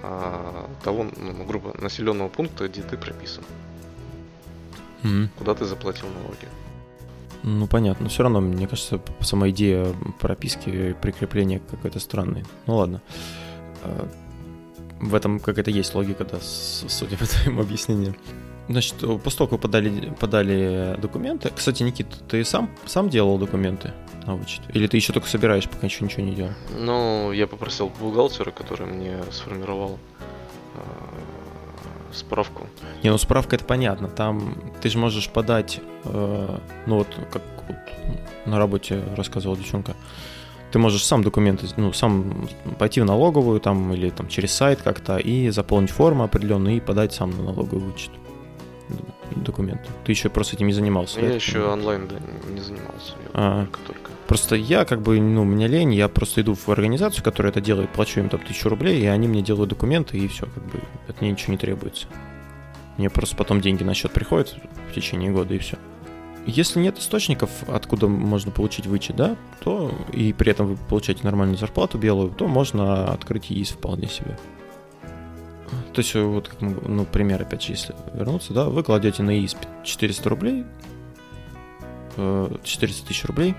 а, 0.03 0.69
того, 0.83 1.07
ну, 1.15 1.45
грубо, 1.45 1.73
населенного 1.79 2.27
пункта, 2.27 2.67
где 2.67 2.81
ты 2.81 2.97
прописан. 2.97 3.43
Mm-hmm. 5.03 5.29
Куда 5.37 5.55
ты 5.55 5.65
заплатил 5.65 6.07
налоги. 6.07 6.47
Ну, 7.43 7.67
понятно. 7.67 8.03
Но 8.03 8.09
все 8.09 8.23
равно, 8.23 8.41
мне 8.41 8.67
кажется, 8.67 8.99
сама 9.21 9.49
идея 9.49 9.93
прописки 10.19 10.69
и 10.69 10.93
прикрепления 10.93 11.61
какая-то 11.71 11.99
странная. 11.99 12.45
Ну, 12.65 12.75
ладно. 12.75 13.01
В 14.99 15.13
этом 15.15 15.39
какая-то 15.39 15.71
есть 15.71 15.93
логика, 15.95 16.25
да, 16.25 16.39
судя 16.41 17.17
по 17.17 17.25
твоему 17.25 17.61
объяснению. 17.61 18.15
Значит, 18.69 18.95
после 19.23 19.37
того, 19.37 19.47
как 19.51 19.61
подали, 19.61 20.13
подали 20.19 20.97
документы... 21.01 21.51
Кстати, 21.55 21.83
Никит, 21.83 22.07
ты 22.27 22.43
сам, 22.43 22.69
сам 22.85 23.09
делал 23.09 23.37
документы 23.37 23.93
на 24.25 24.35
вычет? 24.35 24.61
Или 24.73 24.87
ты 24.87 24.97
еще 24.97 25.13
только 25.13 25.29
собираешь, 25.29 25.69
пока 25.69 25.87
еще 25.87 26.03
ничего 26.03 26.23
не 26.23 26.35
делал? 26.35 26.51
Ну, 26.77 27.31
я 27.31 27.47
попросил 27.47 27.89
бухгалтера, 27.99 28.51
который 28.51 28.87
мне 28.87 29.23
сформировал 29.31 29.99
э, 30.75 30.79
справку. 32.13 32.67
Не, 33.03 33.09
ну 33.09 33.17
справка 33.17 33.55
это 33.55 33.63
понятно. 33.63 34.09
Там 34.09 34.57
ты 34.81 34.89
же 34.89 34.97
можешь 34.97 35.29
подать, 35.29 35.79
э, 36.03 36.57
ну 36.87 36.97
вот 36.97 37.07
как 37.31 37.43
вот 37.67 37.77
на 38.45 38.57
работе 38.57 39.01
рассказывала 39.15 39.57
девчонка, 39.57 39.95
ты 40.71 40.79
можешь 40.79 41.05
сам 41.05 41.23
документы, 41.23 41.67
ну, 41.77 41.93
сам 41.93 42.47
пойти 42.77 43.01
в 43.01 43.05
налоговую 43.05 43.59
там 43.59 43.93
или 43.93 44.09
там 44.09 44.27
через 44.27 44.51
сайт 44.51 44.81
как-то 44.81 45.17
и 45.17 45.49
заполнить 45.49 45.91
форму 45.91 46.23
определенную 46.23 46.77
и 46.77 46.79
подать 46.79 47.13
сам 47.13 47.31
на 47.31 47.43
налоговый 47.43 47.83
вычет 47.83 48.11
документы. 49.35 49.89
Ты 50.05 50.11
еще 50.11 50.29
просто 50.29 50.55
этим 50.55 50.67
не 50.67 50.73
занимался. 50.73 51.19
Я 51.19 51.29
да, 51.29 51.35
еще 51.35 51.65
онлайн 51.65 52.07
да, 52.07 52.15
не 52.51 52.61
занимался. 52.61 53.13
Я 53.23 53.29
а. 53.33 53.65
только, 53.65 53.79
только 53.87 54.11
Просто 54.27 54.55
я 54.55 54.83
как 54.83 55.01
бы, 55.01 55.21
ну, 55.21 55.43
у 55.43 55.45
меня 55.45 55.67
лень, 55.67 55.93
я 55.93 56.09
просто 56.09 56.41
иду 56.41 56.53
в 56.53 56.67
организацию, 56.67 57.23
которая 57.23 57.51
это 57.51 57.61
делает, 57.61 57.89
плачу 57.91 58.19
им 58.19 58.27
там 58.27 58.41
тысячу 58.41 58.67
рублей, 58.67 59.01
и 59.01 59.05
они 59.05 59.25
мне 59.25 59.41
делают 59.41 59.69
документы, 59.69 60.17
и 60.17 60.27
все, 60.27 60.45
как 60.47 60.65
бы, 60.65 60.81
от 61.07 61.21
мне 61.21 61.31
ничего 61.31 61.53
не 61.53 61.57
требуется. 61.57 62.07
Мне 62.97 63.09
просто 63.09 63.37
потом 63.37 63.61
деньги 63.61 63.83
на 63.83 63.93
счет 63.93 64.11
приходят 64.11 64.53
в 64.91 64.93
течение 64.93 65.31
года, 65.31 65.53
и 65.53 65.59
все. 65.59 65.77
Если 66.47 66.79
нет 66.79 66.97
источников, 66.97 67.51
откуда 67.67 68.07
можно 68.07 68.51
получить 68.51 68.87
вычет, 68.87 69.17
да, 69.17 69.35
то 69.59 69.93
и 70.13 70.31
при 70.31 70.51
этом 70.51 70.67
вы 70.67 70.77
получаете 70.77 71.23
нормальную 71.23 71.57
зарплату 71.57 71.97
белую, 71.97 72.31
то 72.31 72.47
можно 72.47 73.11
открыть 73.11 73.51
ИИС 73.51 73.71
вполне 73.71 74.07
себе. 74.07 74.37
То 75.93 75.99
есть, 75.99 76.15
вот 76.15 76.47
как 76.47 76.61
мы, 76.61 76.75
ну, 76.87 77.05
пример, 77.05 77.41
опять 77.41 77.63
же, 77.63 77.73
если 77.73 77.95
вернуться, 78.13 78.53
да, 78.53 78.65
вы 78.65 78.81
кладете 78.83 79.23
на 79.23 79.37
ИИС 79.37 79.57
400 79.83 80.29
рублей, 80.29 80.63
400 82.15 82.85
э, 82.85 83.07
тысяч 83.07 83.25
рублей, 83.25 83.53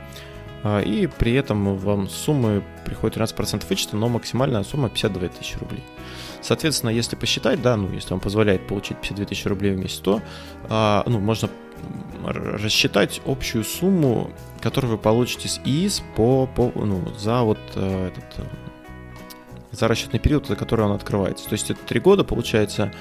а, 0.64 0.80
и 0.80 1.06
при 1.06 1.34
этом 1.34 1.76
вам 1.76 2.08
суммы 2.08 2.64
приходит 2.86 3.18
13% 3.18 3.64
вычета, 3.68 3.96
но 3.96 4.08
максимальная 4.08 4.62
сумма 4.64 4.88
52 4.88 5.28
тысячи 5.28 5.58
рублей. 5.58 5.82
Соответственно, 6.40 6.90
если 6.90 7.16
посчитать, 7.16 7.60
да, 7.60 7.76
ну, 7.76 7.92
если 7.92 8.10
вам 8.10 8.20
позволяет 8.20 8.66
получить 8.66 8.96
52 8.98 9.26
тысячи 9.26 9.46
рублей 9.46 9.72
в 9.74 9.78
месяц, 9.78 9.98
то, 9.98 10.22
а, 10.68 11.02
ну, 11.06 11.20
можно 11.20 11.50
рассчитать 12.24 13.20
общую 13.26 13.64
сумму, 13.64 14.30
которую 14.60 14.92
вы 14.92 14.98
получите 14.98 15.48
с 15.48 15.60
ИИС 15.64 16.02
по, 16.16 16.46
по, 16.46 16.72
ну, 16.74 17.02
за 17.16 17.42
вот 17.42 17.58
э, 17.74 18.08
этот, 18.08 18.46
за 19.70 19.88
расчетный 19.88 20.18
период, 20.18 20.46
за 20.46 20.56
который 20.56 20.84
он 20.86 20.92
открывается. 20.92 21.48
То 21.48 21.54
есть 21.54 21.70
это 21.70 21.80
3 21.86 22.00
года, 22.00 22.24
получается, 22.24 22.92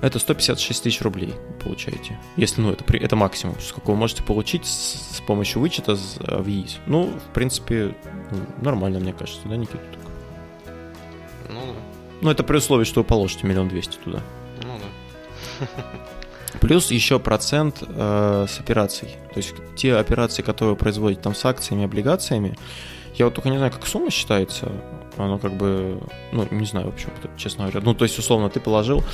это 0.00 0.18
156 0.18 0.82
тысяч 0.82 1.00
рублей 1.00 1.34
получаете. 1.62 2.18
Если, 2.36 2.60
ну, 2.60 2.72
это, 2.72 2.84
это 2.96 3.16
максимум, 3.16 3.56
сколько 3.60 3.90
вы 3.90 3.96
можете 3.96 4.22
получить 4.22 4.66
с, 4.66 5.16
с 5.16 5.20
помощью 5.20 5.60
вычета 5.60 5.94
в 5.94 6.48
ИИС. 6.48 6.78
Ну, 6.86 7.06
в 7.06 7.32
принципе, 7.32 7.94
ну, 8.30 8.38
нормально, 8.60 9.00
мне 9.00 9.12
кажется, 9.12 9.40
да, 9.46 9.56
Никита? 9.56 9.80
Ну, 11.48 11.60
да. 11.60 11.80
Ну, 12.20 12.30
это 12.30 12.44
при 12.44 12.58
условии, 12.58 12.84
что 12.84 13.00
вы 13.00 13.04
положите 13.04 13.46
миллион 13.46 13.68
двести 13.68 13.96
туда. 13.96 14.20
Ну, 14.62 14.78
да. 14.78 15.66
Плюс 16.60 16.90
еще 16.90 17.18
процент 17.18 17.82
э, 17.82 18.46
с 18.48 18.60
операций. 18.60 19.16
То 19.32 19.38
есть 19.38 19.54
те 19.76 19.96
операции, 19.96 20.42
которые 20.42 20.74
вы 20.74 20.76
производите 20.76 21.20
там 21.22 21.34
с 21.34 21.44
акциями, 21.44 21.84
облигациями, 21.84 22.56
я 23.16 23.26
вот 23.26 23.34
только 23.34 23.48
не 23.48 23.58
знаю, 23.58 23.72
как 23.72 23.86
сумма 23.86 24.10
считается. 24.10 24.70
Оно 25.16 25.38
как 25.38 25.52
бы, 25.52 26.00
ну, 26.32 26.46
не 26.50 26.66
знаю, 26.66 26.86
вообще, 26.86 27.08
честно 27.36 27.64
говоря. 27.64 27.80
Ну, 27.84 27.94
то 27.94 28.04
есть, 28.04 28.18
условно, 28.18 28.48
ты 28.50 28.60
положил 28.60 29.04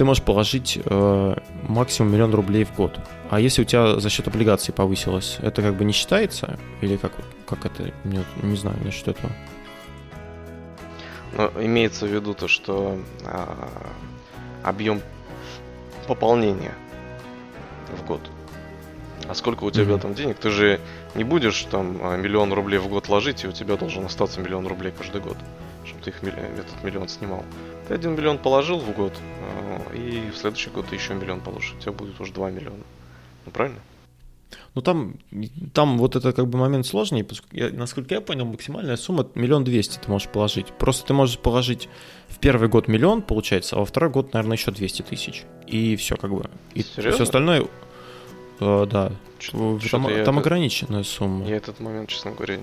ты 0.00 0.06
можешь 0.06 0.22
положить 0.22 0.78
э, 0.82 1.34
максимум 1.68 2.12
миллион 2.12 2.32
рублей 2.32 2.64
в 2.64 2.74
год. 2.74 2.98
А 3.28 3.38
если 3.38 3.60
у 3.60 3.64
тебя 3.66 4.00
за 4.00 4.08
счет 4.08 4.26
облигаций 4.28 4.72
повысилось, 4.72 5.36
это 5.42 5.60
как 5.60 5.74
бы 5.74 5.84
не 5.84 5.92
считается? 5.92 6.58
Или 6.80 6.96
как, 6.96 7.12
как 7.46 7.66
это? 7.66 7.92
Не, 8.04 8.24
не 8.42 8.56
знаю 8.56 8.78
насчет 8.82 9.08
этого. 9.08 9.30
Но 11.36 11.52
имеется 11.62 12.06
в 12.06 12.08
виду 12.08 12.32
то, 12.32 12.48
что 12.48 12.98
а, 13.26 13.68
объем 14.62 15.02
пополнения 16.10 16.74
в 17.96 18.04
год. 18.04 18.20
А 19.28 19.34
сколько 19.36 19.62
у 19.62 19.70
тебя 19.70 19.94
mm-hmm. 19.94 20.00
там 20.00 20.14
денег? 20.14 20.38
Ты 20.38 20.50
же 20.50 20.80
не 21.14 21.22
будешь 21.22 21.62
там 21.70 21.98
а, 22.02 22.16
миллион 22.16 22.52
рублей 22.52 22.78
в 22.78 22.88
год 22.88 23.08
ложить, 23.08 23.44
и 23.44 23.46
у 23.46 23.52
тебя 23.52 23.76
должен 23.76 24.04
остаться 24.04 24.40
миллион 24.40 24.66
рублей 24.66 24.92
каждый 24.96 25.20
год, 25.20 25.36
чтобы 25.84 26.02
ты 26.02 26.10
их 26.10 26.20
этот 26.24 26.82
миллион 26.82 27.08
снимал. 27.08 27.44
Ты 27.86 27.94
один 27.94 28.16
миллион 28.16 28.38
положил 28.38 28.80
в 28.80 28.90
год, 28.90 29.12
э, 29.14 29.96
и 29.96 30.30
в 30.32 30.36
следующий 30.36 30.70
год 30.70 30.86
ты 30.88 30.96
еще 30.96 31.14
миллион 31.14 31.40
положишь. 31.40 31.74
У 31.78 31.80
тебя 31.80 31.92
будет 31.92 32.20
уже 32.20 32.32
2 32.32 32.50
миллиона. 32.50 32.82
Ну, 33.46 33.52
правильно? 33.52 33.78
Ну, 34.74 34.82
там, 34.82 35.16
там 35.74 35.98
вот 35.98 36.14
это 36.14 36.32
как 36.32 36.46
бы 36.46 36.56
момент 36.58 36.86
сложнее, 36.86 37.26
я, 37.50 37.70
насколько 37.70 38.14
я 38.14 38.20
понял, 38.20 38.44
максимальная 38.44 38.96
сумма 38.96 39.26
миллион 39.34 39.64
двести 39.64 39.98
ты 39.98 40.08
можешь 40.08 40.28
положить. 40.28 40.68
Просто 40.78 41.06
ты 41.08 41.12
можешь 41.12 41.38
положить 41.38 41.88
в 42.28 42.38
первый 42.38 42.68
год 42.68 42.86
миллион, 42.86 43.22
получается, 43.22 43.76
а 43.76 43.80
во 43.80 43.84
второй 43.84 44.10
год, 44.10 44.32
наверное, 44.32 44.56
еще 44.56 44.70
200 44.70 45.02
тысяч. 45.02 45.42
И 45.66 45.96
все 45.96 46.16
как 46.16 46.32
бы. 46.32 46.48
И 46.74 46.82
Серьезно? 46.82 47.12
все 47.12 47.22
остальное, 47.24 47.66
э, 48.60 48.86
да. 48.88 49.12
Что, 49.40 49.78
там, 49.90 50.02
там 50.04 50.06
это, 50.06 50.30
ограниченная 50.30 51.02
сумма. 51.02 51.48
Я 51.48 51.56
этот 51.56 51.80
момент, 51.80 52.08
честно 52.08 52.30
говоря, 52.30 52.58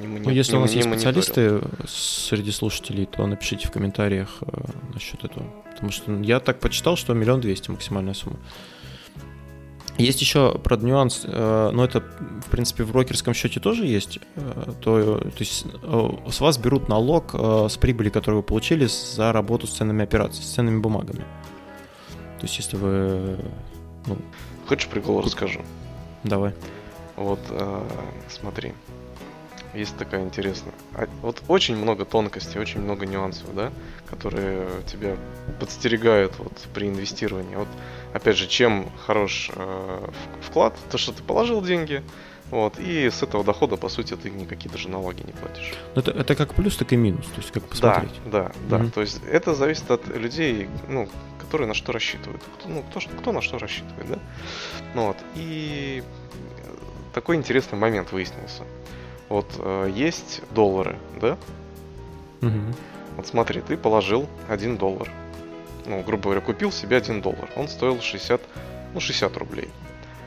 не, 0.00 0.06
не, 0.06 0.18
ну, 0.20 0.30
если 0.30 0.52
не, 0.52 0.58
у 0.58 0.60
нас 0.62 0.72
есть 0.72 0.88
специалисты 0.88 1.60
среди 1.86 2.52
слушателей, 2.52 3.04
то 3.04 3.26
напишите 3.26 3.68
в 3.68 3.70
комментариях 3.70 4.38
э, 4.40 4.46
насчет 4.94 5.24
этого. 5.24 5.44
Потому 5.70 5.92
что 5.92 6.12
я 6.22 6.40
так 6.40 6.58
почитал, 6.60 6.96
что 6.96 7.12
миллион 7.12 7.40
двести 7.40 7.70
максимальная 7.70 8.14
сумма. 8.14 8.38
Есть 9.98 10.20
еще 10.20 10.58
про 10.58 10.76
нюанс, 10.76 11.22
э, 11.24 11.70
но 11.72 11.84
это, 11.84 12.00
в 12.00 12.50
принципе, 12.50 12.84
в 12.84 12.92
брокерском 12.92 13.34
счете 13.34 13.60
тоже 13.60 13.86
есть. 13.86 14.18
Э, 14.36 14.72
то, 14.80 15.18
то 15.18 15.30
есть 15.38 15.66
э, 15.82 16.08
с 16.30 16.40
вас 16.40 16.58
берут 16.58 16.88
налог 16.88 17.34
с 17.34 17.76
прибыли, 17.76 18.08
которую 18.08 18.40
вы 18.40 18.46
получили 18.46 18.86
за 18.86 19.32
работу 19.32 19.66
с 19.66 19.76
ценными 19.76 20.02
операциями, 20.02 20.44
с 20.44 20.54
ценными 20.54 20.80
бумагами. 20.80 21.24
То 22.38 22.46
есть 22.46 22.56
если 22.56 22.76
вы... 22.76 23.38
Ну, 24.06 24.16
Хочешь 24.66 24.88
прикол 24.88 25.20
расскажу? 25.20 25.60
Давай. 26.24 26.54
Вот, 27.16 27.40
смотри 28.28 28.72
есть 29.74 29.96
такая 29.96 30.22
интересная. 30.22 30.74
А, 30.94 31.08
вот 31.22 31.42
очень 31.48 31.76
много 31.76 32.04
тонкостей, 32.04 32.60
очень 32.60 32.80
много 32.80 33.06
нюансов, 33.06 33.54
да, 33.54 33.72
которые 34.08 34.66
тебя 34.86 35.16
подстерегают 35.58 36.38
вот 36.38 36.52
при 36.74 36.88
инвестировании. 36.88 37.56
Вот, 37.56 37.68
опять 38.12 38.36
же, 38.36 38.46
чем 38.46 38.90
хорош 39.06 39.50
э, 39.54 40.08
вклад, 40.42 40.76
то, 40.90 40.98
что 40.98 41.12
ты 41.12 41.22
положил 41.22 41.62
деньги, 41.62 42.02
вот, 42.50 42.80
и 42.80 43.08
с 43.08 43.22
этого 43.22 43.44
дохода, 43.44 43.76
по 43.76 43.88
сути, 43.88 44.16
ты 44.16 44.28
никакие 44.28 44.70
даже 44.72 44.88
налоги 44.88 45.22
не 45.22 45.32
платишь. 45.32 45.72
Это, 45.94 46.10
это 46.10 46.34
как 46.34 46.54
плюс, 46.54 46.76
так 46.76 46.92
и 46.92 46.96
минус, 46.96 47.26
то 47.26 47.40
есть 47.40 47.52
как 47.52 47.64
посмотреть. 47.64 48.10
Да, 48.26 48.50
да, 48.68 48.78
mm-hmm. 48.78 48.84
да. 48.86 48.90
То 48.90 49.00
есть 49.02 49.20
это 49.30 49.54
зависит 49.54 49.88
от 49.90 50.08
людей, 50.08 50.68
ну, 50.88 51.08
которые 51.38 51.68
на 51.68 51.74
что 51.74 51.92
рассчитывают. 51.92 52.42
Кто, 52.58 52.68
ну, 52.68 52.82
кто, 52.82 53.00
кто 53.00 53.32
на 53.32 53.40
что 53.40 53.58
рассчитывает, 53.58 54.08
да. 54.08 54.18
Ну, 54.94 55.06
вот. 55.06 55.16
И 55.36 56.02
такой 57.14 57.36
интересный 57.36 57.78
момент 57.78 58.10
выяснился. 58.10 58.64
Вот 59.30 59.46
э, 59.58 59.90
есть 59.94 60.42
доллары, 60.50 60.98
да? 61.20 61.38
Угу. 62.42 62.74
Вот 63.16 63.26
смотри, 63.26 63.60
ты 63.60 63.76
положил 63.76 64.28
1 64.48 64.76
доллар. 64.76 65.08
Ну, 65.86 66.02
грубо 66.02 66.24
говоря, 66.24 66.40
купил 66.40 66.72
себе 66.72 66.96
1 66.96 67.22
доллар. 67.22 67.48
Он 67.56 67.68
стоил 67.68 68.00
60, 68.00 68.40
ну, 68.92 69.00
60 69.00 69.36
рублей. 69.38 69.68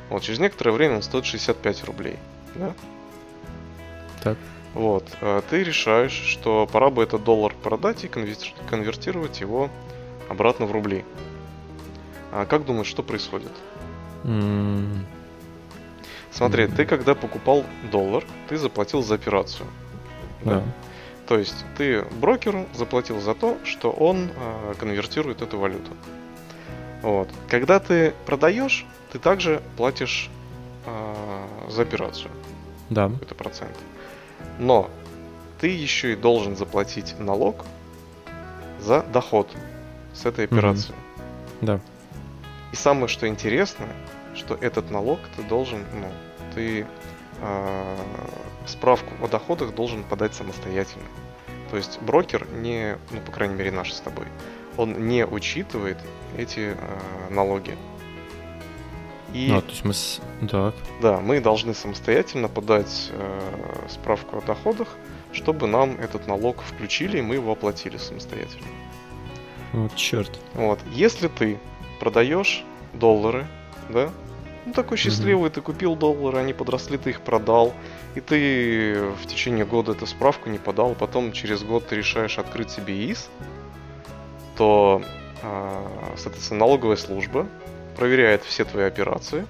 Вот, 0.09 0.23
через 0.23 0.39
некоторое 0.39 0.71
время 0.71 0.95
он 0.95 1.01
стоит 1.03 1.25
65 1.25 1.83
рублей, 1.83 2.17
да? 2.55 2.73
Так. 4.23 4.37
Вот, 4.73 5.05
э, 5.19 5.41
ты 5.49 5.63
решаешь, 5.63 6.13
что 6.13 6.65
пора 6.71 6.89
бы 6.89 7.03
этот 7.03 7.25
доллар 7.25 7.53
продать 7.61 8.05
и 8.05 8.07
конвертировать 8.07 9.41
его 9.41 9.69
обратно 10.29 10.65
в 10.65 10.71
рубли. 10.71 11.03
А 12.31 12.45
как 12.45 12.65
думаешь, 12.65 12.87
что 12.87 13.03
происходит? 13.03 13.51
Mm. 14.23 15.03
Смотри, 16.33 16.67
ты 16.67 16.85
когда 16.85 17.13
покупал 17.13 17.63
доллар, 17.91 18.23
ты 18.49 18.57
заплатил 18.57 19.03
за 19.03 19.15
операцию. 19.15 19.67
Да. 20.43 20.55
да. 20.55 20.63
То 21.27 21.37
есть 21.37 21.65
ты 21.77 22.03
брокеру 22.19 22.65
заплатил 22.73 23.21
за 23.21 23.33
то, 23.33 23.57
что 23.63 23.91
он 23.91 24.29
э, 24.35 24.73
конвертирует 24.77 25.41
эту 25.41 25.57
валюту. 25.57 25.91
Вот. 27.01 27.29
Когда 27.47 27.79
ты 27.79 28.13
продаешь, 28.25 28.85
ты 29.11 29.19
также 29.19 29.61
платишь 29.77 30.29
э, 30.85 31.69
за 31.69 31.83
операцию. 31.83 32.31
Да. 32.89 33.11
Это 33.21 33.35
процент. 33.35 33.77
Но 34.59 34.89
ты 35.59 35.67
еще 35.67 36.13
и 36.13 36.15
должен 36.15 36.55
заплатить 36.55 37.17
налог 37.19 37.63
за 38.81 39.01
доход 39.01 39.49
с 40.13 40.25
этой 40.25 40.45
операции. 40.45 40.93
Mm-hmm. 40.93 41.65
Да. 41.65 41.79
И 42.73 42.75
самое 42.75 43.07
что 43.07 43.27
интересное, 43.27 43.93
что 44.35 44.55
этот 44.55 44.91
налог 44.91 45.19
ты 45.35 45.43
должен, 45.43 45.85
ну, 45.93 46.11
ты 46.53 46.85
э, 47.41 47.97
справку 48.65 49.11
о 49.23 49.27
доходах 49.27 49.73
должен 49.75 50.03
подать 50.03 50.33
самостоятельно. 50.33 51.05
То 51.69 51.77
есть 51.77 51.99
брокер 52.01 52.47
не, 52.51 52.97
ну, 53.11 53.19
по 53.21 53.31
крайней 53.31 53.55
мере, 53.55 53.71
наш 53.71 53.93
с 53.93 53.99
тобой, 53.99 54.25
он 54.77 55.07
не 55.07 55.25
учитывает 55.25 55.97
эти 56.37 56.75
э, 56.75 57.33
налоги. 57.33 57.75
И, 59.33 59.47
ну, 59.51 59.61
то 59.61 59.69
есть 59.69 59.83
мы 59.83 59.93
с... 59.93 60.21
так. 60.49 60.75
Да, 61.01 61.19
мы 61.19 61.39
должны 61.41 61.73
самостоятельно 61.73 62.47
подать 62.47 63.09
э, 63.11 63.87
справку 63.89 64.37
о 64.37 64.41
доходах, 64.41 64.89
чтобы 65.31 65.65
нам 65.65 65.99
этот 65.99 66.27
налог 66.27 66.61
включили, 66.61 67.17
и 67.17 67.21
мы 67.21 67.35
его 67.35 67.51
оплатили 67.51 67.97
самостоятельно. 67.97 68.67
Вот 69.73 69.95
черт. 69.95 70.39
Вот. 70.53 70.79
Если 70.91 71.27
ты 71.27 71.57
продаешь 71.99 72.63
доллары, 72.93 73.47
да, 73.89 74.11
ну, 74.65 74.73
такой 74.73 74.97
счастливый, 74.97 75.49
mm-hmm. 75.49 75.53
ты 75.53 75.61
купил 75.61 75.95
доллары, 75.95 76.39
они 76.39 76.53
подросли, 76.53 76.97
ты 76.97 77.11
их 77.11 77.21
продал, 77.21 77.73
и 78.15 78.21
ты 78.21 79.01
в 79.21 79.27
течение 79.27 79.65
года 79.65 79.91
эту 79.91 80.05
справку 80.05 80.49
не 80.49 80.57
подал, 80.57 80.95
потом 80.95 81.31
через 81.31 81.63
год 81.63 81.87
ты 81.87 81.95
решаешь 81.95 82.39
открыть 82.39 82.69
себе 82.71 82.93
ИИС, 82.93 83.29
то, 84.55 85.01
э, 85.41 85.85
соответственно, 86.17 86.61
налоговая 86.61 86.95
служба 86.95 87.47
проверяет 87.97 88.43
все 88.43 88.65
твои 88.65 88.85
операции 88.85 89.45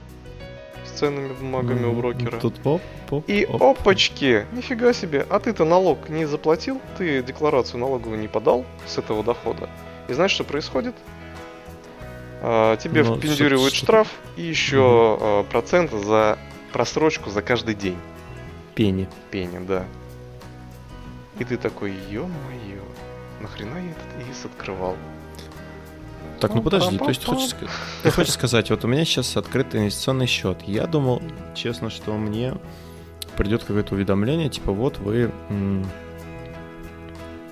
с 0.85 0.91
ценными 0.91 1.33
бумагами 1.33 1.85
у 1.85 1.93
брокера. 1.93 2.39
Тут 2.39 2.55
оп, 2.65 2.81
оп, 3.09 3.29
И 3.29 3.45
оп. 3.45 3.61
опачки, 3.61 4.45
нифига 4.51 4.93
себе, 4.93 5.25
а 5.29 5.39
ты-то 5.39 5.65
налог 5.65 6.09
не 6.09 6.25
заплатил, 6.25 6.81
ты 6.97 7.21
декларацию 7.23 7.79
налоговую 7.79 8.19
не 8.19 8.27
подал 8.27 8.65
с 8.85 8.97
этого 8.97 9.23
дохода. 9.23 9.69
И 10.07 10.13
знаешь, 10.13 10.31
что 10.31 10.43
происходит? 10.43 10.95
А, 12.45 12.75
тебе 12.75 13.03
Ну, 13.03 13.15
впендюривают 13.17 13.73
что- 13.73 13.85
штраф 13.85 14.07
и 14.35 14.41
еще 14.41 15.17
а, 15.19 15.43
процент 15.43 15.91
за 15.91 16.37
просрочку 16.73 17.29
за 17.29 17.41
каждый 17.41 17.73
день. 17.73 17.97
Пени. 18.75 19.07
Пени, 19.31 19.65
да. 19.65 19.85
И 21.39 21.45
ты 21.45 21.57
такой, 21.57 21.93
ё-моё, 22.11 22.83
нахрена 23.41 23.77
я 23.77 23.91
этот 23.91 24.27
ИИС 24.29 24.45
открывал? 24.45 24.97
Так, 26.41 26.53
ну 26.53 26.61
подожди, 26.61 26.97
то 26.97 27.07
есть 27.07 27.23
хочешь, 27.23 27.55
ты 28.03 28.11
хочешь 28.11 28.33
сказать, 28.33 28.69
вот 28.69 28.83
у 28.83 28.87
меня 28.89 29.05
сейчас 29.05 29.37
открытый 29.37 29.79
инвестиционный 29.79 30.27
счет. 30.27 30.57
Я 30.63 30.85
думал, 30.87 31.21
честно, 31.55 31.89
что 31.89 32.11
мне 32.17 32.55
придет 33.37 33.63
какое-то 33.63 33.95
уведомление, 33.95 34.49
типа 34.49 34.73
вот 34.73 34.97
вы 34.97 35.31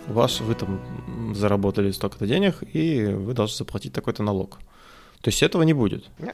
ваш, 0.07 0.41
вы 0.41 0.55
там 0.55 1.33
заработали 1.33 1.91
столько-то 1.91 2.27
денег, 2.27 2.55
и 2.73 3.05
вы 3.05 3.33
должны 3.33 3.55
заплатить 3.55 3.93
такой-то 3.93 4.23
налог. 4.23 4.59
То 5.21 5.29
есть 5.29 5.43
этого 5.43 5.63
не 5.63 5.73
будет? 5.73 6.05
Не. 6.19 6.33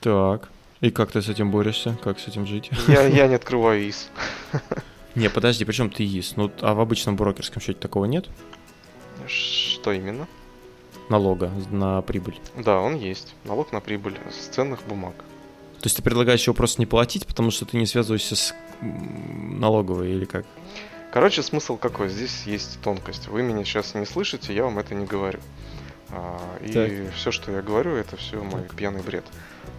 Так. 0.00 0.48
И 0.80 0.90
как 0.90 1.12
ты 1.12 1.22
с 1.22 1.28
этим 1.28 1.50
борешься? 1.50 1.96
Как 2.02 2.18
с 2.18 2.28
этим 2.28 2.46
жить? 2.46 2.70
Я, 2.88 3.06
я 3.06 3.26
не 3.28 3.34
открываю 3.34 3.80
ИИС. 3.82 4.08
Не, 5.14 5.30
подожди, 5.30 5.64
причем 5.64 5.88
ты 5.88 6.04
ИИС? 6.04 6.36
Ну, 6.36 6.52
а 6.60 6.74
в 6.74 6.80
обычном 6.80 7.16
брокерском 7.16 7.62
счете 7.62 7.80
такого 7.80 8.04
нет? 8.04 8.26
Что 9.26 9.92
именно? 9.92 10.28
Налога 11.08 11.50
на 11.70 12.02
прибыль. 12.02 12.38
Да, 12.54 12.80
он 12.80 12.96
есть. 12.96 13.34
Налог 13.44 13.72
на 13.72 13.80
прибыль 13.80 14.18
с 14.30 14.48
ценных 14.48 14.80
бумаг. 14.86 15.14
То 15.80 15.86
есть 15.86 15.96
ты 15.96 16.02
предлагаешь 16.02 16.46
его 16.46 16.52
просто 16.52 16.82
не 16.82 16.86
платить, 16.86 17.26
потому 17.26 17.50
что 17.50 17.64
ты 17.64 17.78
не 17.78 17.86
связываешься 17.86 18.36
с 18.36 18.54
налоговой 18.82 20.12
или 20.12 20.26
как? 20.26 20.44
Короче, 21.12 21.42
смысл 21.42 21.78
какой? 21.78 22.10
Здесь 22.10 22.42
есть 22.44 22.78
тонкость. 22.82 23.28
Вы 23.28 23.42
меня 23.42 23.64
сейчас 23.64 23.94
не 23.94 24.04
слышите, 24.04 24.54
я 24.54 24.64
вам 24.64 24.78
это 24.78 24.94
не 24.94 25.06
говорю. 25.06 25.40
А, 26.10 26.58
и 26.60 26.72
Так. 26.72 27.14
все, 27.14 27.30
что 27.30 27.52
я 27.52 27.62
говорю, 27.62 27.94
это 27.96 28.16
все 28.16 28.42
мой 28.42 28.62
пьяный 28.76 29.02
бред. 29.02 29.24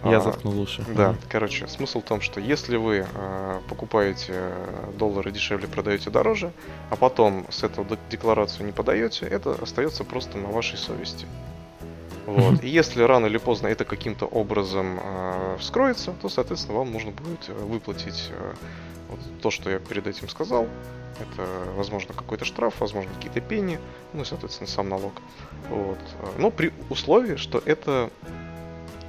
Я 0.04 0.18
А, 0.18 0.20
заткнул 0.20 0.60
уши. 0.60 0.84
Да, 0.94 1.10
Мгм. 1.10 1.18
короче, 1.28 1.66
смысл 1.66 2.00
в 2.00 2.04
том, 2.04 2.20
что 2.20 2.40
если 2.40 2.76
вы 2.76 3.06
э, 3.12 3.60
покупаете 3.68 4.32
э, 4.34 4.92
доллары 4.98 5.30
дешевле, 5.30 5.66
продаете 5.66 6.10
дороже, 6.10 6.52
а 6.90 6.96
потом 6.96 7.46
с 7.50 7.62
этого 7.62 7.86
декларацию 8.10 8.66
не 8.66 8.72
подаете, 8.72 9.26
это 9.26 9.54
остается 9.60 10.04
просто 10.04 10.38
на 10.38 10.50
вашей 10.50 10.78
совести. 10.78 11.26
Вот. 12.26 12.62
И 12.62 12.68
если 12.68 13.02
рано 13.02 13.26
или 13.26 13.38
поздно 13.38 13.68
это 13.68 13.84
каким-то 13.86 14.26
образом 14.26 15.00
э, 15.02 15.56
вскроется, 15.58 16.12
то, 16.20 16.28
соответственно, 16.28 16.78
вам 16.78 16.92
нужно 16.92 17.10
будет 17.10 17.48
э, 17.48 17.52
выплатить 17.54 18.28
э, 18.30 18.52
вот 19.08 19.20
то, 19.40 19.50
что 19.50 19.70
я 19.70 19.78
перед 19.78 20.06
этим 20.06 20.28
сказал. 20.28 20.68
Это, 21.20 21.46
возможно, 21.74 22.14
какой-то 22.14 22.44
штраф, 22.44 22.74
возможно, 22.80 23.10
какие-то 23.14 23.40
пени, 23.40 23.78
ну 24.12 24.22
и, 24.22 24.24
соответственно, 24.24 24.68
сам 24.68 24.88
налог. 24.88 25.12
Вот. 25.68 25.98
Э, 26.20 26.26
Но 26.38 26.50
при 26.50 26.72
условии, 26.90 27.36
что 27.36 27.60
это 27.64 28.10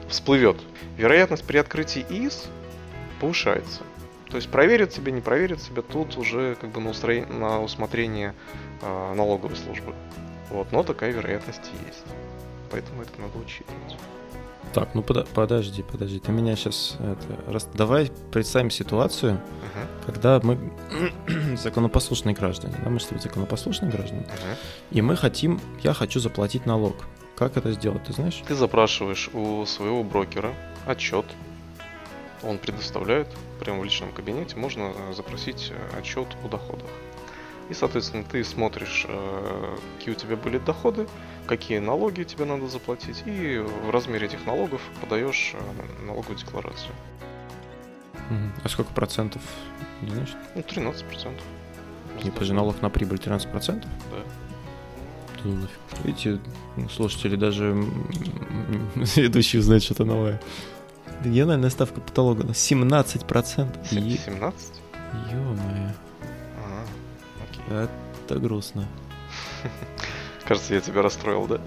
всплывет. 0.07 0.57
Вероятность 0.97 1.45
при 1.45 1.57
открытии 1.57 2.05
ИИС 2.09 2.47
повышается. 3.21 3.81
То 4.29 4.37
есть 4.37 4.49
проверит 4.49 4.93
себя, 4.93 5.11
не 5.11 5.21
проверит 5.21 5.61
себя, 5.61 5.81
тут 5.81 6.17
уже 6.17 6.55
как 6.55 6.71
бы 6.71 6.81
на, 6.81 6.89
устроение, 6.91 7.29
на 7.31 7.61
усмотрение 7.61 8.33
э, 8.81 9.13
налоговой 9.15 9.55
службы. 9.55 9.93
Вот, 10.49 10.71
но 10.71 10.83
такая 10.83 11.11
вероятность 11.11 11.69
есть. 11.87 12.03
Поэтому 12.71 13.01
это 13.03 13.11
надо 13.19 13.37
учитывать. 13.37 13.97
Так, 14.73 14.93
ну 14.93 15.01
пода- 15.01 15.25
подожди, 15.33 15.81
подожди, 15.81 16.19
ты 16.19 16.31
меня 16.31 16.55
сейчас 16.55 16.95
это, 16.99 17.51
рас- 17.51 17.67
давай 17.73 18.11
представим 18.31 18.69
ситуацию, 18.69 19.33
Мгм, 19.33 19.87
когда 20.05 20.39
мы 20.43 20.59
законопослушные 21.59 22.33
граждане, 22.33 22.75
да, 22.83 22.89
мы 22.89 22.99
что 22.99 23.17
законопослушные 23.17 23.91
граждане, 23.91 24.21
мгм. 24.21 24.55
и 24.91 25.01
мы 25.01 25.15
хотим, 25.15 25.59
я 25.83 25.93
хочу 25.93 26.19
заплатить 26.19 26.65
налог. 26.65 26.95
Как 27.35 27.55
это 27.55 27.71
сделать, 27.71 28.03
ты 28.03 28.13
знаешь? 28.13 28.43
Ты 28.47 28.55
запрашиваешь 28.55 29.29
у 29.33 29.65
своего 29.65 30.03
брокера 30.03 30.53
отчет. 30.85 31.25
Он 32.43 32.57
предоставляет 32.57 33.27
прямо 33.59 33.79
в 33.79 33.83
личном 33.85 34.11
кабинете. 34.11 34.57
Можно 34.57 34.93
э, 34.93 35.13
запросить 35.13 35.71
э, 35.71 35.97
отчет 35.97 36.27
о 36.43 36.49
доходах. 36.49 36.89
И, 37.69 37.73
соответственно, 37.73 38.23
ты 38.23 38.43
смотришь, 38.43 39.05
э, 39.07 39.77
какие 39.97 40.15
у 40.15 40.17
тебя 40.17 40.35
были 40.35 40.57
доходы, 40.57 41.07
какие 41.47 41.79
налоги 41.79 42.23
тебе 42.23 42.45
надо 42.45 42.67
заплатить, 42.67 43.23
и 43.25 43.57
в 43.59 43.89
размере 43.89 44.27
этих 44.27 44.45
налогов 44.45 44.81
подаешь 44.99 45.53
налоговую 46.05 46.37
декларацию. 46.37 46.93
А 48.63 48.69
сколько 48.69 48.91
процентов, 48.93 49.41
не 50.01 50.11
знаешь? 50.11 50.35
Ну, 50.55 50.61
13%. 50.61 51.41
Типа 52.23 52.43
же 52.45 52.53
налог 52.53 52.81
на 52.81 52.89
прибыль 52.89 53.17
13%? 53.17 53.81
Да. 53.81 53.85
Да 54.11 55.41
ну 55.45 55.55
нафиг. 55.55 55.79
Видите, 56.03 56.39
слушатели, 56.93 57.35
даже 57.37 57.73
ведущие 59.15 59.61
знают 59.61 59.83
что-то 59.83 60.05
новое. 60.05 60.39
Региональная 61.23 61.69
ставка 61.69 62.01
потолога 62.01 62.43
на 62.43 62.51
17%. 62.51 63.85
Се- 63.87 63.99
Е- 63.99 64.17
17? 64.17 64.81
Ё-моё, 65.31 65.91
Ага, 66.65 66.85
окей. 67.49 67.89
это 68.25 68.39
грустно. 68.39 68.85
Кажется, 70.49 70.73
я 70.73 70.81
тебя 70.81 71.03
расстроил, 71.03 71.45
да? 71.45 71.61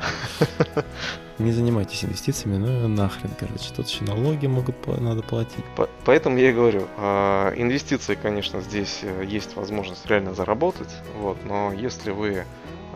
Не 1.38 1.52
занимайтесь 1.52 2.04
инвестициями, 2.04 2.56
ну 2.56 2.88
нахрен, 2.88 3.30
короче. 3.38 3.72
Тут 3.74 3.86
еще 3.88 4.02
налоги 4.02 4.48
могут 4.48 4.74
надо 5.00 5.22
платить. 5.22 5.64
По- 5.76 5.88
Поэтому 6.04 6.36
я 6.36 6.50
и 6.50 6.52
говорю, 6.52 6.88
а, 6.96 7.52
инвестиции, 7.56 8.16
конечно, 8.20 8.60
здесь 8.60 8.98
э, 9.02 9.24
есть 9.24 9.54
возможность 9.54 10.04
реально 10.06 10.34
заработать, 10.34 10.90
вот, 11.16 11.38
но 11.44 11.72
если 11.72 12.10
вы 12.10 12.44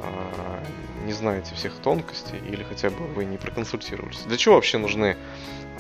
а, 0.03 0.61
не 1.07 1.12
знаете 1.12 1.55
всех 1.55 1.74
тонкостей 1.76 2.41
или 2.41 2.64
хотя 2.64 2.91
бы 2.91 3.07
вы 3.14 3.24
не 3.24 3.37
проконсультировались, 3.39 4.18
для 4.26 4.37
чего 4.37 4.57
вообще 4.57 4.78
нужны 4.78 5.16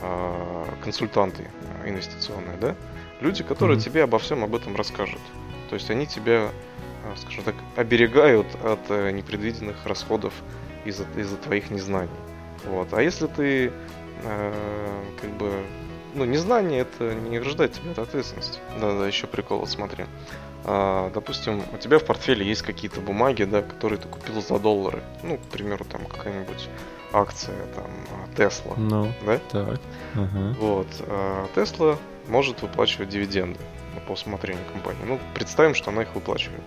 а, 0.02 0.66
консультанты 0.84 1.50
инвестиционные, 1.84 2.56
да? 2.58 2.76
Люди, 3.20 3.42
которые 3.42 3.74
Мгм. 3.76 3.84
тебе 3.84 4.04
обо 4.04 4.20
всем 4.20 4.44
об 4.44 4.54
этом 4.54 4.76
расскажут. 4.76 5.20
То 5.68 5.74
есть 5.74 5.90
они 5.90 6.06
тебя, 6.06 6.50
скажем 7.16 7.44
так, 7.44 7.54
оберегают 7.76 8.46
от 8.64 8.80
э, 8.88 9.10
непредвиденных 9.10 9.86
расходов 9.86 10.32
из-за 10.84 11.04
из-за 11.16 11.36
твоих 11.36 11.70
незнаний. 11.70 12.10
Вот. 12.64 12.92
А 12.92 13.02
если 13.02 13.26
ты 13.26 13.72
э, 14.22 15.02
как 15.20 15.30
бы 15.36 15.52
ну, 16.14 16.24
незнание 16.24 16.80
это 16.80 17.14
не 17.14 17.36
ограждает 17.36 17.72
тебя 17.72 17.92
от 17.92 17.98
ответственности. 17.98 18.58
Да-да, 18.80 19.06
еще 19.06 19.26
прикол, 19.26 19.60
вот 19.60 19.68
смотри. 19.70 20.06
А, 20.64 21.10
допустим, 21.12 21.62
у 21.72 21.76
тебя 21.76 21.98
в 21.98 22.04
портфеле 22.04 22.44
есть 22.44 22.62
какие-то 22.62 23.00
бумаги, 23.00 23.44
да, 23.44 23.62
которые 23.62 23.98
ты 24.00 24.08
купил 24.08 24.40
за 24.40 24.58
доллары. 24.58 25.02
Ну, 25.22 25.36
к 25.36 25.42
примеру, 25.42 25.84
там 25.84 26.04
какая-нибудь 26.06 26.68
акция, 27.12 27.54
там, 27.74 27.86
Тесла, 28.36 28.74
Ну, 28.76 29.12
да? 29.24 29.38
так. 29.50 29.80
Ага. 30.14 30.56
Вот. 30.58 30.88
Тесла 31.54 31.98
может 32.28 32.62
выплачивать 32.62 33.10
дивиденды 33.10 33.60
ну, 33.94 34.00
по 34.00 34.12
усмотрению 34.12 34.64
компании. 34.72 35.02
Ну, 35.06 35.20
представим, 35.34 35.74
что 35.74 35.90
она 35.90 36.02
их 36.02 36.14
выплачивает. 36.14 36.64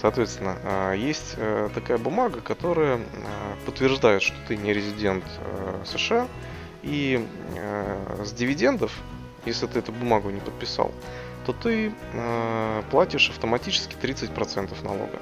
Соответственно, 0.00 0.56
а, 0.62 0.92
есть 0.92 1.34
э, 1.36 1.70
такая 1.74 1.98
бумага, 1.98 2.40
которая 2.40 2.96
а, 2.96 3.56
подтверждает, 3.66 4.22
что 4.22 4.36
ты 4.46 4.56
не 4.56 4.72
резидент 4.72 5.24
э, 5.40 5.82
США, 5.84 6.28
и 6.82 7.26
э, 7.56 8.24
с 8.24 8.32
дивидендов, 8.32 8.92
если 9.44 9.66
ты 9.66 9.80
эту 9.80 9.90
бумагу 9.92 10.30
не 10.30 10.40
подписал, 10.40 10.92
то 11.46 11.52
ты 11.52 11.92
э, 12.12 12.82
платишь 12.90 13.30
автоматически 13.30 13.96
30% 13.96 14.84
налога. 14.84 15.18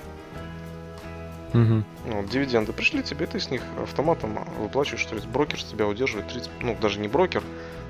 Мгм. 1.54 1.84
Ну, 2.04 2.20
вот 2.20 2.28
дивиденды 2.28 2.74
пришли 2.74 3.02
тебе, 3.02 3.26
ты 3.26 3.40
с 3.40 3.50
них 3.50 3.62
автоматом 3.82 4.38
выплачиваешь, 4.58 5.06
то 5.06 5.14
есть 5.14 5.26
брокер 5.26 5.58
с 5.58 5.64
тебя 5.64 5.86
удерживает 5.86 6.28
30, 6.28 6.50
ну 6.60 6.76
даже 6.78 7.00
не 7.00 7.08
брокер, 7.08 7.42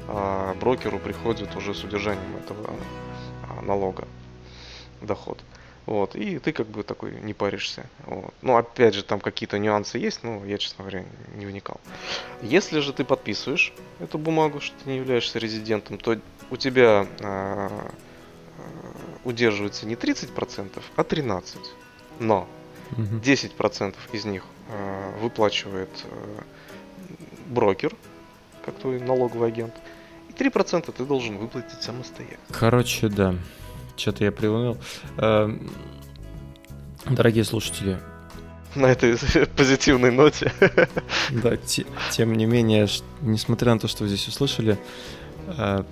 а 0.07 0.55
брокеру 0.61 1.01
приходит 1.01 1.57
уже 1.57 1.75
с 1.75 1.83
удержанием 1.83 2.37
этого 2.37 2.71
а, 3.49 3.63
налога 3.63 4.07
доход. 5.01 5.43
Вот, 5.87 6.17
и 6.17 6.41
ты 6.41 6.53
как 6.53 6.67
бы 6.67 6.83
такой 6.83 7.13
не 7.23 7.33
паришься. 7.33 7.87
Вот. 8.07 8.35
Ну, 8.43 8.57
опять 8.57 8.95
же, 8.95 9.05
там 9.05 9.21
какие-то 9.21 9.59
нюансы 9.59 9.99
есть, 9.99 10.25
но 10.25 10.45
я, 10.45 10.59
честно 10.59 10.83
говоря, 10.83 11.05
не 11.37 11.47
вникал. 11.47 11.81
Если 12.43 12.81
же 12.81 12.93
ты 12.93 13.05
подписываешь 13.05 13.73
эту 14.01 14.19
бумагу, 14.19 14.61
что 14.61 14.75
ты 14.83 14.91
не 14.91 14.97
являешься 14.97 15.39
резидентом, 15.39 15.99
то 15.99 16.19
у 16.51 16.57
тебя 16.57 17.07
а, 17.21 17.93
удерживается 19.25 19.87
не 19.87 19.95
30%, 19.95 20.83
а 20.97 21.03
13%. 21.03 21.59
Но 22.19 22.49
Мгм. 22.93 23.19
10% 23.19 23.95
из 24.13 24.25
них 24.25 24.45
э, 24.71 25.19
выплачивает 25.21 25.91
э, 26.05 26.43
брокер, 27.47 27.95
как 28.65 28.77
твой 28.77 29.01
налоговый 29.01 29.49
агент, 29.49 29.75
и 30.29 30.33
3% 30.33 30.93
ты 30.93 31.05
должен 31.05 31.39
выплатить 31.39 31.83
самостоятельно. 31.83 32.39
Короче, 32.53 33.09
да. 33.09 33.35
Что-то 33.97 34.25
я 34.25 34.33
приуныл. 34.33 34.77
Эм, 35.19 35.71
Дорогие 37.07 37.45
слушатели, 37.45 37.99
на 38.77 38.87
этой 38.87 39.17
позитивной 39.57 40.11
ноте. 40.11 40.53
Да, 41.31 41.57
тем 42.11 42.35
не 42.35 42.47
менее, 42.47 42.87
несмотря 43.21 43.75
на 43.75 43.81
то, 43.81 43.89
что 43.89 44.05
вы 44.05 44.09
здесь 44.09 44.29
услышали, 44.29 44.79
э, 45.49 45.83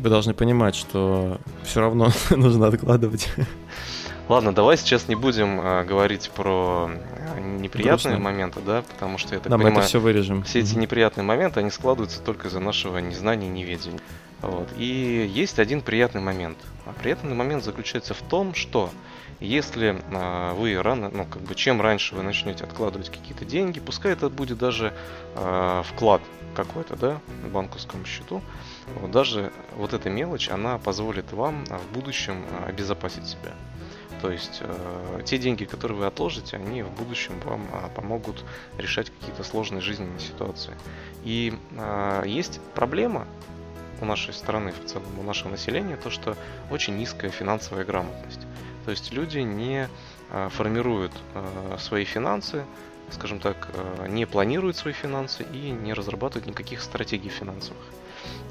вы 0.00 0.10
должны 0.10 0.34
понимать, 0.34 0.74
что 0.74 1.40
все 1.62 1.80
равно 1.80 2.10
нужно 2.30 2.66
откладывать. 2.66 3.30
Ладно, 4.28 4.52
давай 4.52 4.76
сейчас 4.76 5.08
не 5.08 5.14
будем 5.14 5.60
э, 5.60 5.84
говорить 5.84 6.30
про 6.34 6.90
э, 6.90 7.40
неприятные 7.40 8.16
Грустно. 8.16 8.18
моменты, 8.18 8.60
да, 8.66 8.82
потому 8.82 9.18
что 9.18 9.34
я 9.34 9.40
так 9.40 9.50
да, 9.50 9.56
понимаю, 9.56 9.74
мы 9.74 9.80
это 9.80 9.88
все 9.88 10.00
вырежем. 10.00 10.42
Все 10.42 10.60
эти 10.60 10.74
неприятные 10.74 11.24
моменты, 11.24 11.60
они 11.60 11.70
складываются 11.70 12.20
только 12.20 12.48
из-за 12.48 12.60
нашего 12.60 12.98
незнания, 12.98 13.48
неведения. 13.48 14.00
Вот. 14.42 14.68
И 14.76 15.30
есть 15.32 15.58
один 15.58 15.80
приятный 15.80 16.20
момент. 16.20 16.58
А 16.84 16.92
приятный 16.92 17.34
момент 17.34 17.64
заключается 17.64 18.14
в 18.14 18.22
том, 18.22 18.54
что 18.54 18.90
если 19.40 19.96
э, 20.10 20.52
вы 20.54 20.80
рано, 20.80 21.10
ну 21.10 21.24
как 21.24 21.42
бы 21.42 21.54
чем 21.54 21.80
раньше 21.80 22.14
вы 22.14 22.22
начнете 22.22 22.64
откладывать 22.64 23.10
какие-то 23.10 23.44
деньги, 23.44 23.80
пускай 23.80 24.12
это 24.12 24.30
будет 24.30 24.58
даже 24.58 24.94
э, 25.34 25.82
вклад 25.84 26.22
какой-то, 26.54 26.96
да, 26.96 27.20
на 27.42 27.48
банковском 27.48 28.04
счету, 28.06 28.40
вот, 29.00 29.10
даже 29.10 29.52
вот 29.76 29.92
эта 29.92 30.08
мелочь, 30.08 30.48
она 30.48 30.78
позволит 30.78 31.32
вам 31.32 31.64
в 31.66 31.92
будущем 31.92 32.44
обезопасить 32.66 33.26
себя. 33.26 33.52
То 34.22 34.30
есть 34.30 34.60
э, 34.62 35.20
те 35.24 35.36
деньги, 35.36 35.64
которые 35.64 35.98
вы 35.98 36.06
отложите, 36.06 36.56
они 36.56 36.82
в 36.82 36.90
будущем 36.90 37.34
вам 37.44 37.66
э, 37.72 37.88
помогут 37.94 38.44
решать 38.78 39.10
какие-то 39.10 39.44
сложные 39.44 39.82
жизненные 39.82 40.20
ситуации. 40.20 40.74
И 41.22 41.58
э, 41.72 42.22
есть 42.24 42.60
проблема 42.74 43.26
у 44.00 44.04
нашей 44.04 44.34
страны 44.34 44.72
в 44.72 44.88
целом, 44.88 45.18
у 45.18 45.22
нашего 45.22 45.50
населения, 45.50 45.96
то, 45.96 46.10
что 46.10 46.36
очень 46.70 46.96
низкая 46.96 47.30
финансовая 47.30 47.84
грамотность. 47.84 48.40
То 48.84 48.92
есть 48.92 49.12
люди 49.12 49.38
не 49.38 49.88
э, 50.30 50.48
формируют 50.50 51.12
э, 51.34 51.76
свои 51.78 52.04
финансы, 52.04 52.64
скажем 53.10 53.40
так, 53.40 53.68
э, 53.72 54.06
не 54.08 54.26
планируют 54.26 54.76
свои 54.76 54.94
финансы 54.94 55.44
и 55.52 55.70
не 55.70 55.92
разрабатывают 55.92 56.46
никаких 56.46 56.80
стратегий 56.80 57.28
финансовых. 57.28 57.82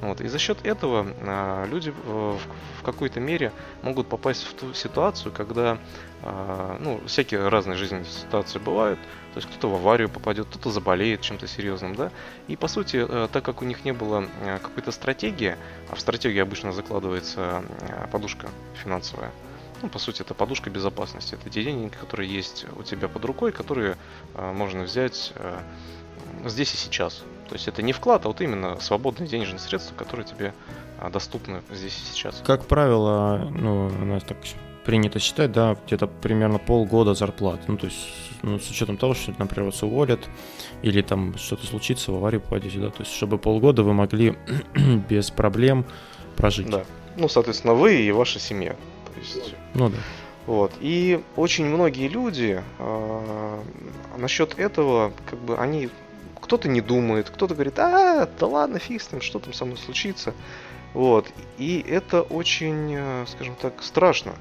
Вот. 0.02 0.22
И 0.22 0.28
за 0.28 0.38
счет 0.38 0.66
этого 0.66 1.66
люди 1.66 1.94
в, 2.06 2.40
какой-то 2.84 3.20
мере 3.20 3.52
могут 3.82 4.08
попасть 4.08 4.44
в 4.44 4.54
ту 4.54 4.74
ситуацию, 4.74 5.34
когда 5.34 5.78
ну, 6.80 7.02
всякие 7.08 7.50
разные 7.50 7.76
жизненные 7.76 8.06
ситуации 8.06 8.60
бывают. 8.60 9.00
То 9.36 9.40
есть 9.40 9.50
кто-то 9.50 9.68
в 9.68 9.76
аварию 9.76 10.08
попадет, 10.08 10.48
кто-то 10.48 10.72
заболеет 10.72 11.20
чем-то 11.20 11.46
серьезным, 11.46 11.94
да. 11.94 12.10
И 12.48 12.56
по 12.56 12.70
сути, 12.70 13.06
а, 13.06 13.28
так 13.28 13.44
как 13.44 13.62
у 13.62 13.66
них 13.66 13.84
не 13.84 13.92
было 13.92 14.30
а, 14.42 14.60
какой-то 14.60 14.94
стратегии, 14.94 15.58
а 15.90 15.96
в 15.96 16.00
стратегии 16.00 16.40
обычно 16.40 16.72
закладывается 16.72 17.62
а, 17.82 18.08
подушка 18.10 18.48
финансовая, 18.82 19.32
ну, 19.82 19.90
по 19.90 20.00
сути, 20.00 20.22
это 20.22 20.34
подушка 20.34 20.70
безопасности. 20.70 21.36
Это 21.36 21.50
те 21.50 21.66
деньги, 21.66 21.94
которые 21.94 22.34
есть 22.34 22.66
у 22.78 22.84
тебя 22.84 23.10
под 23.10 23.26
рукой, 23.26 23.52
которые 23.52 23.98
э, 24.34 24.52
можно 24.54 24.84
взять 24.84 25.34
э, 25.36 25.60
здесь 26.46 26.74
и 26.74 26.78
сейчас. 26.78 27.22
То 27.50 27.56
есть 27.56 27.68
это 27.68 27.82
не 27.82 27.92
вклад, 27.92 28.26
а 28.26 28.30
вот 28.30 28.40
именно 28.40 28.80
свободные 28.80 29.28
денежные 29.28 29.60
средства, 29.60 29.94
которые 29.96 30.26
тебе 30.26 30.54
доступны 31.12 31.62
здесь 31.70 31.94
и 31.98 32.14
сейчас. 32.14 32.42
Как 32.46 32.66
правило, 32.66 33.52
ну, 33.54 33.88
у 33.88 34.06
нас 34.06 34.24
так 34.24 34.38
принято 34.86 35.20
считать, 35.20 35.52
да, 35.52 35.76
где-то 35.86 36.08
примерно 36.08 36.60
полгода 36.60 37.14
зарплат. 37.14 37.62
Ну, 37.68 37.78
то 37.78 37.88
есть, 37.88 38.08
ну, 38.44 38.60
с 38.60 38.70
учетом 38.70 38.98
того, 38.98 39.14
что, 39.14 39.34
например, 39.38 39.66
вас 39.66 39.82
уволят, 39.84 40.20
или 40.84 41.02
там 41.02 41.38
что-то 41.38 41.66
случится, 41.66 42.12
в 42.12 42.16
аварию 42.16 42.42
попадете, 42.42 42.80
да, 42.80 42.90
то 42.90 43.02
есть, 43.02 43.12
чтобы 43.12 43.38
полгода 43.38 43.84
вы 43.84 43.94
могли 43.94 44.36
без 45.10 45.32
проблем 45.32 45.86
прожить. 46.38 46.70
Да. 46.70 46.86
Ну, 47.18 47.28
соответственно, 47.28 47.74
вы 47.74 48.02
и 48.02 48.12
ваша 48.12 48.40
семья. 48.40 48.74
То 48.74 49.20
есть... 49.20 49.56
Ну 49.74 49.90
да. 49.90 49.98
Вот. 50.46 50.72
И 50.80 51.22
очень 51.36 51.66
многие 51.66 52.08
люди 52.08 52.62
э, 52.78 53.62
насчет 54.18 54.60
этого, 54.60 55.12
как 55.30 55.40
бы, 55.40 55.58
они 55.58 55.90
кто-то 56.40 56.68
не 56.68 56.82
думает, 56.82 57.32
кто-то 57.32 57.56
говорит, 57.56 57.80
а, 57.80 58.30
да 58.40 58.46
ладно, 58.46 58.78
фиг 58.78 59.02
с 59.02 59.12
ним, 59.12 59.22
что 59.22 59.40
там 59.40 59.54
со 59.54 59.66
мной 59.66 59.78
случится. 59.78 60.36
Вот. 60.94 61.28
И 61.58 61.84
это 61.88 62.22
очень, 62.22 62.94
э, 62.96 63.26
скажем 63.28 63.56
так, 63.56 63.82
страшно. 63.82 64.34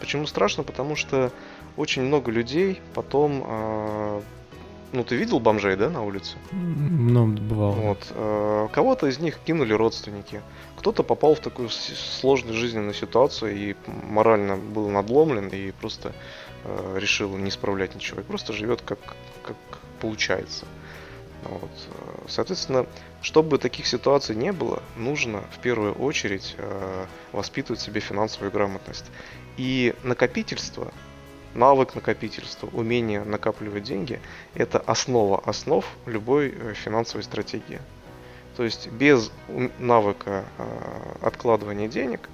Почему 0.00 0.26
страшно? 0.26 0.62
Потому 0.62 0.96
что 0.96 1.32
очень 1.76 2.02
много 2.02 2.30
людей 2.30 2.80
потом... 2.94 3.42
Э, 3.46 4.20
ну, 4.92 5.02
ты 5.02 5.16
видел 5.16 5.40
бомжей, 5.40 5.76
да, 5.76 5.90
на 5.90 6.04
улице? 6.04 6.36
Ну, 6.52 7.26
бывало. 7.26 7.72
Вот. 7.72 8.06
Э, 8.10 8.68
кого-то 8.72 9.06
из 9.06 9.18
них 9.18 9.38
кинули 9.38 9.72
родственники. 9.72 10.40
Кто-то 10.76 11.02
попал 11.02 11.34
в 11.34 11.40
такую 11.40 11.68
сложную 11.68 12.56
жизненную 12.56 12.94
ситуацию 12.94 13.56
и 13.56 13.76
морально 13.86 14.56
был 14.56 14.88
надломлен 14.88 15.48
и 15.48 15.72
просто 15.72 16.12
решил 16.96 17.36
не 17.36 17.50
исправлять 17.50 17.94
ничего. 17.94 18.20
И 18.20 18.24
просто 18.24 18.54
живет 18.54 18.80
как, 18.80 18.98
как 19.42 19.56
получается. 20.00 20.64
Вот. 21.44 21.70
Соответственно, 22.28 22.86
чтобы 23.20 23.58
таких 23.58 23.86
ситуаций 23.86 24.36
не 24.36 24.52
было, 24.52 24.82
нужно 24.96 25.42
в 25.50 25.58
первую 25.58 25.94
очередь 25.94 26.54
э, 26.58 27.06
воспитывать 27.32 27.80
себе 27.80 28.00
финансовую 28.00 28.50
грамотность. 28.50 29.06
И 29.56 29.94
накопительство, 30.02 30.92
навык 31.54 31.94
накопительства, 31.94 32.68
умение 32.72 33.22
накапливать 33.22 33.84
деньги– 33.84 34.20
это 34.54 34.78
основа 34.78 35.40
основ 35.44 35.86
любой 36.06 36.48
э, 36.48 36.74
финансовой 36.74 37.22
стратегии. 37.22 37.80
То 38.56 38.64
есть 38.64 38.88
без 38.90 39.30
навыка 39.78 40.44
э, 40.58 41.16
откладывания 41.22 41.88
денег, 41.88 42.28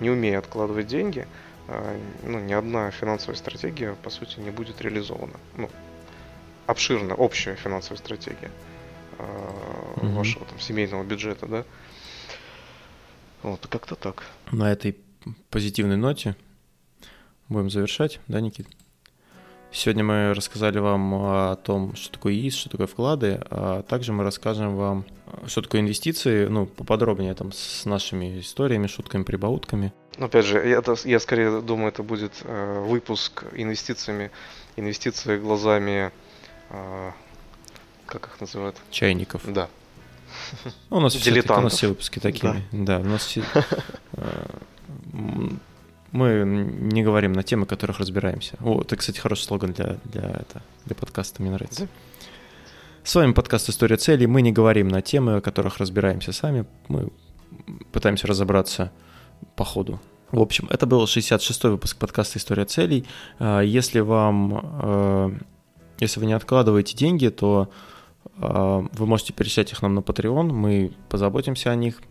не 0.00 0.10
умея 0.10 0.38
откладывать 0.38 0.86
деньги, 0.86 1.26
э, 1.68 1.98
ну, 2.22 2.38
ни 2.38 2.52
одна 2.52 2.90
финансовая 2.90 3.36
стратегия, 3.36 3.96
по 4.02 4.10
сути, 4.10 4.38
не 4.38 4.50
будет 4.50 4.80
реализована. 4.80 5.38
Ну, 5.56 5.68
обширная 6.66 7.16
общая 7.16 7.56
финансовая 7.56 7.98
стратегия 7.98 8.50
вашего 9.96 10.44
там 10.46 10.58
семейного 10.58 11.04
бюджета, 11.04 11.46
да. 11.46 11.64
Вот, 13.42 13.66
как-то 13.68 13.94
так. 13.94 14.24
На 14.50 14.72
этой 14.72 14.96
позитивной 15.50 15.96
ноте 15.96 16.36
будем 17.48 17.70
завершать, 17.70 18.20
да, 18.28 18.40
Никит? 18.40 18.66
Сегодня 19.70 20.04
мы 20.04 20.34
рассказали 20.34 20.78
вам 20.78 21.14
о 21.14 21.56
том, 21.56 21.96
что 21.96 22.12
такое 22.12 22.34
ИИС, 22.34 22.56
что 22.56 22.68
такое 22.68 22.86
вклады, 22.86 23.40
а 23.50 23.82
также 23.82 24.12
мы 24.12 24.22
расскажем 24.22 24.76
вам, 24.76 25.06
что 25.46 25.62
такое 25.62 25.80
инвестиции, 25.80 26.46
ну, 26.46 26.66
поподробнее 26.66 27.32
там 27.34 27.52
с 27.52 27.86
нашими 27.86 28.40
историями, 28.40 28.86
шутками, 28.86 29.22
прибаутками. 29.22 29.94
Ну, 30.18 30.26
опять 30.26 30.44
же, 30.44 30.58
я, 30.68 30.82
я 31.04 31.20
скорее 31.20 31.62
думаю, 31.62 31.88
это 31.88 32.02
будет 32.02 32.32
э, 32.44 32.84
выпуск 32.86 33.44
инвестициями, 33.54 34.30
инвестиции 34.76 35.38
глазами 35.38 36.12
а, 36.72 37.12
как 38.06 38.26
их 38.26 38.40
называют? 38.40 38.76
Чайников. 38.90 39.42
Да. 39.46 39.68
Ну, 40.90 40.96
у 40.96 41.00
нас 41.00 41.14
все, 41.14 41.30
у 41.30 41.60
нас 41.60 41.74
все 41.74 41.88
выпуски 41.88 42.18
такие. 42.18 42.62
Да, 42.72 42.98
да 42.98 43.00
у 43.00 43.04
нас 43.04 43.24
все... 43.24 43.42
Мы 45.12 46.44
не 46.44 47.02
говорим 47.02 47.32
на 47.32 47.42
темы, 47.42 47.66
которых 47.66 48.00
разбираемся. 48.00 48.56
О, 48.60 48.82
это, 48.82 48.96
кстати, 48.96 49.18
хороший 49.18 49.44
слоган 49.44 49.72
для, 49.72 49.96
для, 50.04 50.22
это, 50.22 50.62
для 50.84 50.94
подкаста, 50.94 51.42
мне 51.42 51.50
нравится. 51.50 51.88
С 53.02 53.14
вами 53.14 53.32
подкаст 53.32 53.68
«История 53.68 53.96
целей». 53.96 54.26
Мы 54.26 54.42
не 54.42 54.52
говорим 54.52 54.88
на 54.88 55.02
темы, 55.02 55.36
о 55.36 55.40
которых 55.40 55.78
разбираемся 55.78 56.32
сами. 56.32 56.66
Мы 56.88 57.08
пытаемся 57.92 58.26
разобраться 58.26 58.92
по 59.56 59.64
ходу. 59.64 60.00
В 60.30 60.40
общем, 60.40 60.66
это 60.70 60.86
был 60.86 61.04
66-й 61.04 61.70
выпуск 61.70 61.96
подкаста 61.96 62.38
«История 62.38 62.64
целей». 62.64 63.06
А, 63.38 63.60
если 63.60 64.00
вам 64.00 64.60
э, 64.82 65.30
если 66.02 66.18
вы 66.18 66.26
не 66.26 66.32
откладываете 66.32 66.96
деньги, 66.96 67.28
то 67.28 67.70
э, 68.38 68.86
вы 68.92 69.06
можете 69.06 69.32
перечислять 69.32 69.70
их 69.70 69.82
нам 69.82 69.94
на 69.94 70.00
Patreon, 70.00 70.52
мы 70.52 70.92
позаботимся 71.08 71.70
о 71.70 71.76
них, 71.76 72.02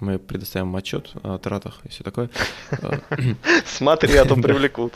мы 0.00 0.18
предоставим 0.18 0.74
отчет 0.76 1.12
о 1.22 1.38
тратах 1.38 1.80
и 1.84 1.88
все 1.88 2.04
такое. 2.04 2.30
Смотри, 3.66 4.16
а 4.16 4.24
то 4.24 4.36
привлекут. 4.36 4.94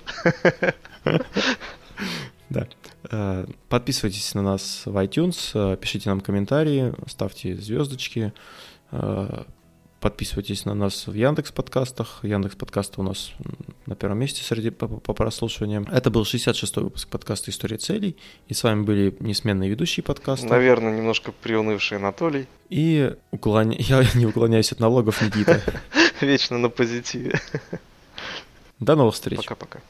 Да. 2.51 2.69
Э, 3.11 3.47
подписывайтесь 3.69 4.35
на 4.35 4.43
нас 4.43 4.83
в 4.85 4.97
iTunes, 5.03 5.51
э, 5.55 5.77
пишите 5.77 6.09
нам 6.11 6.21
комментарии, 6.21 6.95
ставьте 7.07 7.57
звездочки, 7.57 8.33
э, 8.93 9.45
Подписывайтесь 10.05 10.67
на 10.67 10.75
нас 10.75 11.07
в 11.07 11.15
Яндекс 11.15 11.51
подкастах. 11.51 12.19
Яндекс 12.23 12.57
подкасты 12.57 13.01
у 13.01 13.03
нас 13.03 13.33
на 13.87 13.97
первом 13.97 14.19
месте 14.19 14.45
среди 14.45 14.69
по, 14.69 14.87
по 14.87 15.15
прослушиваниям. 15.15 15.89
Это 15.91 16.11
был 16.11 16.25
66-й 16.25 16.83
выпуск 16.83 17.09
подкаста 17.09 17.51
«История 17.51 17.79
целей». 17.79 18.19
И 18.47 18.53
с 18.53 18.63
вами 18.63 18.83
были 18.83 19.17
несменные 19.21 19.71
ведущие 19.71 20.05
подкаста. 20.05 20.47
Наверное, 20.47 20.95
немножко 20.95 21.33
приунывший 21.33 21.97
Анатолий. 21.97 22.47
И 22.69 23.15
уклоня... 23.31 23.77
я 23.79 24.05
не 24.15 24.27
уклоняюсь 24.27 24.73
от 24.73 24.81
налогов 24.81 25.23
Никита. 25.23 25.63
Вечно 26.21 26.59
на 26.59 26.69
позитиве. 26.69 27.41
До 28.81 28.97
новых 28.97 29.15
встреч. 29.15 29.39
Пока-пока. 29.39 29.81